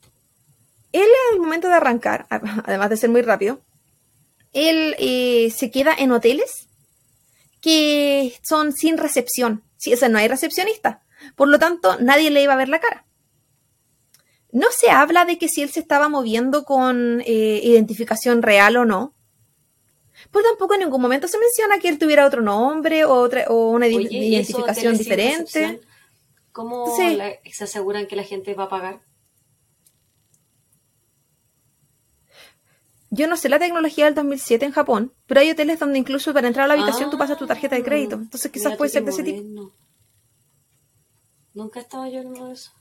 él 0.92 1.08
al 1.32 1.38
momento 1.38 1.68
de 1.68 1.74
arrancar, 1.74 2.26
además 2.28 2.90
de 2.90 2.96
ser 2.96 3.10
muy 3.10 3.22
rápido, 3.22 3.60
él 4.52 4.96
eh, 4.98 5.52
se 5.54 5.70
queda 5.70 5.94
en 5.96 6.10
hoteles 6.10 6.65
que 7.66 8.32
son 8.42 8.72
sin 8.72 8.96
recepción. 8.96 9.64
Sí, 9.76 9.92
o 9.92 9.96
sea, 9.96 10.08
no 10.08 10.18
hay 10.18 10.28
recepcionista. 10.28 11.02
Por 11.34 11.48
lo 11.48 11.58
tanto, 11.58 11.96
nadie 11.98 12.30
le 12.30 12.40
iba 12.40 12.52
a 12.52 12.56
ver 12.56 12.68
la 12.68 12.78
cara. 12.78 13.04
No 14.52 14.68
se 14.70 14.88
habla 14.90 15.24
de 15.24 15.36
que 15.36 15.48
si 15.48 15.62
él 15.62 15.70
se 15.70 15.80
estaba 15.80 16.08
moviendo 16.08 16.62
con 16.64 17.20
eh, 17.26 17.60
identificación 17.64 18.42
real 18.42 18.76
o 18.76 18.84
no. 18.84 19.14
Pues 20.30 20.44
tampoco 20.44 20.74
en 20.74 20.80
ningún 20.80 21.02
momento 21.02 21.26
se 21.26 21.38
menciona 21.38 21.80
que 21.80 21.88
él 21.88 21.98
tuviera 21.98 22.24
otro 22.24 22.40
nombre 22.40 23.04
o, 23.04 23.12
otra, 23.14 23.46
o 23.48 23.70
una 23.70 23.88
ide- 23.88 23.96
Oye, 23.96 24.08
¿y 24.16 24.36
esos 24.36 24.50
identificación 24.50 24.96
diferente. 24.96 25.80
¿Cómo 26.52 26.96
Sí. 26.96 27.16
la- 27.16 27.32
se 27.52 27.64
aseguran 27.64 28.06
que 28.06 28.14
la 28.14 28.22
gente 28.22 28.54
va 28.54 28.64
a 28.64 28.68
pagar? 28.68 29.00
Yo 33.16 33.26
no 33.28 33.36
sé 33.36 33.48
la 33.48 33.58
tecnología 33.58 34.04
del 34.04 34.14
2007 34.14 34.64
en 34.66 34.72
Japón, 34.72 35.12
pero 35.26 35.40
hay 35.40 35.50
hoteles 35.50 35.78
donde 35.78 35.98
incluso 35.98 36.32
para 36.34 36.46
entrar 36.48 36.64
a 36.64 36.68
la 36.68 36.74
habitación 36.74 37.10
tú 37.10 37.18
pasas 37.18 37.38
tu 37.38 37.46
tarjeta 37.46 37.74
de 37.76 37.82
crédito. 37.82 38.16
Entonces 38.16 38.50
quizás 38.52 38.66
Ah, 38.66 38.68
Mira 38.70 38.76
tú 38.76 38.78
puede 38.78 38.90
ser 38.90 39.04
de 39.04 39.10
ese 39.10 39.22
tipo. 39.22 39.72
Nunca 41.54 41.80
estaba 41.80 42.08
yo 42.08 42.20
en 42.20 42.26
uno 42.28 42.48
de 42.48 42.52
esos. 42.54 42.72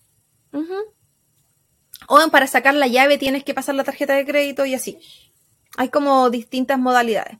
O 2.07 2.19
para 2.29 2.47
sacar 2.47 2.73
la 2.75 2.87
llave 2.87 3.17
tienes 3.17 3.43
que 3.43 3.53
pasar 3.53 3.75
la 3.75 3.83
tarjeta 3.83 4.13
de 4.13 4.25
crédito 4.25 4.65
y 4.65 4.73
así. 4.75 4.99
Hay 5.77 5.89
como 5.89 6.29
distintas 6.29 6.77
modalidades. 6.77 7.37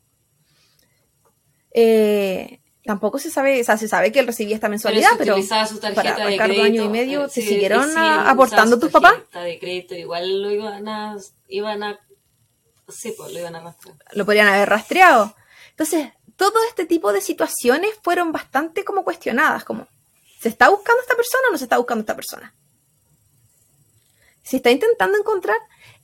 Eh, 1.73 2.61
tampoco 2.85 3.19
se 3.19 3.29
sabe, 3.29 3.59
o 3.59 3.63
sea, 3.63 3.77
se 3.77 3.87
sabe 3.89 4.11
que 4.11 4.19
él 4.19 4.27
recibía 4.27 4.55
esta 4.55 4.69
mensualidad, 4.69 5.09
si 5.11 5.17
pero, 5.17 5.41
su 5.41 5.47
tarjeta 5.79 6.15
para 6.15 6.29
de 6.29 6.37
dos 6.37 6.45
crédito, 6.45 6.63
años 6.63 6.85
y 6.85 6.89
medio, 6.89 7.23
¿te 7.27 7.41
si- 7.41 7.41
siguieron 7.41 7.89
si 7.89 7.97
aportando 7.99 8.79
tus 8.79 8.91
papás? 8.91 9.13
tarjeta 9.15 9.41
de 9.41 9.59
crédito, 9.59 9.95
igual 9.95 10.41
lo 10.41 10.51
iban 10.51 10.87
a, 10.87 11.17
iban 11.49 11.83
a, 11.83 11.99
sí, 12.87 13.13
pues 13.17 13.31
lo 13.31 13.39
iban 13.39 13.55
a 13.55 13.75
lo 14.13 14.25
podrían 14.25 14.47
haber 14.47 14.69
rastreado. 14.69 15.35
Entonces, 15.71 16.09
todo 16.35 16.53
este 16.67 16.85
tipo 16.85 17.13
de 17.13 17.21
situaciones 17.21 17.91
fueron 18.01 18.31
bastante 18.31 18.83
como 18.83 19.03
cuestionadas, 19.03 19.63
como, 19.63 19.87
¿se 20.39 20.49
está 20.49 20.69
buscando 20.69 21.01
esta 21.01 21.15
persona 21.15 21.43
o 21.49 21.51
no 21.51 21.57
se 21.57 21.65
está 21.65 21.77
buscando 21.77 22.01
esta 22.01 22.15
persona? 22.15 22.53
Se 24.43 24.57
está 24.57 24.71
intentando 24.71 25.17
encontrar, 25.17 25.57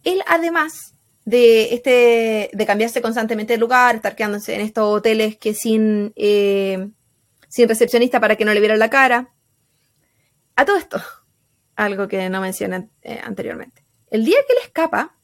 él 0.04 0.24
además 0.28 0.96
de 1.26 1.76
este 1.76 2.50
de 2.52 2.66
cambiarse 2.66 3.02
constantemente 3.02 3.54
de 3.54 3.60
lugar, 3.60 3.96
estar 3.96 4.16
quedándose 4.16 4.56
en 4.56 4.62
estos 4.62 4.86
hoteles 4.86 5.38
que 5.38 5.54
sin, 5.54 6.14
eh, 6.16 6.90
sin 7.48 7.70
recepcionista 7.70 8.20
para 8.20 8.36
que 8.36 8.46
no 8.46 8.54
le 8.54 8.60
vieran 8.60 8.80
la 8.80 8.90
cara. 8.90 9.30
A 10.56 10.66
todo 10.66 10.78
esto, 10.78 11.02
algo 11.76 12.08
que 12.08 12.30
no 12.30 12.42
mencioné 12.42 12.90
eh, 13.04 13.20
anteriormente. 13.24 13.84
El 14.10 14.26
día 14.26 14.38
que 14.48 14.54
él 14.54 14.60
escapa, 14.64 15.16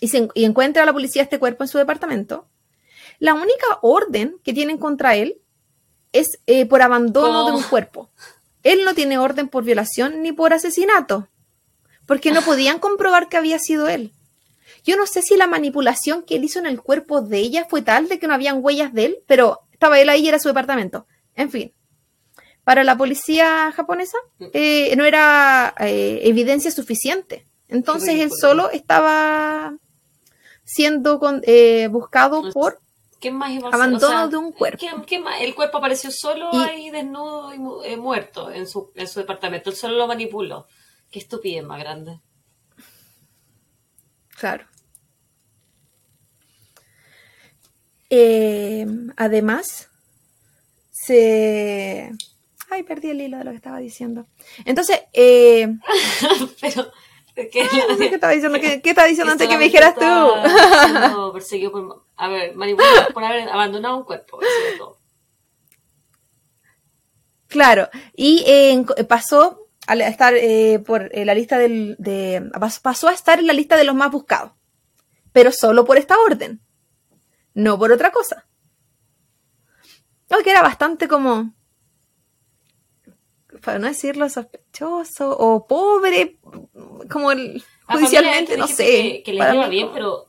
y, 0.00 0.08
se, 0.08 0.28
y 0.34 0.44
encuentra 0.44 0.82
a 0.82 0.86
la 0.86 0.92
policía 0.92 1.22
este 1.22 1.38
cuerpo 1.38 1.64
en 1.64 1.68
su 1.68 1.78
departamento, 1.78 2.46
la 3.18 3.34
única 3.34 3.66
orden 3.82 4.36
que 4.42 4.52
tienen 4.54 4.78
contra 4.78 5.14
él 5.14 5.38
es 6.12 6.40
eh, 6.46 6.66
por 6.66 6.82
abandono 6.82 7.44
Oh. 7.46 7.50
de 7.50 7.56
un 7.56 7.62
cuerpo. 7.62 8.10
Él 8.62 8.84
no 8.84 8.94
tiene 8.94 9.18
orden 9.18 9.48
por 9.48 9.64
violación 9.64 10.22
ni 10.22 10.32
por 10.32 10.52
asesinato, 10.52 11.28
porque 12.06 12.30
no 12.32 12.42
podían 12.42 12.78
comprobar 12.78 13.28
que 13.28 13.36
había 13.36 13.58
sido 13.58 13.88
él. 13.88 14.12
Yo 14.84 14.96
no 14.96 15.06
sé 15.06 15.22
si 15.22 15.36
la 15.36 15.46
manipulación 15.46 16.22
que 16.22 16.36
él 16.36 16.44
hizo 16.44 16.58
en 16.58 16.66
el 16.66 16.80
cuerpo 16.80 17.20
de 17.20 17.38
ella 17.38 17.66
fue 17.68 17.82
tal 17.82 18.08
de 18.08 18.18
que 18.18 18.26
no 18.26 18.34
habían 18.34 18.64
huellas 18.64 18.92
de 18.92 19.04
él, 19.06 19.18
pero 19.26 19.60
estaba 19.72 20.00
él 20.00 20.08
ahí 20.08 20.24
y 20.24 20.28
era 20.28 20.38
su 20.38 20.48
departamento. 20.48 21.06
En 21.34 21.50
fin, 21.50 21.72
para 22.64 22.84
la 22.84 22.96
policía 22.96 23.72
japonesa 23.72 24.16
eh, 24.52 24.94
no 24.96 25.04
era 25.04 25.74
eh, 25.80 26.20
evidencia 26.24 26.70
suficiente. 26.70 27.46
Entonces 27.68 28.18
él 28.20 28.30
solo 28.32 28.70
estaba 28.70 29.74
siendo 30.74 31.18
con- 31.18 31.42
eh, 31.46 31.88
buscado 31.90 32.42
por 32.52 32.80
¿Qué 33.20 33.30
más 33.30 33.50
iba 33.50 33.66
a 33.66 33.68
hacer? 33.68 33.74
Abandono 33.80 34.28
de 34.28 34.36
un 34.38 34.52
cuerpo. 34.52 34.78
¿qué, 34.78 34.90
qué 35.06 35.18
más? 35.18 35.40
El 35.42 35.54
cuerpo 35.54 35.76
apareció 35.78 36.10
solo 36.10 36.48
Y- 36.52 36.56
ahí 36.56 36.90
desnudo 36.90 37.52
y 37.54 37.58
mu- 37.58 37.82
eh, 37.82 37.96
muerto 37.98 38.50
en 38.50 38.66
su, 38.66 38.92
en 38.94 39.06
su 39.08 39.20
departamento. 39.20 39.68
Él 39.70 39.76
solo 39.76 39.96
lo 39.96 40.06
manipuló. 40.06 40.66
Qué 41.10 41.18
estupidez 41.18 41.62
más 41.64 41.80
grande. 41.80 42.20
Claro. 44.38 44.64
Eh, 48.08 48.86
además, 49.16 49.88
se... 50.90 52.10
Ay, 52.70 52.82
perdí 52.84 53.10
el 53.10 53.20
hilo 53.20 53.38
de 53.38 53.44
lo 53.44 53.50
que 53.50 53.56
estaba 53.56 53.78
diciendo. 53.78 54.26
Entonces, 54.64 55.00
eh, 55.12 55.68
Pero. 56.60 56.90
Que, 57.48 57.64
sé 57.68 58.08
qué 58.08 58.14
estaba 58.14 58.32
diciendo, 58.32 58.58
¿qué, 58.60 58.82
qué 58.82 58.90
estaba 58.90 59.08
diciendo 59.08 59.32
antes 59.32 59.48
que 59.48 59.56
me 59.56 59.64
dijeras 59.64 59.94
tú? 59.94 61.32
perseguido 61.32 61.72
por, 61.72 62.04
a 62.16 62.28
ver, 62.28 62.54
manipulado 62.56 63.12
por 63.14 63.24
haber 63.24 63.48
abandonado 63.48 63.98
un 63.98 64.04
cuerpo. 64.04 64.40
Eso 64.42 64.50
es 64.72 64.78
todo. 64.78 64.98
Claro, 67.48 67.88
y 68.14 68.44
eh, 68.46 68.84
pasó 69.08 69.66
a 69.86 69.94
estar 69.96 70.34
eh, 70.36 70.78
por 70.86 71.10
eh, 71.16 71.24
la 71.24 71.34
lista 71.34 71.58
del, 71.58 71.96
de, 71.98 72.42
pas- 72.52 72.80
pasó 72.80 73.08
a 73.08 73.12
estar 73.12 73.40
en 73.40 73.46
la 73.48 73.52
lista 73.52 73.76
de 73.76 73.82
los 73.84 73.94
más 73.96 74.12
buscados, 74.12 74.52
pero 75.32 75.50
solo 75.50 75.84
por 75.84 75.96
esta 75.98 76.16
orden, 76.18 76.60
no 77.54 77.76
por 77.76 77.90
otra 77.90 78.12
cosa. 78.12 78.46
No, 80.28 80.38
que 80.44 80.50
era 80.50 80.62
bastante 80.62 81.08
como, 81.08 81.52
para 83.60 83.78
no 83.78 83.86
decirlo 83.86 84.28
sospechoso 84.28 85.36
o 85.38 85.66
pobre, 85.66 86.38
como 87.10 87.32
el, 87.32 87.62
judicialmente, 87.86 88.56
no 88.56 88.66
sé. 88.66 88.84
Que, 88.84 89.22
que 89.24 89.32
les 89.34 89.54
iba 89.54 89.68
bien, 89.68 89.86
como- 89.88 89.94
pero 89.94 90.26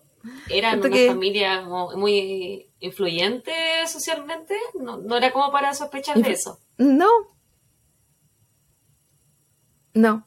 eran 0.50 0.74
Siento 0.82 0.88
una 0.88 0.96
que- 0.98 1.08
familia 1.08 1.62
muy 1.62 2.70
influyente 2.80 3.52
socialmente. 3.88 4.56
No, 4.80 4.98
no 4.98 5.18
era 5.18 5.32
como 5.32 5.52
para 5.52 5.74
sospechar 5.74 6.18
de 6.22 6.32
eso. 6.32 6.60
No. 6.78 7.10
No. 9.94 10.26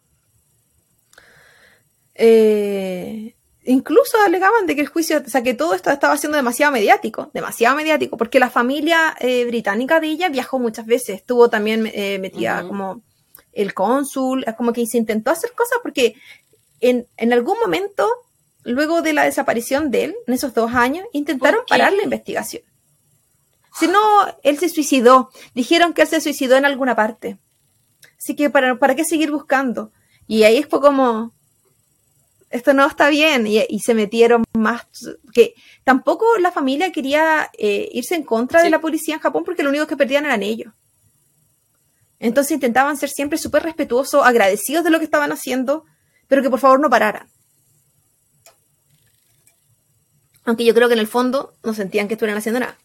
Eh, 2.15 3.34
incluso 3.65 4.19
alegaban 4.25 4.67
de 4.67 4.75
que 4.75 4.83
el 4.83 4.89
juicio, 4.89 5.23
o 5.25 5.29
sea, 5.29 5.43
que 5.43 5.55
todo 5.55 5.75
esto 5.75 5.91
estaba 5.91 6.17
siendo 6.17 6.37
demasiado 6.37 6.73
mediático, 6.73 7.31
demasiado 7.33 7.77
mediático, 7.77 8.17
porque 8.17 8.39
la 8.39 8.51
familia 8.51 9.15
eh, 9.21 9.45
británica 9.47 10.01
de 10.01 10.09
ella 10.09 10.29
viajó 10.29 10.59
muchas 10.59 10.87
veces, 10.87 11.17
estuvo 11.17 11.49
también 11.49 11.91
eh, 11.93 12.19
metida 12.19 12.67
como 12.67 13.03
el 13.53 13.75
cónsul, 13.75 14.45
como 14.57 14.73
que 14.73 14.87
se 14.87 14.99
intentó 14.99 15.31
hacer 15.31 15.53
cosas 15.53 15.79
porque 15.83 16.17
en, 16.81 17.07
en 17.17 17.33
algún 17.33 17.59
momento, 17.59 18.09
luego 18.63 19.03
de 19.03 19.13
la 19.13 19.25
desaparición 19.25 19.91
de 19.91 20.05
él, 20.05 20.17
en 20.27 20.35
esos 20.35 20.55
dos 20.55 20.73
años, 20.75 21.07
intentaron 21.13 21.61
parar 21.69 21.93
la 21.93 22.03
investigación. 22.03 22.63
Si 23.79 23.89
no, 23.89 24.01
él 24.43 24.59
se 24.59 24.69
suicidó. 24.69 25.31
Dijeron 25.55 25.95
que 25.95 26.03
él 26.03 26.09
se 26.09 26.21
suicidó 26.21 26.57
en 26.57 26.65
alguna 26.65 26.95
parte. 26.95 27.39
Así 28.17 28.37
que, 28.37 28.49
¿para, 28.49 28.79
para 28.79 28.95
qué 28.95 29.05
seguir 29.05 29.33
buscando? 29.33 29.93
Y 30.27 30.45
ahí 30.45 30.63
fue 30.63 30.81
como, 30.81 31.34
esto 32.55 32.73
no 32.73 32.87
está 32.87 33.09
bien. 33.11 33.47
Y, 33.47 33.59
y 33.69 33.81
se 33.81 33.95
metieron 33.95 34.45
más. 34.53 34.87
Que 35.33 35.55
tampoco 35.83 36.25
la 36.39 36.53
familia 36.53 36.93
quería 36.93 37.51
eh, 37.59 37.89
irse 37.93 38.15
en 38.15 38.23
contra 38.23 38.63
de 38.63 38.71
la 38.71 38.81
policía 38.81 39.15
en 39.15 39.21
Japón 39.21 39.43
porque 39.45 39.65
lo 39.65 39.71
único 39.71 39.89
que 39.89 39.97
perdían 39.97 40.25
eran 40.25 40.43
ellos. 40.43 40.73
Entonces 42.21 42.53
intentaban 42.53 42.97
ser 42.97 43.11
siempre 43.11 43.39
súper 43.39 43.65
respetuosos, 43.65 44.25
agradecidos 44.25 44.85
de 44.85 44.91
lo 44.91 44.99
que 44.99 45.05
estaban 45.05 45.33
haciendo, 45.33 45.85
pero 46.29 46.43
que 46.43 46.49
por 46.49 46.61
favor 46.61 46.79
no 46.79 46.89
pararan. 46.89 47.29
Aunque 50.45 50.65
yo 50.65 50.75
creo 50.75 50.87
que 50.87 50.95
en 50.95 51.01
el 51.01 51.09
fondo 51.09 51.55
no 51.65 51.75
sentían 51.75 52.07
que 52.07 52.15
estuvieran 52.15 52.39
haciendo 52.39 52.61
nada. 52.61 52.79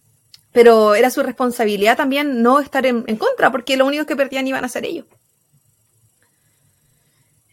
Pero 0.52 0.96
era 0.96 1.12
su 1.12 1.22
responsabilidad 1.22 1.96
también 1.96 2.42
no 2.42 2.60
estar 2.60 2.88
en, 2.88 3.04
en 3.06 3.18
contra, 3.18 3.52
porque 3.52 3.78
lo 3.78 3.86
único 3.86 4.08
que 4.08 4.16
perdían 4.16 4.48
iban 4.48 4.66
a 4.66 4.70
ser 4.70 4.84
ellos. 4.86 5.06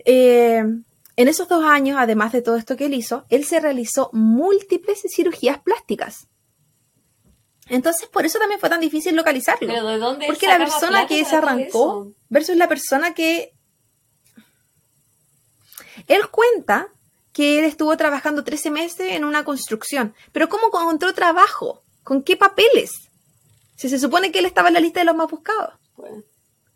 Eh, 0.07 0.65
en 1.17 1.29
esos 1.29 1.49
dos 1.49 1.65
años, 1.65 1.97
además 1.99 2.33
de 2.33 2.43
todo 2.43 2.57
esto 2.57 2.77
que 2.77 2.87
él 2.87 2.95
hizo, 2.95 3.25
él 3.31 3.45
se 3.45 3.59
realizó 3.59 4.11
múltiples 4.13 5.03
cirugías 5.09 5.59
plásticas. 5.59 6.29
Entonces, 7.69 8.09
por 8.09 8.25
eso 8.25 8.39
también 8.39 8.61
fue 8.61 8.69
tan 8.69 8.81
difícil 8.81 9.17
localizarlo. 9.17 9.67
¿Pero 9.67 9.89
de 9.89 9.99
dónde 9.99 10.27
Porque 10.27 10.47
la 10.47 10.59
persona 10.59 11.07
que 11.07 11.25
se 11.25 11.37
arrancó 11.37 12.13
versus 12.29 12.57
la 12.57 12.69
persona 12.69 13.15
que... 13.15 13.55
Él 16.07 16.29
cuenta 16.31 16.89
que 17.33 17.59
él 17.59 17.65
estuvo 17.65 17.97
trabajando 17.97 18.45
13 18.45 18.71
meses 18.71 19.13
en 19.13 19.25
una 19.25 19.45
construcción. 19.45 20.15
Pero 20.33 20.49
¿cómo 20.49 20.69
encontró 20.69 21.13
trabajo? 21.15 21.83
¿Con 22.05 22.23
qué 22.23 22.37
papeles? 22.37 22.93
Si 23.75 23.89
se 23.89 23.99
supone 23.99 24.31
que 24.31 24.39
él 24.39 24.47
estaba 24.47 24.69
en 24.69 24.75
la 24.75 24.81
lista 24.81 25.01
de 25.01 25.07
los 25.07 25.17
más 25.17 25.31
buscados. 25.31 25.75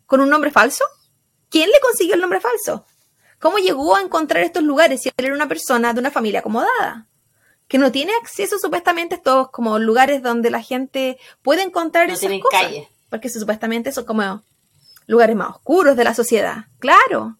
¿Con 0.05 0.19
un 0.19 0.29
nombre 0.29 0.51
falso? 0.51 0.83
¿Quién 1.49 1.69
le 1.69 1.79
consiguió 1.79 2.15
el 2.15 2.21
nombre 2.21 2.41
falso? 2.41 2.85
¿Cómo 3.41 3.57
llegó 3.57 3.95
a 3.95 4.01
encontrar 4.01 4.43
estos 4.43 4.63
lugares 4.63 5.01
si 5.01 5.09
él 5.09 5.25
era 5.25 5.33
una 5.33 5.47
persona 5.47 5.93
de 5.93 5.99
una 5.99 6.11
familia 6.11 6.41
acomodada? 6.41 7.07
Que 7.67 7.79
no 7.79 7.91
tiene 7.91 8.13
acceso 8.21 8.59
supuestamente 8.59 9.15
a 9.15 9.17
estos 9.17 9.49
como 9.49 9.79
lugares 9.79 10.21
donde 10.21 10.51
la 10.51 10.61
gente 10.61 11.17
puede 11.41 11.63
encontrar 11.63 12.05
No 12.07 12.13
esas 12.13 12.19
tienen 12.21 12.39
cosas. 12.39 12.61
calle. 12.61 12.87
Porque 13.09 13.29
supuestamente 13.29 13.91
son 13.91 14.05
como 14.05 14.43
lugares 15.07 15.35
más 15.35 15.49
oscuros 15.49 15.97
de 15.97 16.03
la 16.03 16.13
sociedad. 16.13 16.65
Claro. 16.77 17.37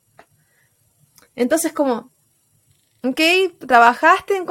Entonces 1.35 1.71
como, 1.71 2.11
ok, 3.03 3.19
trabajaste, 3.67 4.43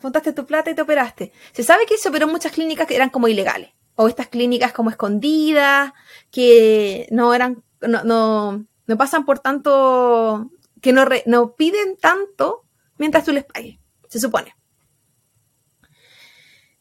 juntaste 0.00 0.32
tu 0.32 0.46
plata 0.46 0.70
y 0.70 0.74
te 0.74 0.82
operaste. 0.82 1.32
Se 1.52 1.62
sabe 1.62 1.84
que 1.84 1.98
se 1.98 2.08
operó 2.08 2.24
en 2.24 2.32
muchas 2.32 2.52
clínicas 2.52 2.86
que 2.86 2.96
eran 2.96 3.10
como 3.10 3.28
ilegales. 3.28 3.70
O 3.96 4.08
estas 4.08 4.28
clínicas 4.28 4.72
como 4.72 4.88
escondidas, 4.90 5.92
que 6.30 7.06
no 7.10 7.34
eran, 7.34 7.62
no, 7.80 8.02
no, 8.02 8.64
no 8.86 8.96
pasan 8.96 9.24
por 9.24 9.38
tanto, 9.38 10.50
que 10.80 10.92
no, 10.92 11.04
no 11.26 11.54
piden 11.54 11.96
tanto 11.96 12.64
mientras 12.98 13.24
tú 13.24 13.32
les 13.32 13.44
pagues, 13.44 13.78
se 14.08 14.20
supone. 14.20 14.54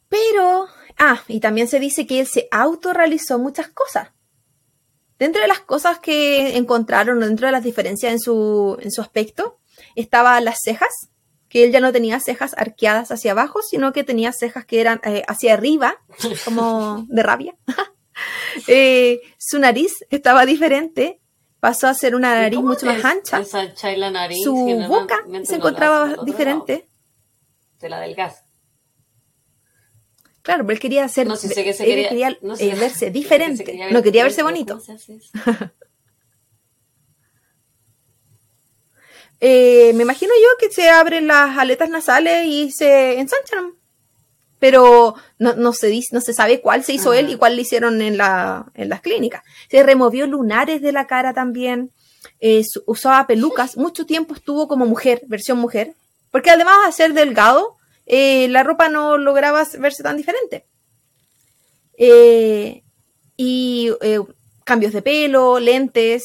Pero, 0.10 0.68
ah, 0.99 1.24
y 1.28 1.39
también 1.39 1.68
se 1.68 1.80
dice 1.80 2.06
que 2.06 2.20
él 2.20 2.28
se 2.28 2.47
autorrealizó 2.51 3.39
muchas 3.39 3.70
cosas. 3.70 4.10
Dentro 5.18 5.41
de 5.41 5.47
las 5.47 5.60
cosas 5.60 5.99
que 5.99 6.58
encontraron, 6.58 7.20
dentro 7.20 7.47
de 7.47 7.51
las 7.51 7.64
diferencias 7.64 8.12
en 8.12 8.20
su, 8.20 8.78
en 8.80 8.91
su 8.91 9.01
aspecto, 9.01 9.60
estaban 9.95 10.45
las 10.45 10.60
cejas, 10.64 11.10
que 11.49 11.64
él 11.64 11.72
ya 11.72 11.80
no 11.80 11.91
tenía 11.91 12.20
cejas 12.20 12.54
arqueadas 12.58 13.12
hacia 13.12 13.32
abajo, 13.32 13.62
sino 13.62 13.93
que 13.93 14.04
tenía 14.04 14.32
cejas 14.34 14.66
que 14.66 14.82
eran 14.82 15.01
eh, 15.04 15.24
hacia 15.28 15.54
arriba, 15.54 15.97
como 16.45 17.06
de 17.10 17.24
rabia. 17.24 17.56
Eh, 18.68 19.22
su 19.39 19.58
nariz 19.58 20.06
estaba 20.12 20.45
diferente, 20.45 21.20
pasó 21.64 21.88
a 21.88 21.93
ser 21.93 22.14
una 22.14 22.34
¿y 22.36 22.41
nariz 22.41 22.59
mucho 22.59 22.86
más 22.86 23.05
ancha. 23.05 23.38
ensancháis 23.38 23.97
la 23.97 24.11
nariz 24.11 24.39
si 24.39 24.43
Su 24.43 24.84
boca 24.89 25.24
se 25.45 25.55
encontraba 25.55 26.14
diferente. 26.26 26.89
Te 27.78 27.88
la 27.88 27.99
adelgazas. 27.99 28.43
Claro, 30.41 30.66
pero 30.66 30.74
él 30.74 30.80
quería 30.82 31.05
hacer, 31.05 31.26
No, 31.26 31.38
sí 31.38 31.47
sé 31.47 31.64
que 31.64 31.74
se 31.74 31.86
él 31.86 32.09
quería- 32.09 32.38
no 32.41 32.57
sé. 32.57 32.68
eh, 32.70 32.76
verse 32.76 33.05
Que 33.05 33.11
diferente, 33.11 33.64
quería 33.64 33.89
no 33.91 34.03
quería 34.03 34.24
verse 34.24 34.43
bonito. 34.43 34.82
Eh, 39.39 39.91
me 39.95 40.03
imagino 40.03 40.32
yo 40.41 40.57
que 40.57 40.72
se 40.74 40.89
abren 40.89 41.28
las 41.28 41.57
aletas 41.57 41.89
nasales 41.89 42.45
y 42.45 42.72
se 42.72 43.20
ensanchan. 43.20 43.74
Pero 44.64 45.16
no, 45.39 45.55
no 45.55 45.74
se 45.74 45.99
no 46.14 46.22
se 46.22 46.34
sabe 46.34 46.61
cuál 46.61 46.86
se 46.86 46.93
hizo 46.93 47.11
Ajá. 47.11 47.20
él 47.20 47.30
y 47.32 47.36
cuál 47.36 47.57
le 47.57 47.64
hicieron 47.64 48.01
en, 48.01 48.16
la, 48.16 48.72
en 48.76 48.88
las 48.88 49.01
clínicas. 49.01 49.43
Se 49.70 49.84
removió 49.84 50.26
lunares 50.26 50.82
de 50.82 50.93
la 50.93 51.05
cara 51.05 51.34
también. 51.34 51.91
eh, 52.39 52.64
usaba 52.86 53.28
pelucas. 53.28 53.76
Mucho 53.76 54.05
tiempo 54.05 54.34
estuvo 54.34 54.70
como 54.70 54.86
mujer, 54.86 55.22
versión 55.28 55.57
mujer. 55.57 55.95
Porque 56.32 56.49
además 56.49 56.78
de 56.86 56.93
ser 56.93 57.14
delgado, 57.14 57.76
eh, 58.05 58.47
la 58.47 58.64
ropa 58.64 58.88
no 58.88 59.18
lograba 59.18 59.68
verse 59.80 60.01
tan 60.01 60.16
diferente. 60.16 60.66
Eh, 61.97 62.84
y 63.36 63.89
cambios 64.64 64.93
de 64.93 65.01
pelo, 65.01 65.59
lentes. 65.59 66.24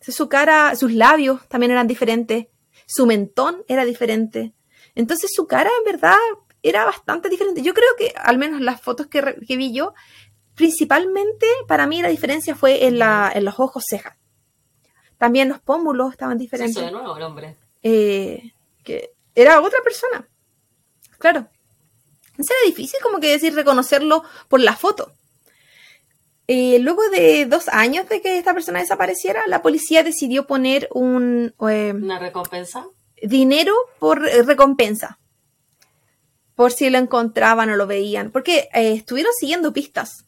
Su 0.00 0.28
cara, 0.28 0.76
sus 0.76 0.92
labios 0.92 1.40
también 1.48 1.72
eran 1.72 1.88
diferentes. 1.88 2.46
Su 2.86 3.06
mentón 3.06 3.64
era 3.66 3.84
diferente. 3.84 4.52
Entonces 4.94 5.32
su 5.34 5.48
cara 5.48 5.68
en 5.80 5.92
verdad 5.92 6.14
era 6.64 6.84
bastante 6.84 7.28
diferente. 7.28 7.62
Yo 7.62 7.74
creo 7.74 7.90
que, 7.96 8.12
al 8.16 8.38
menos 8.38 8.60
las 8.60 8.80
fotos 8.80 9.06
que, 9.06 9.20
re- 9.20 9.36
que 9.46 9.56
vi 9.56 9.72
yo, 9.72 9.94
principalmente 10.54 11.46
para 11.68 11.86
mí 11.86 12.00
la 12.02 12.08
diferencia 12.08 12.54
fue 12.56 12.86
en, 12.86 12.98
la, 12.98 13.30
en 13.34 13.44
los 13.44 13.60
ojos 13.60 13.84
cejas. 13.88 14.16
También 15.18 15.48
los 15.48 15.60
pómulos 15.60 16.10
estaban 16.12 16.38
diferentes. 16.38 16.82
de 16.82 16.90
nuevo 16.90 17.16
el 17.16 17.22
hombre. 17.22 17.56
Eh, 17.82 18.52
que 18.82 19.12
era 19.34 19.60
otra 19.60 19.78
persona. 19.84 20.26
Claro. 21.18 21.46
Entonces 22.30 22.56
era 22.60 22.66
difícil 22.66 22.98
como 23.02 23.20
que 23.20 23.30
decir 23.30 23.54
reconocerlo 23.54 24.24
por 24.48 24.60
la 24.60 24.74
foto. 24.74 25.12
Eh, 26.46 26.78
luego 26.80 27.08
de 27.10 27.46
dos 27.46 27.68
años 27.68 28.08
de 28.08 28.20
que 28.20 28.36
esta 28.38 28.52
persona 28.52 28.80
desapareciera, 28.80 29.42
la 29.46 29.62
policía 29.62 30.02
decidió 30.02 30.46
poner 30.46 30.88
un 30.92 31.54
eh, 31.68 31.92
Una 31.94 32.18
recompensa. 32.18 32.86
dinero 33.22 33.74
por 33.98 34.20
recompensa. 34.20 35.18
Por 36.54 36.72
si 36.72 36.88
lo 36.90 36.98
encontraban 36.98 37.70
o 37.70 37.76
lo 37.76 37.86
veían. 37.86 38.30
Porque 38.30 38.68
eh, 38.72 38.92
estuvieron 38.92 39.32
siguiendo 39.38 39.72
pistas. 39.72 40.24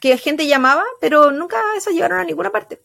Que 0.00 0.16
gente 0.18 0.46
llamaba, 0.46 0.84
pero 1.00 1.30
nunca 1.30 1.58
eso 1.76 1.90
llevaron 1.90 2.20
a 2.20 2.24
ninguna 2.24 2.50
parte. 2.50 2.82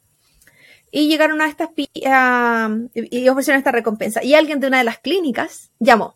Y 0.91 1.07
llegaron 1.07 1.41
a 1.41 1.47
estas 1.47 1.69
y 1.75 3.29
ofrecieron 3.29 3.59
esta 3.59 3.71
recompensa. 3.71 4.23
Y 4.23 4.33
alguien 4.33 4.59
de 4.59 4.67
una 4.67 4.79
de 4.79 4.85
las 4.85 4.99
clínicas 4.99 5.71
llamó. 5.79 6.15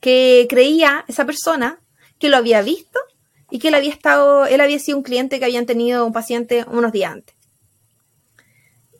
Que 0.00 0.46
creía 0.48 1.04
esa 1.06 1.24
persona 1.26 1.80
que 2.18 2.28
lo 2.28 2.36
había 2.36 2.62
visto 2.62 2.98
y 3.50 3.58
que 3.58 3.68
él 3.68 3.74
había 3.74 3.90
estado, 3.90 4.46
él 4.46 4.60
había 4.60 4.78
sido 4.78 4.98
un 4.98 5.02
cliente 5.02 5.38
que 5.38 5.44
habían 5.44 5.66
tenido 5.66 6.06
un 6.06 6.12
paciente 6.12 6.64
unos 6.68 6.92
días 6.92 7.12
antes. 7.12 7.34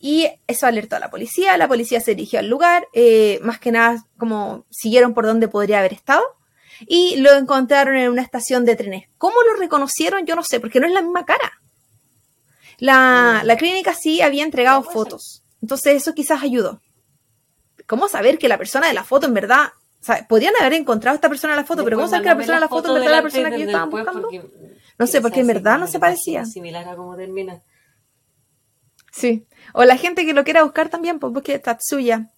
Y 0.00 0.28
eso 0.46 0.66
alertó 0.66 0.96
a 0.96 0.98
la 0.98 1.10
policía, 1.10 1.56
la 1.58 1.68
policía 1.68 2.00
se 2.00 2.14
dirigió 2.14 2.38
al 2.38 2.48
lugar, 2.48 2.88
eh, 2.94 3.38
más 3.42 3.60
que 3.60 3.70
nada 3.70 4.04
como 4.18 4.64
siguieron 4.70 5.12
por 5.12 5.26
donde 5.26 5.46
podría 5.46 5.78
haber 5.78 5.92
estado 5.92 6.22
y 6.86 7.16
lo 7.16 7.32
encontraron 7.34 7.96
en 7.96 8.10
una 8.10 8.22
estación 8.22 8.64
de 8.64 8.76
trenes. 8.76 9.08
¿Cómo 9.18 9.36
lo 9.42 9.54
reconocieron? 9.60 10.26
Yo 10.26 10.36
no 10.36 10.42
sé, 10.42 10.60
porque 10.60 10.80
no 10.80 10.86
es 10.86 10.92
la 10.92 11.02
misma 11.02 11.24
cara. 11.24 11.52
La, 12.78 13.40
Mm. 13.42 13.46
la 13.46 13.56
clínica 13.56 13.94
sí 13.94 14.22
había 14.22 14.42
entregado 14.44 14.82
fotos, 14.82 15.42
entonces 15.60 15.96
eso 15.96 16.14
quizás 16.14 16.42
ayudó. 16.42 16.80
¿Cómo 17.86 18.08
saber 18.08 18.38
que 18.38 18.48
la 18.48 18.56
persona 18.58 18.86
de 18.86 18.94
la 18.94 19.04
foto 19.04 19.26
en 19.26 19.34
verdad, 19.34 19.68
o 20.00 20.04
sea, 20.04 20.26
podrían 20.26 20.54
haber 20.60 20.74
encontrado 20.74 21.14
a 21.14 21.16
esta 21.16 21.28
persona 21.28 21.52
en 21.54 21.58
la 21.58 21.64
foto, 21.66 21.84
pero 21.84 21.96
¿cómo 21.96 22.08
saber 22.08 22.22
que 22.22 22.28
la 22.30 22.36
persona 22.36 22.56
de 22.56 22.60
la 22.62 22.68
foto 22.68 22.88
en 22.88 22.94
verdad 23.02 23.10
es 23.10 23.16
la 23.16 23.22
persona 23.22 23.50
que 23.50 23.56
ellos 23.56 23.68
estaban 23.68 23.90
buscando? 23.90 24.28
No 24.98 25.06
sé, 25.06 25.20
porque 25.20 25.40
en 25.40 25.46
verdad 25.48 25.78
no 25.78 25.86
se 25.86 25.98
parecía. 25.98 26.44
Similar 26.46 26.88
a 26.88 26.94
cómo 26.96 27.16
termina. 27.16 27.62
Sí. 29.12 29.46
O 29.74 29.84
la 29.84 29.96
gente 29.96 30.24
que 30.24 30.32
lo 30.32 30.44
quiera 30.44 30.62
buscar 30.62 30.88
también, 30.88 31.18
pues 31.18 31.32
busque 31.32 31.58
Tatsuya 31.58 32.30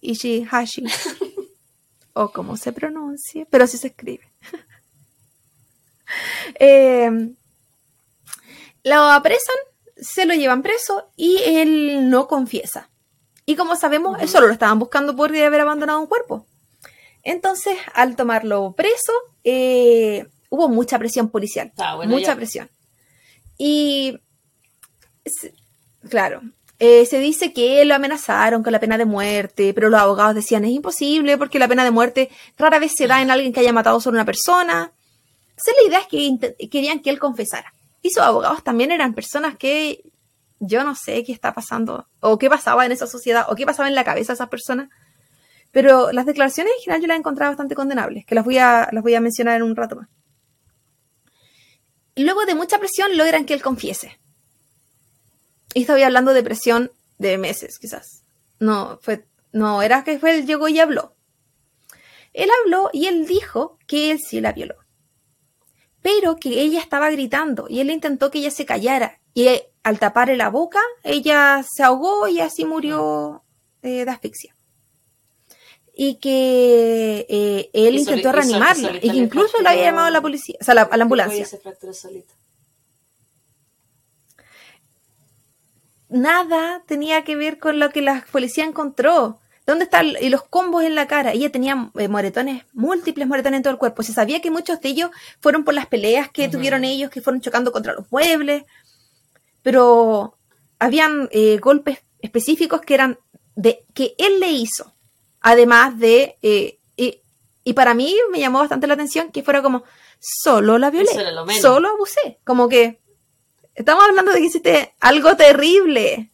Ishihashi. 0.00 0.84
o 2.14 2.30
como 2.32 2.56
se 2.56 2.72
pronuncie, 2.72 3.46
pero 3.50 3.64
así 3.64 3.78
se 3.78 3.88
escribe. 3.88 4.30
Eh, 6.60 7.10
lo 8.84 8.94
apresan, 8.94 9.56
se 9.96 10.26
lo 10.26 10.34
llevan 10.34 10.62
preso 10.62 11.10
y 11.16 11.38
él 11.44 12.10
no 12.10 12.28
confiesa. 12.28 12.90
Y 13.46 13.56
como 13.56 13.74
sabemos, 13.74 14.20
él 14.20 14.28
solo 14.28 14.46
lo 14.46 14.52
estaban 14.52 14.78
buscando 14.78 15.16
por 15.16 15.30
haber 15.30 15.60
abandonado 15.60 15.98
un 15.98 16.06
cuerpo. 16.06 16.46
Entonces, 17.22 17.78
al 17.94 18.16
tomarlo 18.16 18.74
preso, 18.76 19.12
eh, 19.44 20.26
hubo 20.50 20.68
mucha 20.68 20.98
presión 20.98 21.30
policial. 21.30 21.72
Ah, 21.78 21.96
bueno, 21.96 22.12
mucha 22.12 22.26
ya. 22.32 22.36
presión. 22.36 22.70
Y 23.56 24.20
Claro. 26.08 26.42
Eh, 26.86 27.06
se 27.06 27.18
dice 27.18 27.54
que 27.54 27.82
lo 27.86 27.94
amenazaron 27.94 28.62
con 28.62 28.70
la 28.70 28.78
pena 28.78 28.98
de 28.98 29.06
muerte, 29.06 29.72
pero 29.72 29.88
los 29.88 29.98
abogados 29.98 30.34
decían 30.34 30.66
es 30.66 30.72
imposible 30.72 31.38
porque 31.38 31.58
la 31.58 31.66
pena 31.66 31.82
de 31.82 31.90
muerte 31.90 32.28
rara 32.58 32.78
vez 32.78 32.92
se 32.94 33.06
da 33.06 33.22
en 33.22 33.30
alguien 33.30 33.54
que 33.54 33.60
haya 33.60 33.72
matado 33.72 34.00
solo 34.00 34.16
una 34.16 34.26
persona. 34.26 34.92
Entonces 35.48 35.74
la 35.80 35.88
idea 35.88 36.00
es 36.00 36.06
que 36.08 36.68
querían 36.68 37.00
que 37.00 37.08
él 37.08 37.18
confesara. 37.18 37.72
Y 38.02 38.10
sus 38.10 38.22
abogados 38.22 38.62
también 38.62 38.92
eran 38.92 39.14
personas 39.14 39.56
que 39.56 40.02
yo 40.60 40.84
no 40.84 40.94
sé 40.94 41.24
qué 41.24 41.32
está 41.32 41.54
pasando, 41.54 42.06
o 42.20 42.38
qué 42.38 42.50
pasaba 42.50 42.84
en 42.84 42.92
esa 42.92 43.06
sociedad, 43.06 43.46
o 43.48 43.54
qué 43.54 43.64
pasaba 43.64 43.88
en 43.88 43.94
la 43.94 44.04
cabeza 44.04 44.34
de 44.34 44.34
esas 44.34 44.50
personas. 44.50 44.90
Pero 45.70 46.12
las 46.12 46.26
declaraciones 46.26 46.74
en 46.76 46.82
general 46.82 47.00
yo 47.00 47.06
las 47.06 47.16
he 47.16 47.20
encontrado 47.20 47.50
bastante 47.50 47.74
condenables, 47.74 48.26
que 48.26 48.34
las 48.34 48.44
voy 48.44 48.58
a, 48.58 48.90
las 48.92 49.02
voy 49.02 49.14
a 49.14 49.22
mencionar 49.22 49.56
en 49.56 49.62
un 49.62 49.74
rato 49.74 49.96
más. 49.96 50.08
Luego 52.14 52.44
de 52.44 52.54
mucha 52.54 52.78
presión 52.78 53.16
logran 53.16 53.46
que 53.46 53.54
él 53.54 53.62
confiese. 53.62 54.18
Y 55.74 55.82
estoy 55.82 56.02
hablando 56.02 56.32
de 56.32 56.42
presión 56.42 56.90
de 57.18 57.36
meses, 57.36 57.78
quizás. 57.78 58.22
No, 58.60 58.98
fue, 59.02 59.26
no 59.52 59.82
era 59.82 60.04
que 60.04 60.18
fue 60.18 60.38
él 60.38 60.46
llegó 60.46 60.68
y 60.68 60.80
habló. 60.80 61.14
Él 62.32 62.48
habló 62.62 62.90
y 62.92 63.06
él 63.06 63.26
dijo 63.26 63.78
que 63.86 64.10
él 64.10 64.20
sí 64.20 64.40
la 64.40 64.52
violó. 64.52 64.76
pero 66.02 66.36
que 66.36 66.60
ella 66.60 66.80
estaba 66.80 67.08
gritando 67.10 67.66
y 67.68 67.80
él 67.80 67.90
intentó 67.90 68.30
que 68.30 68.38
ella 68.40 68.50
se 68.50 68.66
callara 68.66 69.20
y 69.32 69.48
eh, 69.48 69.70
al 69.82 69.98
taparle 69.98 70.36
la 70.36 70.50
boca 70.50 70.80
ella 71.02 71.64
se 71.66 71.82
ahogó 71.82 72.28
y 72.28 72.40
así 72.40 72.66
murió 72.66 73.42
eh, 73.82 74.04
de 74.04 74.10
asfixia. 74.10 74.54
Y 75.96 76.16
que 76.16 77.24
eh, 77.28 77.70
él 77.72 77.94
Y 77.94 78.00
intentó 78.00 78.32
reanimarla 78.32 78.96
y 79.00 79.10
que 79.10 79.16
incluso 79.16 79.62
le 79.62 79.68
había 79.68 79.84
llamado 79.84 80.08
a 80.08 80.10
la 80.10 80.20
policía, 80.20 80.56
o 80.60 80.64
sea, 80.64 80.72
a 80.72 80.74
la, 80.74 80.82
a 80.82 80.96
la 80.96 81.04
ambulancia. 81.04 81.46
Se 81.46 81.56
fracturó 81.58 81.94
solita. 81.94 82.34
Nada 86.14 86.82
tenía 86.86 87.24
que 87.24 87.36
ver 87.36 87.58
con 87.58 87.78
lo 87.78 87.90
que 87.90 88.00
la 88.00 88.24
policía 88.30 88.64
encontró. 88.64 89.38
¿Dónde 89.66 89.84
están 89.84 90.08
y 90.20 90.28
los 90.28 90.42
combos 90.44 90.84
en 90.84 90.94
la 90.94 91.06
cara? 91.06 91.32
Ella 91.32 91.50
tenía 91.50 91.90
eh, 91.98 92.08
moretones, 92.08 92.64
múltiples 92.74 93.26
moretones 93.26 93.58
en 93.58 93.62
todo 93.62 93.72
el 93.72 93.78
cuerpo. 93.78 94.02
Se 94.02 94.12
sabía 94.12 94.40
que 94.40 94.50
muchos 94.50 94.80
de 94.80 94.90
ellos 94.90 95.10
fueron 95.40 95.64
por 95.64 95.74
las 95.74 95.86
peleas 95.86 96.30
que 96.30 96.48
tuvieron 96.48 96.84
ellos, 96.84 97.10
que 97.10 97.22
fueron 97.22 97.40
chocando 97.40 97.72
contra 97.72 97.94
los 97.94 98.10
muebles. 98.12 98.64
Pero 99.62 100.36
habían 100.78 101.28
eh, 101.32 101.58
golpes 101.58 101.98
específicos 102.20 102.82
que 102.82 102.94
eran 102.94 103.18
de 103.56 103.84
que 103.94 104.14
él 104.18 104.38
le 104.38 104.50
hizo. 104.50 104.92
Además 105.40 105.98
de. 105.98 106.36
eh, 106.42 106.78
y, 106.96 107.20
y 107.64 107.72
para 107.72 107.94
mí 107.94 108.14
me 108.30 108.38
llamó 108.40 108.58
bastante 108.60 108.86
la 108.86 108.94
atención 108.94 109.32
que 109.32 109.42
fuera 109.42 109.62
como 109.62 109.84
solo 110.20 110.78
la 110.78 110.90
violé, 110.90 111.10
solo 111.60 111.88
abusé. 111.88 112.38
Como 112.44 112.68
que 112.68 113.00
estamos 113.74 114.04
hablando 114.04 114.32
de 114.32 114.38
que 114.40 114.46
hiciste 114.46 114.94
algo 115.00 115.36
terrible. 115.36 116.30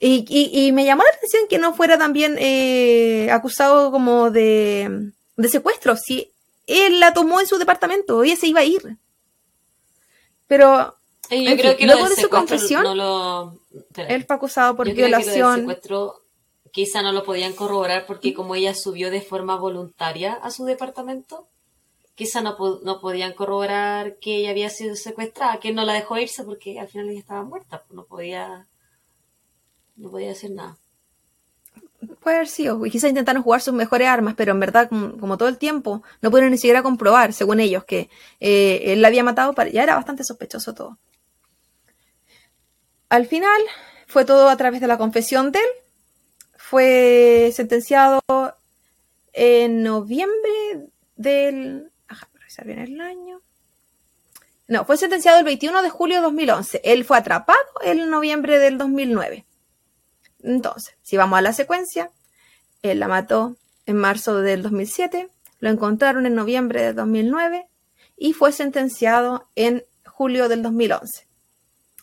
Y, 0.00 0.24
y- 0.28 0.66
y 0.68 0.72
me 0.72 0.84
llamó 0.84 1.02
la 1.02 1.10
atención 1.10 1.42
que 1.48 1.58
no 1.58 1.74
fuera 1.74 1.98
también 1.98 2.36
eh, 2.38 3.28
acusado 3.32 3.90
como 3.90 4.30
de, 4.30 5.10
de 5.36 5.48
secuestro. 5.48 5.96
Si 5.96 6.30
él 6.66 7.00
la 7.00 7.12
tomó 7.12 7.40
en 7.40 7.46
su 7.48 7.58
departamento, 7.58 8.22
ella 8.22 8.36
se 8.36 8.46
iba 8.46 8.60
a 8.60 8.64
ir. 8.64 8.96
Pero 10.46 10.94
Yo 11.30 11.36
En 11.36 11.58
creo 11.58 11.70
fin, 11.72 11.78
que 11.78 11.86
luego 11.86 12.08
de 12.08 12.16
su 12.16 12.28
confesión, 12.28 12.84
no 12.84 12.94
lo... 12.94 13.58
espera. 13.76 14.08
él 14.14 14.24
fue 14.24 14.36
acusado 14.36 14.76
por 14.76 14.86
Yo 14.86 14.94
creo 14.94 15.06
que 15.06 15.10
lo 15.10 15.16
del 15.18 15.24
violación. 15.26 15.60
secuestro 15.60 16.22
quizá 16.72 17.02
no 17.02 17.12
lo 17.12 17.24
podían 17.24 17.54
corroborar 17.54 18.06
porque 18.06 18.32
como 18.34 18.54
ella 18.54 18.74
subió 18.74 19.10
de 19.10 19.20
forma 19.20 19.56
voluntaria 19.56 20.34
a 20.34 20.50
su 20.50 20.64
departamento, 20.64 21.48
quizá 22.18 22.42
no, 22.42 22.56
po- 22.56 22.80
no 22.82 23.00
podían 23.00 23.32
corroborar 23.32 24.16
que 24.16 24.36
ella 24.38 24.50
había 24.50 24.68
sido 24.68 24.96
secuestrada, 24.96 25.60
que 25.60 25.72
no 25.72 25.84
la 25.84 25.94
dejó 25.94 26.18
irse 26.18 26.42
porque 26.44 26.78
al 26.78 26.88
final 26.88 27.08
ella 27.08 27.20
estaba 27.20 27.44
muerta, 27.44 27.82
pues 27.86 27.94
no 27.96 28.04
podía 28.04 28.66
no 29.96 30.10
podía 30.10 30.32
hacer 30.32 30.50
nada. 30.50 30.76
Puede 32.20 32.36
haber 32.36 32.48
sido. 32.48 32.84
Y 32.86 32.90
quizás 32.90 33.10
intentaron 33.10 33.42
jugar 33.42 33.60
sus 33.60 33.74
mejores 33.74 34.08
armas, 34.08 34.34
pero 34.36 34.52
en 34.52 34.60
verdad, 34.60 34.88
como, 34.88 35.16
como 35.18 35.36
todo 35.38 35.48
el 35.48 35.58
tiempo, 35.58 36.02
no 36.20 36.30
pudieron 36.30 36.50
ni 36.52 36.58
siquiera 36.58 36.82
comprobar, 36.82 37.32
según 37.32 37.58
ellos, 37.60 37.84
que 37.84 38.08
eh, 38.40 38.82
él 38.92 39.02
la 39.02 39.08
había 39.08 39.24
matado. 39.24 39.52
Para... 39.52 39.70
Ya 39.70 39.82
era 39.82 39.96
bastante 39.96 40.24
sospechoso 40.24 40.74
todo. 40.74 40.98
Al 43.08 43.26
final, 43.26 43.60
fue 44.06 44.24
todo 44.24 44.48
a 44.48 44.56
través 44.56 44.80
de 44.80 44.86
la 44.86 44.98
confesión 44.98 45.50
de 45.50 45.58
él. 45.60 45.70
Fue 46.56 47.50
sentenciado 47.54 48.20
en 49.32 49.82
noviembre 49.82 50.90
del. 51.16 51.90
Revisar 52.48 52.66
bien 52.66 52.78
el 52.78 52.98
año. 53.02 53.42
No, 54.68 54.86
fue 54.86 54.96
sentenciado 54.96 55.38
el 55.38 55.44
21 55.44 55.82
de 55.82 55.90
julio 55.90 56.16
de 56.16 56.22
2011. 56.22 56.80
Él 56.82 57.04
fue 57.04 57.18
atrapado 57.18 57.58
en 57.82 58.08
noviembre 58.08 58.58
del 58.58 58.78
2009. 58.78 59.44
Entonces, 60.42 60.94
si 61.02 61.18
vamos 61.18 61.38
a 61.38 61.42
la 61.42 61.52
secuencia, 61.52 62.10
él 62.80 63.00
la 63.00 63.08
mató 63.08 63.56
en 63.84 63.96
marzo 63.98 64.40
del 64.40 64.62
2007, 64.62 65.28
lo 65.60 65.68
encontraron 65.68 66.24
en 66.24 66.34
noviembre 66.34 66.80
del 66.80 66.94
2009 66.94 67.66
y 68.16 68.32
fue 68.32 68.50
sentenciado 68.52 69.46
en 69.54 69.84
julio 70.06 70.48
del 70.48 70.62
2011. 70.62 71.26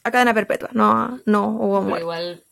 A 0.04 0.12
cadena 0.12 0.36
perpetua, 0.36 0.70
no, 0.74 1.22
no 1.26 1.48
hubo 1.48 1.82
muerte. 1.82 2.02
igual 2.02 2.44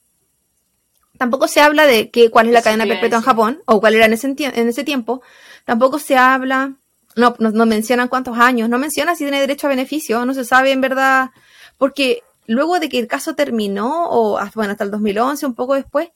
Tampoco 1.20 1.48
se 1.48 1.62
habla 1.62 1.86
de 1.86 2.10
que, 2.10 2.32
cuál 2.32 2.48
es 2.48 2.54
la 2.54 2.60
Eso 2.60 2.70
cadena 2.70 2.88
perpetua 2.88 3.20
en. 3.20 3.24
Japón 3.24 3.62
o 3.68 3.80
cuál 3.80 3.94
era 3.94 4.08
en 4.08 4.14
ese, 4.14 4.34
en 4.36 4.68
ese 4.68 4.84
tiempo. 4.84 5.22
Tampoco 5.64 6.00
se 6.00 6.18
habla, 6.18 6.74
no, 7.16 7.36
no, 7.40 7.66
mencionan 7.66 8.08
cuántos 8.08 8.38
años, 8.38 8.70
no 8.70 8.78
menciona 8.78 9.16
si 9.16 9.24
tiene 9.24 9.40
derecho 9.40 9.68
a 9.68 9.70
beneficio, 9.70 10.26
no 10.26 10.34
se 10.34 10.46
sabe 10.46 10.72
en 10.72 10.82
verdad, 10.82 11.30
porque 11.78 12.24
luego 12.48 12.80
de 12.80 12.90
que 12.90 13.00
el 13.00 13.08
caso 13.08 13.36
terminó, 13.36 14.08
o 14.10 14.38
hasta, 14.38 14.54
bueno, 14.56 14.72
hasta 14.72 14.84
el 14.84 14.92
2011, 14.92 15.46
un 15.46 15.56
poco 15.56 15.76
después, 15.76 16.10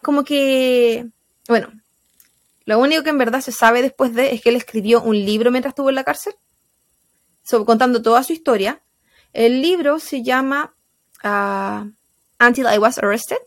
como 0.00 0.24
que, 0.24 1.06
bueno, 1.48 1.68
lo 2.64 2.78
único 2.78 3.02
que 3.02 3.10
en 3.10 3.18
verdad 3.18 3.40
se 3.40 3.52
sabe 3.52 3.82
después 3.82 4.14
de 4.14 4.34
es 4.34 4.40
que 4.40 4.50
él 4.50 4.56
escribió 4.56 5.02
un 5.02 5.16
libro 5.16 5.50
mientras 5.50 5.72
estuvo 5.72 5.88
en 5.88 5.96
la 5.96 6.04
cárcel, 6.04 6.34
contando 7.66 8.02
toda 8.02 8.22
su 8.22 8.32
historia. 8.32 8.80
El 9.32 9.62
libro 9.62 9.98
se 9.98 10.22
llama 10.22 10.74
ah, 11.22 11.86
Until 12.40 12.66
I 12.72 12.78
Was 12.78 12.98
Arrested, 12.98 13.38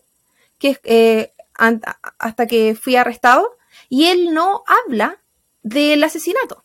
que 0.58 0.70
es 0.70 0.80
eh, 0.84 1.32
hasta 1.54 2.46
que 2.46 2.74
fui 2.74 2.96
arrestado, 2.96 3.56
y 3.88 4.06
él 4.06 4.34
no 4.34 4.62
habla 4.66 5.18
del 5.62 6.04
asesinato. 6.04 6.62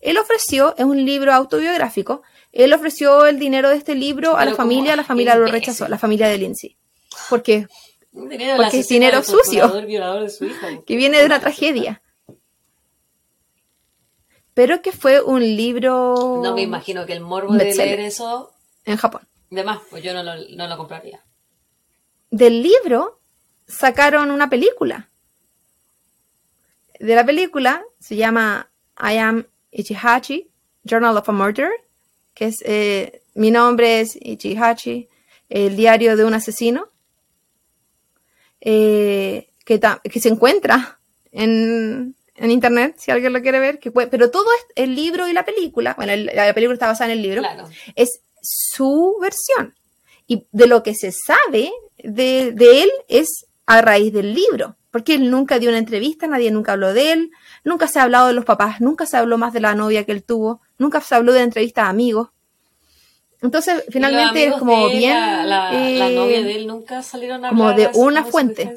Él 0.00 0.16
ofreció, 0.18 0.74
es 0.76 0.84
un 0.84 1.04
libro 1.04 1.32
autobiográfico, 1.32 2.22
él 2.52 2.72
ofreció 2.72 3.26
el 3.26 3.38
dinero 3.38 3.68
de 3.70 3.76
este 3.76 3.94
libro 3.94 4.36
a 4.36 4.44
la 4.44 4.54
familia, 4.54 4.96
la 4.96 5.04
familia 5.04 5.34
lo 5.34 5.46
rechazó, 5.46 5.88
la 5.88 5.98
familia 5.98 6.28
de 6.28 6.38
Lindsay. 6.38 6.76
Porque 7.28 7.66
un 8.12 8.28
dinero 8.28 8.56
Porque 8.56 8.80
es 8.80 8.88
dinero 8.88 9.22
sucio. 9.22 9.68
de 9.68 10.30
su 10.30 10.44
hija. 10.46 10.68
que 10.86 10.96
viene 10.96 11.18
de 11.18 11.26
una 11.26 11.40
tragedia. 11.40 12.00
Pero 14.54 14.82
que 14.82 14.92
fue 14.92 15.20
un 15.20 15.40
libro 15.40 16.40
No 16.42 16.54
me 16.54 16.62
imagino 16.62 17.06
que 17.06 17.12
el 17.12 17.20
morbo 17.20 17.54
de 17.54 17.74
leer 17.74 18.00
eso, 18.00 18.52
en 18.84 18.96
Japón. 18.96 19.22
de 19.50 19.62
más, 19.62 19.80
pues 19.90 20.02
yo 20.02 20.12
no 20.14 20.22
lo, 20.22 20.32
no 20.56 20.66
lo 20.66 20.76
compraría. 20.76 21.22
Del 22.30 22.62
libro 22.62 23.20
sacaron 23.66 24.30
una 24.30 24.48
película. 24.50 25.08
De 26.98 27.14
la 27.14 27.24
película 27.24 27.84
se 28.00 28.16
llama 28.16 28.68
I 29.00 29.18
Am 29.18 29.46
Ichihachi, 29.72 30.48
Journal 30.84 31.16
of 31.16 31.28
a 31.28 31.32
Murderer, 31.32 31.72
que 32.34 32.46
es 32.46 32.56
eh, 32.64 33.22
mi 33.34 33.50
nombre 33.50 34.00
es 34.00 34.16
Ichihachi, 34.20 35.08
el 35.48 35.76
diario 35.76 36.16
de 36.16 36.24
un 36.24 36.34
asesino, 36.34 36.88
eh, 38.60 39.48
que, 39.64 39.80
se 40.20 40.28
encuentra 40.28 40.98
en, 41.32 42.14
en 42.36 42.50
internet, 42.50 42.96
si 42.98 43.10
alguien 43.10 43.32
lo 43.32 43.42
quiere 43.42 43.58
ver, 43.60 43.78
que, 43.78 43.90
pero 43.90 44.30
todo 44.30 44.46
es 44.58 44.66
el 44.82 44.94
libro 44.94 45.28
y 45.28 45.32
la 45.32 45.44
película, 45.44 45.94
bueno, 45.96 46.12
el- 46.12 46.26
la 46.34 46.52
película 46.54 46.74
está 46.74 46.86
basada 46.86 47.12
en 47.12 47.18
el 47.18 47.22
libro, 47.22 47.40
Claro. 47.42 47.68
es 47.94 48.20
su 48.40 49.16
versión. 49.20 49.74
Y 50.26 50.46
de 50.52 50.66
lo 50.66 50.82
que 50.82 50.94
se 50.94 51.12
sabe 51.12 51.70
de, 51.98 52.52
de 52.52 52.82
él 52.82 52.90
es 53.08 53.46
a 53.66 53.80
raíz 53.82 54.12
del 54.12 54.34
libro, 54.34 54.76
porque 54.90 55.14
él 55.14 55.30
nunca 55.30 55.58
dio 55.58 55.68
una 55.70 55.78
entrevista, 55.78 56.26
nadie 56.26 56.50
nunca 56.50 56.72
habló 56.72 56.92
de 56.94 57.12
él, 57.12 57.30
nunca 57.64 57.88
se 57.88 57.98
ha 57.98 58.04
hablado 58.04 58.28
de 58.28 58.32
los 58.34 58.44
papás, 58.44 58.80
nunca 58.80 59.06
se 59.06 59.16
habló 59.16 59.36
más 59.38 59.52
de 59.52 59.60
la 59.60 59.74
novia 59.74 60.04
que 60.04 60.12
él 60.12 60.22
tuvo, 60.22 60.60
nunca 60.78 61.00
se 61.00 61.14
habló 61.14 61.32
de 61.32 61.40
la 61.40 61.44
entrevista 61.44 61.84
a 61.86 61.88
amigos. 61.90 62.28
Entonces, 63.40 63.84
finalmente 63.90 64.46
es 64.46 64.54
como 64.56 64.88
bien... 64.88 65.14
La, 65.14 65.44
la- 65.44 65.72
la 65.72 66.08
eh, 66.10 66.14
novia 66.14 66.42
de 66.42 66.56
él 66.56 66.66
nunca 66.66 67.02
salieron 67.02 67.44
a 67.44 67.50
como 67.50 67.72
de 67.72 67.88
una 67.94 68.24
fuente. 68.24 68.74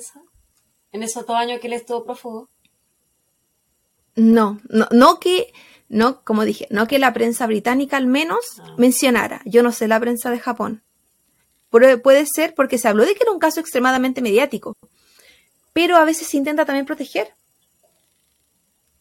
En 0.91 1.01
esos 1.03 1.26
dos 1.26 1.36
años 1.36 1.59
que 1.59 1.68
él 1.68 1.74
estuvo 1.74 2.03
prófugo. 2.03 2.47
No, 4.16 4.59
no, 4.70 4.88
no 4.91 5.20
que, 5.20 5.53
no, 5.89 6.22
como 6.24 6.43
dije, 6.43 6.68
no 6.70 6.86
que 6.88 6.99
la 6.99 7.14
prensa 7.14 7.47
británica 7.47 7.97
al 7.97 8.07
menos 8.07 8.39
Ah. 8.59 8.76
mencionara. 8.78 9.41
Yo 9.45 9.64
no 9.64 9.72
sé 9.72 9.88
la 9.88 9.99
prensa 9.99 10.30
de 10.30 10.39
Japón. 10.39 10.84
Puede, 11.70 11.97
puede 11.97 12.26
ser 12.26 12.53
porque 12.53 12.78
se 12.78 12.88
habló 12.89 13.05
de 13.05 13.16
que 13.16 13.24
era 13.24 13.32
un 13.32 13.39
caso 13.39 13.62
extremadamente 13.62 14.22
mediático. 14.22 14.76
Pero 15.74 15.97
a 15.97 16.05
veces 16.05 16.28
se 16.28 16.38
intenta 16.38 16.65
también 16.65 16.86
proteger. 16.86 17.34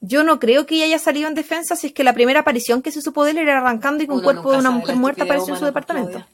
Yo 0.01 0.25
no 0.25 0.41
creo 0.41 0.65
que 0.67 0.77
ella 0.77 0.85
haya 0.87 0.99
salido 0.99 1.29
en 1.29 1.35
defensa 1.35 1.77
si 1.77 1.89
es 1.89 1.93
que 1.93 2.05
la 2.05 2.15
primera 2.15 2.41
aparición 2.41 2.81
que 2.81 2.91
se 2.91 3.03
supo 3.03 3.25
de 3.25 3.33
él 3.33 3.39
era 3.39 3.59
arrancando 3.59 4.03
y 4.03 4.07
que 4.07 4.13
un 4.13 4.19
Uno 4.19 4.25
cuerpo 4.25 4.53
de 4.53 4.59
una 4.59 4.71
mujer 4.71 4.97
muerta 4.97 5.25
apareció 5.25 5.53
en 5.55 5.59
su 5.61 5.67
departamento. 5.67 6.25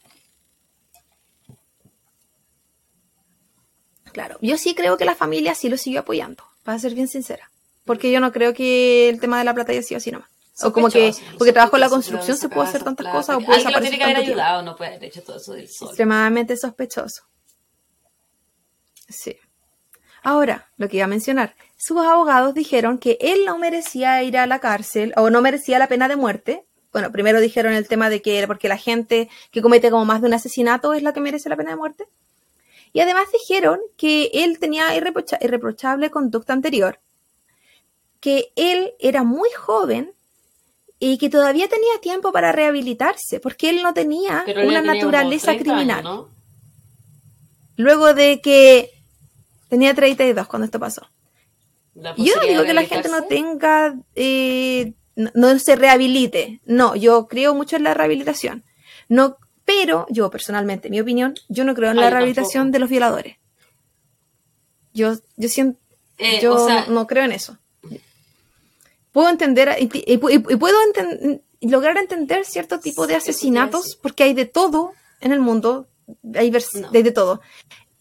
Claro, 4.13 4.39
yo 4.41 4.57
sí 4.57 4.75
creo 4.75 4.97
que 4.97 5.05
la 5.05 5.15
familia 5.15 5.55
sí 5.55 5.69
lo 5.69 5.77
siguió 5.77 6.01
apoyando, 6.01 6.43
para 6.63 6.79
ser 6.79 6.95
bien 6.95 7.09
sincera. 7.09 7.51
Porque 7.85 8.11
yo 8.11 8.21
no 8.21 8.33
creo 8.33 8.55
que 8.55 9.09
el 9.09 9.21
tema 9.21 9.39
de 9.39 9.45
la 9.45 9.53
plata 9.53 9.73
haya 9.73 9.83
sido 9.83 9.99
así 9.99 10.11
nomás. 10.11 10.31
O 10.63 10.73
como 10.73 10.89
que, 10.89 11.13
porque 11.37 11.53
trabajo 11.53 11.77
en 11.77 11.81
la 11.81 11.91
construcción 11.91 12.37
se 12.37 12.49
puede 12.49 12.67
hacer 12.69 12.83
tantas 12.83 13.05
plata, 13.05 13.17
cosas 13.19 13.37
o 13.37 13.41
puede 13.41 13.59
Alguien 13.59 13.73
lo 13.73 13.81
desaparecer 13.81 13.91
tiene 13.91 13.99
que 13.99 14.05
haber 14.05 14.25
tiempo. 14.25 14.41
ayudado, 14.41 14.63
no 14.63 14.77
puede 14.77 14.91
haber 14.93 15.05
hecho 15.05 15.23
todo 15.23 15.37
eso 15.37 15.53
del 15.53 15.69
sol. 15.69 15.89
extremadamente 15.89 16.57
sospechoso. 16.57 17.25
Sí. 19.09 19.37
Ahora, 20.29 20.67
lo 20.77 20.89
que 20.89 20.97
iba 20.97 21.05
a 21.05 21.09
mencionar, 21.09 21.55
sus 21.77 21.99
abogados 22.05 22.53
dijeron 22.53 22.99
que 22.99 23.17
él 23.21 23.45
no 23.47 23.59
merecía 23.59 24.21
ir 24.25 24.37
a 24.37 24.49
la 24.49 24.59
cárcel 24.59 25.13
o 25.17 25.31
no 25.31 25.41
merecía 25.41 25.79
la 25.79 25.87
pena 25.87 26.09
de 26.09 26.17
muerte. 26.17 26.65
Bueno, 26.93 27.13
primero 27.13 27.41
dijeron 27.41 27.75
el 27.75 27.87
tema 27.87 28.11
de 28.11 28.21
que 28.23 28.37
era 28.39 28.49
porque 28.49 28.67
la 28.69 28.77
gente 28.77 29.29
que 29.53 29.63
comete 29.63 29.89
como 29.89 30.05
más 30.05 30.21
de 30.23 30.27
un 30.27 30.35
asesinato 30.35 30.95
es 30.95 31.05
la 31.05 31.13
que 31.13 31.21
merece 31.21 31.49
la 31.49 31.55
pena 31.57 31.71
de 31.71 31.77
muerte. 31.77 32.07
Y 32.93 32.99
además 32.99 33.27
dijeron 33.33 33.79
que 33.97 34.33
él 34.35 34.59
tenía 34.59 34.97
irreprocha- 34.97 35.39
irreprochable 35.41 36.11
conducta 36.11 36.53
anterior, 36.55 36.99
que 38.19 38.51
él 38.57 38.95
era 38.99 39.23
muy 39.23 39.51
joven 39.51 40.11
y 40.99 41.19
que 41.19 41.31
todavía 41.31 41.69
tenía 41.69 42.01
tiempo 42.03 42.33
para 42.33 42.51
rehabilitarse, 42.51 43.39
porque 43.39 43.71
él 43.71 43.81
no 43.85 43.95
tenía 43.95 44.43
él 44.45 44.67
una 44.67 44.81
tenía 44.81 44.95
naturaleza 44.95 45.53
30 45.53 45.63
criminal. 45.63 45.99
años, 46.01 46.03
¿no? 46.05 46.29
Luego 47.77 48.13
de 48.13 48.41
que 48.41 48.91
tenía 49.69 49.95
32 49.95 50.47
cuando 50.47 50.65
esto 50.67 50.79
pasó. 50.79 51.09
Yo 52.17 52.37
no 52.37 52.43
digo 52.47 52.63
que 52.65 52.75
la 52.75 52.85
gente 52.85 53.09
no 53.09 53.23
tenga, 53.25 53.95
eh, 54.15 54.93
no, 55.15 55.31
no 55.35 55.59
se 55.59 55.77
rehabilite. 55.77 56.61
No, 56.67 56.95
yo 56.95 57.27
creo 57.27 57.55
mucho 57.55 57.77
en 57.77 57.85
la 57.85 57.95
rehabilitación. 57.95 58.63
No, 59.09 59.37
pero 59.65 60.07
yo 60.11 60.31
personalmente, 60.31 60.91
mi 60.91 61.01
opinión, 61.01 61.35
yo 61.49 61.65
no 61.65 61.75
creo 61.75 61.91
en 61.91 61.97
la 61.97 62.11
rehabilitación 62.11 62.65
tampoco. 62.65 62.73
de 62.73 62.79
los 62.81 62.91
violadores. 62.91 63.37
Yo, 64.93 65.15
yo 65.37 65.49
siento, 65.49 65.79
Eh, 66.19 66.41
yo 66.43 66.55
o 66.55 66.67
sea, 66.67 66.87
no, 66.87 66.93
no 66.95 67.07
creo 67.07 67.25
en 67.25 67.33
eso. 67.33 67.59
Puedo 69.13 69.29
entender 69.31 69.77
y, 69.81 69.85
y- 69.85 70.15
y- 70.15 70.53
y 70.53 70.57
puedo 70.57 70.77
enten- 70.93 71.41
lograr 71.63 71.97
entender 71.97 72.45
cierto 72.45 72.81
tipo 72.81 73.07
de 73.07 73.15
asesinatos 73.17 73.97
porque 74.03 74.25
hay 74.25 74.35
de 74.35 74.45
todo 74.47 74.93
en 75.21 75.33
el 75.33 75.41
mundo. 75.41 75.89
Hay, 76.35 76.51
No. 76.51 76.91
hay 76.93 77.03
de 77.03 77.11
todo. 77.13 77.41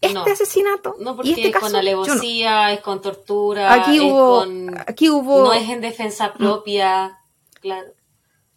Este 0.05 0.13
No. 0.19 0.25
asesinato 0.25 0.95
no 0.99 1.15
porque 1.15 1.29
y 1.29 1.33
este 1.33 1.47
es 1.49 1.55
con 1.55 1.71
no. 1.71 1.77
alevosía, 1.77 2.73
es 2.73 2.81
con 2.81 3.01
tortura, 3.01 3.73
Aquí 3.73 3.97
es 3.97 4.01
hubo, 4.03 4.39
con... 4.39 4.77
aquí 4.87 5.09
hubo, 5.09 5.43
No 5.45 5.53
es 5.53 5.69
en 5.69 5.81
defensa 5.81 6.33
propia, 6.33 7.17
claro. 7.61 7.87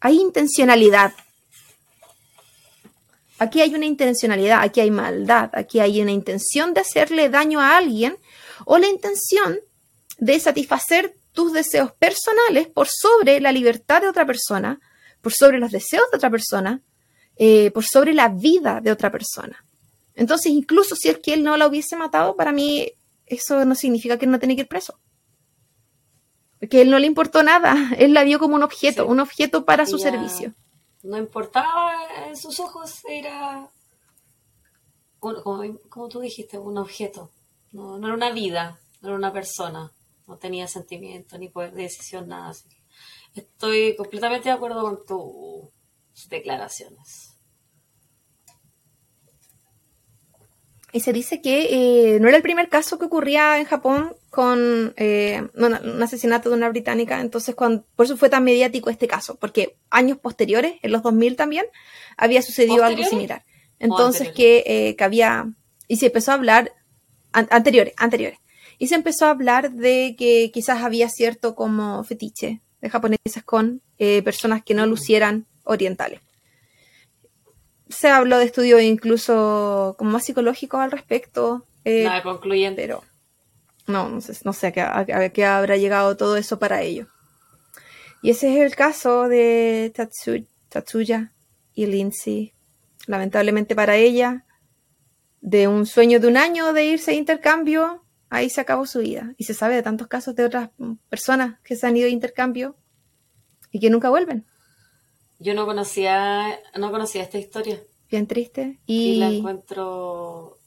hay 0.01 0.21
intencionalidad. 0.21 1.13
Aquí 3.41 3.61
hay 3.61 3.73
una 3.75 3.87
intencionalidad, 3.87 4.61
aquí 4.63 4.81
hay 4.81 4.91
maldad, 4.91 5.51
aquí 5.53 5.79
hay 5.79 6.03
una 6.03 6.11
intención 6.11 6.75
de 6.75 6.81
hacerle 6.81 7.29
daño 7.29 7.61
a 7.61 7.77
alguien 7.77 8.19
o 8.65 8.79
la 8.79 8.89
intención 8.89 9.61
de 10.19 10.41
satisfacer 10.41 11.15
tus 11.33 11.53
deseos 11.53 11.93
personales 11.93 12.67
por 12.67 12.89
sobre 12.89 13.41
la 13.41 13.53
libertad 13.53 14.01
de 14.03 14.09
otra 14.09 14.27
persona, 14.27 14.81
por 15.21 15.33
sobre 15.33 15.61
los 15.61 15.71
deseos 15.71 16.11
de 16.11 16.17
otra 16.17 16.31
persona, 16.31 16.81
eh, 17.37 17.71
por 17.71 17.85
sobre 17.85 18.13
la 18.13 18.29
vida 18.29 18.81
de 18.81 18.91
otra 18.91 19.13
persona. 19.13 19.65
Entonces, 20.19 20.51
incluso 20.51 20.97
si 20.97 21.09
es 21.09 21.19
que 21.19 21.33
él 21.33 21.45
no 21.45 21.57
la 21.57 21.69
hubiese 21.69 21.95
matado, 21.97 22.35
para 22.35 22.51
mí 22.51 22.91
eso 23.25 23.65
no 23.65 23.77
significa 23.77 24.19
que 24.19 24.25
él 24.25 24.33
no 24.33 24.41
tenga 24.41 24.57
que 24.57 24.63
ir 24.63 24.69
preso. 24.69 24.99
Porque 26.59 26.81
él 26.83 26.91
no 26.91 26.99
le 26.99 27.07
importó 27.07 27.45
nada, 27.45 27.77
él 27.99 28.13
la 28.15 28.25
vio 28.25 28.41
como 28.41 28.57
un 28.57 28.65
objeto, 28.65 29.05
Sí. 29.05 29.11
un 29.11 29.21
objeto 29.21 29.65
para 29.65 29.87
su 29.87 29.97
servicio. 29.99 30.53
No 31.05 31.17
importaba 31.17 31.95
en 32.27 32.37
sus 32.37 32.59
ojos, 32.59 33.01
era... 33.09 33.69
como, 35.21 35.79
como 35.89 36.09
tú 36.09 36.19
dijiste, 36.19 36.59
un 36.59 36.79
objeto. 36.79 37.31
No, 37.71 37.97
no 37.99 38.09
era 38.09 38.17
una 38.17 38.33
vida, 38.33 38.81
no 39.01 39.11
era 39.11 39.17
una 39.17 39.33
persona. 39.33 39.93
No 40.27 40.37
tenía 40.37 40.67
sentimiento 40.67 41.39
ni 41.39 41.49
poder 41.49 41.73
de 41.75 41.83
decisión, 41.83 42.27
nada 42.27 42.49
así. 42.51 42.69
Estoy 43.37 43.95
completamente 43.95 44.49
de 44.49 44.55
acuerdo 44.57 44.83
con 44.83 45.07
tus 45.07 46.29
declaraciones. 46.29 47.28
Y 50.99 51.01
se 51.01 51.13
dice 51.13 51.41
que 51.41 51.69
eh, 52.17 52.19
no 52.19 52.27
era 52.27 52.37
el 52.39 52.43
primer 52.43 52.69
caso 52.69 52.99
que 52.99 53.05
ocurría 53.05 53.61
en 53.61 53.67
Japón 53.67 54.17
con 54.31 54.95
eh, 54.97 55.47
bueno, 55.57 55.79
un 55.85 56.03
asesinato 56.03 56.51
de 56.51 56.57
una 56.57 56.69
británica, 56.69 57.21
entonces 57.21 57.55
cuando, 57.55 57.85
por 57.95 58.07
eso 58.07 58.17
fue 58.17 58.29
tan 58.29 58.43
mediático 58.43 58.91
este 58.91 59.07
caso, 59.07 59.37
porque 59.37 59.77
años 59.91 60.19
posteriores, 60.19 60.73
en 60.83 60.91
los 60.91 61.05
2000 61.05 61.37
también, 61.37 61.67
había 62.17 62.43
sucedido 62.43 62.83
algo 62.83 63.05
similar. 63.11 63.45
Entonces 63.79 64.33
que, 64.33 64.65
eh, 64.67 64.97
que 64.97 65.05
había, 65.05 65.47
y 65.87 65.99
se 65.99 66.07
empezó 66.07 66.33
a 66.33 66.35
hablar, 66.35 66.73
an- 67.31 67.47
anteriores, 67.53 67.95
anteriores, 67.97 68.41
y 68.77 68.89
se 68.89 68.97
empezó 68.97 69.27
a 69.27 69.31
hablar 69.31 69.71
de 69.71 70.17
que 70.19 70.51
quizás 70.53 70.83
había 70.83 71.09
cierto 71.11 71.55
como 71.55 72.03
fetiche 72.03 72.61
de 72.81 72.91
japoneses 72.91 73.45
con 73.45 73.83
eh, 74.01 74.21
personas 74.25 74.65
que 74.65 74.75
no 74.75 74.85
lucieran 74.85 75.47
orientales 75.63 76.23
se 77.99 78.09
habló 78.09 78.39
de 78.39 78.45
estudios 78.45 78.83
incluso 78.83 79.95
como 79.99 80.11
más 80.13 80.25
psicológicos 80.25 80.81
al 80.81 80.91
respecto, 80.91 81.65
eh, 81.85 82.05
Nada 82.05 82.23
concluyente. 82.23 82.81
pero 82.83 83.03
no, 83.87 84.09
no 84.09 84.21
sé, 84.21 84.35
no 84.45 84.53
sé 84.53 84.69
a 84.69 84.73
qué, 84.73 84.81
a- 84.83 84.99
a 85.25 85.29
qué 85.31 85.45
habrá 85.45 85.77
llegado 85.77 86.17
todo 86.17 86.37
eso 86.37 86.59
para 86.59 86.83
ellos. 86.83 87.09
Y 88.23 88.31
ese 88.31 88.53
es 88.57 88.61
el 88.71 88.77
caso 88.77 89.29
de 89.29 89.93
Tatsu- 89.97 90.47
Tatsuya 90.69 91.33
y 91.75 91.87
Lindsay. 91.87 92.53
Lamentablemente 93.07 93.75
para 93.75 93.97
ella, 93.97 94.45
de 95.41 95.69
un 95.69 95.87
sueño 95.87 96.21
de 96.21 96.27
un 96.27 96.37
año 96.37 96.73
de 96.73 96.85
irse 96.85 97.13
de 97.13 97.17
intercambio, 97.17 98.05
ahí 98.29 98.51
se 98.51 98.61
acabó 98.61 98.87
su 98.87 98.99
vida. 98.99 99.33
Y 99.39 99.45
se 99.45 99.55
sabe 99.55 99.77
de 99.77 99.83
tantos 99.83 100.09
casos 100.09 100.35
de 100.35 100.45
otras 100.45 100.71
personas 101.09 101.59
que 101.63 101.77
se 101.77 101.87
han 101.87 101.97
ido 101.97 102.07
de 102.07 102.11
intercambio 102.13 102.77
y 103.71 103.81
que 103.81 103.89
nunca 103.89 104.11
vuelven. 104.11 104.45
Yo 105.39 105.55
no 105.55 105.67
conocía, 105.67 106.59
no 106.77 106.91
conocía 106.91 107.23
esta 107.23 107.39
historia. 107.39 107.81
Bien 108.11 108.27
triste. 108.27 108.79
Y, 108.87 109.13
Y 109.13 109.17
la 109.17 109.29
encuentro 109.29 110.59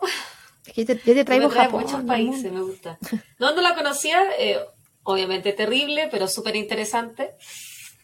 ya 0.74 0.84
te, 0.84 0.96
ya 0.96 1.14
te 1.14 1.24
traigo 1.24 1.48
me 1.48 1.54
trae 1.54 1.66
Japón. 1.66 1.82
muchos 1.82 2.02
países, 2.04 2.52
me 2.52 2.60
gusta. 2.62 2.98
No, 3.38 3.54
no 3.54 3.60
la 3.62 3.74
conocía, 3.74 4.22
eh, 4.38 4.58
obviamente 5.02 5.52
terrible, 5.52 6.08
pero 6.10 6.28
súper 6.28 6.56
interesante. 6.56 7.34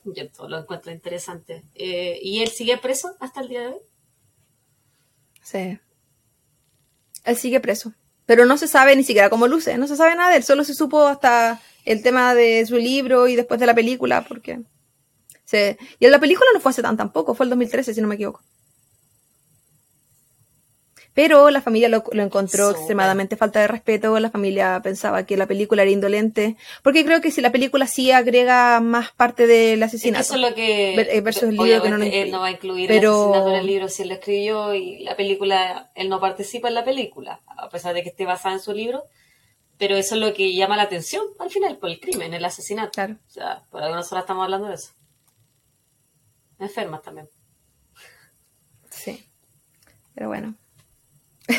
Yo 0.04 0.30
todo 0.30 0.48
lo 0.48 0.58
encuentro 0.58 0.92
interesante. 0.92 1.64
Eh, 1.74 2.18
¿Y 2.22 2.42
él 2.42 2.48
sigue 2.48 2.78
preso 2.78 3.16
hasta 3.20 3.40
el 3.40 3.48
día 3.48 3.60
de 3.62 3.66
hoy? 3.68 3.80
Sí. 5.42 5.78
Él 7.24 7.36
sigue 7.36 7.60
preso. 7.60 7.92
Pero 8.24 8.46
no 8.46 8.56
se 8.56 8.68
sabe 8.68 8.94
ni 8.96 9.02
siquiera 9.04 9.28
cómo 9.30 9.46
luce. 9.46 9.76
No 9.76 9.86
se 9.86 9.96
sabe 9.96 10.14
nada 10.14 10.30
de 10.30 10.36
él. 10.38 10.42
Solo 10.44 10.64
se 10.64 10.74
supo 10.74 11.02
hasta 11.06 11.60
el 11.84 12.02
tema 12.02 12.34
de 12.34 12.64
su 12.64 12.76
libro 12.76 13.26
y 13.28 13.36
después 13.36 13.58
de 13.60 13.66
la 13.66 13.74
película. 13.74 14.24
Porque. 14.26 14.60
Se- 15.50 15.76
Y 15.98 16.04
en 16.06 16.12
la 16.12 16.18
película 16.20 16.48
no 16.54 16.60
fue 16.60 16.70
hace 16.70 16.82
tan 16.82 16.96
tampoco. 16.96 17.34
Fue 17.34 17.44
el 17.44 17.50
2013, 17.50 17.92
si 17.94 18.00
no 18.00 18.08
me 18.08 18.14
equivoco. 18.14 18.40
Pero 21.12 21.50
la 21.50 21.60
familia 21.60 21.88
lo, 21.88 22.04
lo 22.12 22.22
encontró 22.22 22.70
extremadamente 22.70 23.36
falta 23.36 23.60
de 23.60 23.66
respeto. 23.66 24.18
La 24.20 24.30
familia 24.30 24.80
pensaba 24.82 25.24
que 25.26 25.36
la 25.36 25.46
película 25.46 25.82
era 25.82 25.90
indolente. 25.90 26.56
Porque 26.84 27.04
creo 27.04 27.20
que 27.20 27.32
si 27.32 27.40
la 27.40 27.50
película 27.50 27.88
sí 27.88 28.12
agrega 28.12 28.78
más 28.80 29.10
parte 29.10 29.48
del 29.48 29.82
asesinato. 29.82 30.22
eso 30.22 30.34
es 30.36 30.40
lo 30.40 30.54
que. 30.54 30.94
Eh, 30.94 31.20
versus 31.20 31.42
el 31.44 31.56
libro 31.56 31.82
que 31.82 31.90
no 31.90 31.98
lo 31.98 32.04
él 32.04 32.30
no 32.30 32.38
va 32.40 32.46
a 32.46 32.50
incluir 32.52 32.88
Pero- 32.88 33.10
el 33.12 33.28
asesinato 33.32 33.50
en 33.50 33.56
el 33.56 33.66
libro 33.66 33.88
si 33.88 34.02
él 34.02 34.08
lo 34.08 34.14
escribió 34.14 34.72
y 34.74 35.00
la 35.02 35.16
película, 35.16 35.90
él 35.96 36.08
no 36.08 36.20
participa 36.20 36.68
en 36.68 36.74
la 36.74 36.84
película, 36.84 37.40
a 37.56 37.68
pesar 37.68 37.92
de 37.92 38.04
que 38.04 38.10
esté 38.10 38.24
basada 38.24 38.54
en 38.54 38.60
su 38.60 38.72
libro. 38.72 39.02
Pero 39.78 39.96
eso 39.96 40.14
es 40.14 40.20
lo 40.20 40.32
que 40.32 40.54
llama 40.54 40.76
la 40.76 40.84
atención 40.84 41.24
al 41.40 41.50
final, 41.50 41.76
por 41.78 41.90
el 41.90 41.98
crimen, 41.98 42.34
el 42.34 42.44
asesinato. 42.44 42.92
Claro. 42.92 43.16
O 43.28 43.30
sea, 43.32 43.62
por 43.70 43.82
algunas 43.82 44.10
horas 44.12 44.22
estamos 44.22 44.44
hablando 44.44 44.68
de 44.68 44.74
eso. 44.74 44.90
Enfermas 46.60 47.02
también. 47.02 47.28
Sí. 48.90 49.24
Pero 50.14 50.28
bueno. 50.28 50.54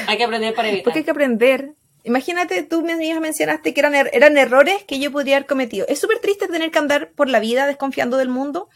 Hay 0.08 0.18
que 0.18 0.24
aprender 0.24 0.54
para 0.54 0.70
evitar. 0.70 0.84
Porque 0.86 1.00
hay 1.00 1.06
que 1.06 1.12
aprender. 1.12 1.74
Imagínate, 2.04 2.64
tú 2.64 2.82
misma 2.82 3.20
mencionaste 3.20 3.74
que 3.74 3.80
eran, 3.80 3.94
er- 3.94 4.10
eran 4.14 4.38
errores 4.38 4.84
que 4.86 5.00
yo 5.00 5.12
podría 5.12 5.38
haber 5.38 5.48
cometido. 5.48 5.86
Es 5.88 6.00
súper 6.00 6.20
triste 6.20 6.48
tener 6.48 6.72
que 6.72 6.80
andar 6.80 7.12
por 7.12 7.30
la 7.30 7.40
vida 7.40 7.68
desconfiando 7.68 8.18
del 8.18 8.30
mundo 8.30 8.70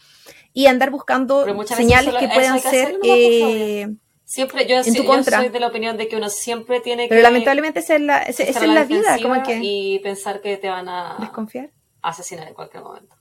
y 0.52 0.66
andar 0.66 0.90
buscando 0.90 1.44
señales 1.66 2.06
solo- 2.14 2.18
que 2.20 2.28
puedan 2.28 2.54
que 2.60 2.68
ser... 2.68 2.86
favor. 2.92 3.00
eh, 3.04 3.88
Siempre, 4.24 4.66
yo, 4.66 4.78
en 4.78 4.84
tu 4.84 5.02
yo 5.02 5.06
contra. 5.06 5.38
soy 5.38 5.48
de 5.50 5.60
la 5.60 5.68
opinión 5.68 5.96
de 5.96 6.08
que 6.08 6.16
uno 6.16 6.28
siempre 6.28 6.80
tiene 6.80 7.04
que 7.04 7.10
pero 7.10 7.22
lamentablemente 7.22 7.78
esa 7.78 7.94
es 7.94 8.00
la, 8.00 8.22
esa- 8.22 8.42
esa 8.42 8.64
es 8.64 8.70
la 8.70 8.84
vida, 8.84 9.18
como 9.22 9.40
que 9.44 9.60
y 9.62 9.98
pensar 10.00 10.40
que 10.40 10.56
te 10.56 10.68
van 10.68 10.88
a 10.88 11.16
desconfiar. 11.20 11.70
asesinar 12.02 12.48
en 12.48 12.54
cualquier 12.54 12.82
momento. 12.82 13.14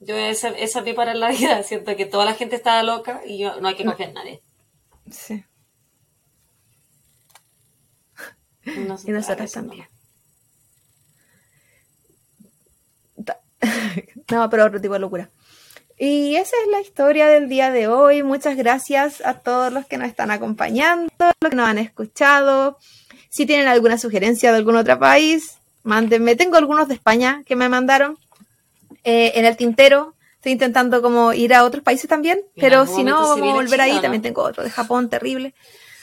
Yo 0.00 0.14
esa, 0.16 0.48
esa 0.50 0.84
para 0.94 1.14
la 1.14 1.28
vida. 1.32 1.62
Siento 1.62 1.96
que 1.96 2.06
toda 2.06 2.24
la 2.24 2.34
gente 2.34 2.56
está 2.56 2.82
loca 2.82 3.22
y 3.26 3.38
yo, 3.38 3.60
no 3.60 3.68
hay 3.68 3.76
que 3.76 3.84
confiar 3.84 4.10
en 4.10 4.14
nadie. 4.14 4.42
Sí. 5.10 5.44
Y 9.04 9.10
nosotras 9.12 9.52
también. 9.52 9.86
Ta- 13.24 13.40
No, 14.30 14.50
pero 14.50 14.64
otro 14.66 14.80
tipo 14.80 14.94
de 14.94 15.00
locura. 15.00 15.30
Y 15.98 16.36
esa 16.36 16.54
es 16.64 16.68
la 16.70 16.80
historia 16.80 17.26
del 17.26 17.48
día 17.48 17.70
de 17.70 17.88
hoy. 17.88 18.22
Muchas 18.22 18.56
gracias 18.56 19.24
a 19.24 19.38
todos 19.40 19.72
los 19.72 19.86
que 19.86 19.96
nos 19.96 20.08
están 20.08 20.30
acompañando, 20.30 21.10
los 21.40 21.50
que 21.50 21.56
nos 21.56 21.66
han 21.68 21.78
escuchado. 21.78 22.76
Si 23.30 23.46
tienen 23.46 23.68
alguna 23.68 23.96
sugerencia 23.98 24.50
de 24.50 24.58
algún 24.58 24.76
otro 24.76 24.98
país, 24.98 25.58
mándenme. 25.84 26.36
Tengo 26.36 26.56
algunos 26.56 26.88
de 26.88 26.94
España 26.94 27.42
que 27.46 27.56
me 27.56 27.68
mandaron 27.68 28.18
eh, 29.06 29.32
en 29.36 29.44
el 29.46 29.56
tintero. 29.56 30.14
Estoy 30.34 30.52
intentando 30.52 31.00
como 31.00 31.32
ir 31.32 31.54
a 31.54 31.64
otros 31.64 31.82
países 31.82 32.08
también, 32.08 32.38
En 32.54 32.60
pero 32.60 32.86
si 32.86 33.02
no, 33.02 33.16
vamos 33.20 33.50
a 33.50 33.54
volver 33.54 33.80
ahí. 33.80 33.94
¿no? 33.94 34.00
También 34.02 34.22
tengo 34.22 34.42
otro 34.42 34.62
de 34.62 34.70
Japón, 34.70 35.08
terrible. 35.08 35.54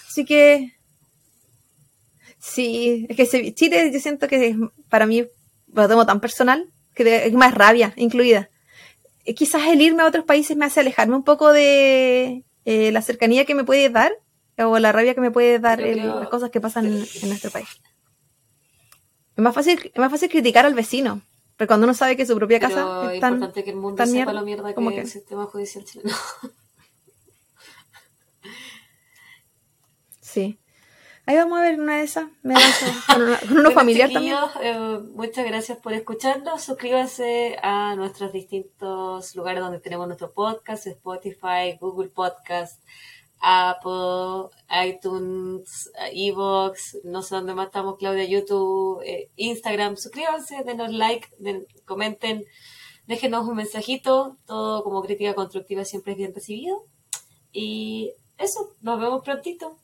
Así 0.10 0.26
que 0.26 0.74
Sí, 2.40 3.06
es 3.10 3.16
que 3.16 3.54
Chile 3.54 3.90
yo 3.94 4.00
siento 4.00 4.28
que 4.28 4.48
es- 4.50 4.58
para 4.90 5.06
mí 5.06 5.26
lo 5.74 5.88
tomo 5.88 6.06
tan 6.06 6.20
personal 6.20 6.68
que 6.94 7.26
es 7.26 7.34
más 7.34 7.54
rabia 7.54 7.94
incluida. 7.96 8.50
Eh, 9.26 9.34
Quizás 9.34 9.66
el 9.68 9.82
irme 9.82 10.04
a 10.04 10.08
otros 10.08 10.26
países 10.26 10.58
me 10.58 10.66
hace 10.66 10.82
alejarme 10.82 11.16
un 11.16 11.24
poco 11.24 11.54
de 11.54 12.44
eh, 12.66 12.92
la 12.92 13.02
cercanía 13.02 13.46
que 13.46 13.56
me 13.56 13.64
puede 13.64 13.90
dar 13.90 14.12
o 14.58 14.78
la 14.80 14.92
rabia 14.92 15.14
que 15.16 15.22
me 15.22 15.32
puede 15.32 15.60
dar 15.60 15.80
Yo 15.80 15.86
el- 15.86 16.00
creo- 16.00 16.20
las 16.20 16.30
cosas 16.30 16.50
que 16.52 16.60
pasan 16.62 16.86
en, 16.88 17.06
en 17.22 17.30
nuestro 17.30 17.50
país. 17.50 17.68
Es 19.36 19.42
más 19.44 19.56
fácil, 19.56 19.80
es 19.94 19.98
más 20.00 20.12
fácil 20.12 20.30
criticar 20.30 20.66
al 20.66 20.74
vecino 20.74 21.22
Pero 21.64 21.68
cuando 21.70 21.86
uno 21.86 21.94
sabe 21.94 22.18
que 22.18 22.26
su 22.26 22.36
propia 22.36 22.60
casa 22.60 22.76
Pero 22.76 23.10
es 23.12 23.22
tan... 23.22 23.36
importante 23.36 23.64
que 23.64 23.70
el 23.70 23.78
mundo 23.78 23.96
tan 23.96 24.08
sepa 24.08 24.16
mierda, 24.18 24.34
lo 24.34 24.42
mierda 24.42 24.76
que 24.76 24.82
que- 24.96 25.00
el 25.00 25.08
sistema 25.08 25.46
judicial 25.46 25.86
chileno. 25.86 26.12
Sí. 30.20 30.60
Ahí 31.26 31.38
vamos 31.38 31.58
a 31.58 31.62
ver 31.62 31.80
una 31.80 32.00
de 32.00 32.04
esas. 32.04 32.26
Me 32.42 32.54
lanzo 32.56 32.86
con, 33.08 33.22
una- 33.22 33.40
con 33.40 33.52
uno 33.52 33.62
Bueno, 33.62 33.72
familiar 33.72 34.12
también. 34.12 34.36
eh, 34.62 35.00
muchas 35.14 35.46
gracias 35.46 35.78
por 35.78 35.94
escucharnos. 35.94 36.62
Suscríbanse 36.62 37.58
a 37.64 37.96
nuestros 37.96 38.34
distintos 38.34 39.34
lugares 39.38 39.62
donde 39.62 39.80
tenemos 39.80 40.06
nuestro 40.08 40.34
podcast, 40.34 40.86
Spotify, 40.88 41.78
Google 41.80 42.10
Podcast, 42.10 42.82
Apple, 43.46 44.50
iTunes, 44.88 45.92
Evox, 46.14 46.98
no 47.04 47.22
sé 47.22 47.36
dónde 47.36 47.54
más 47.54 47.66
estamos, 47.68 47.98
Claudia, 47.98 48.24
YouTube, 48.24 49.02
eh, 49.06 49.30
Instagram. 49.36 49.98
Suscríbanse, 49.98 50.64
denos 50.66 50.92
like, 50.94 51.28
den- 51.40 51.68
comenten, 51.86 52.46
déjenos 53.06 53.46
un 53.46 53.58
mensajito. 53.58 54.38
Todo 54.46 54.82
como 54.84 55.02
crítica 55.04 55.36
constructiva 55.36 55.84
siempre 55.84 56.14
es 56.14 56.18
bien 56.20 56.34
recibido. 56.34 56.86
Y 57.52 58.14
eso, 58.38 58.70
nos 58.82 59.00
vemos 59.00 59.24
prontito. 59.24 59.78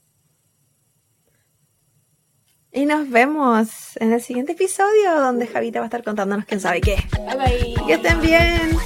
Y 2.72 2.86
nos 2.86 3.10
vemos 3.10 3.98
en 3.98 4.14
el 4.14 4.22
siguiente 4.22 4.52
episodio 4.54 5.20
donde 5.20 5.48
Javita 5.48 5.80
va 5.80 5.86
a 5.86 5.88
estar 5.88 6.04
contándonos 6.04 6.46
quién 6.46 6.62
sabe 6.62 6.80
qué. 6.82 6.96
Bye 7.18 7.36
bye. 7.76 7.86
Que 7.88 7.94
estén 7.94 8.22
bien. 8.22 8.78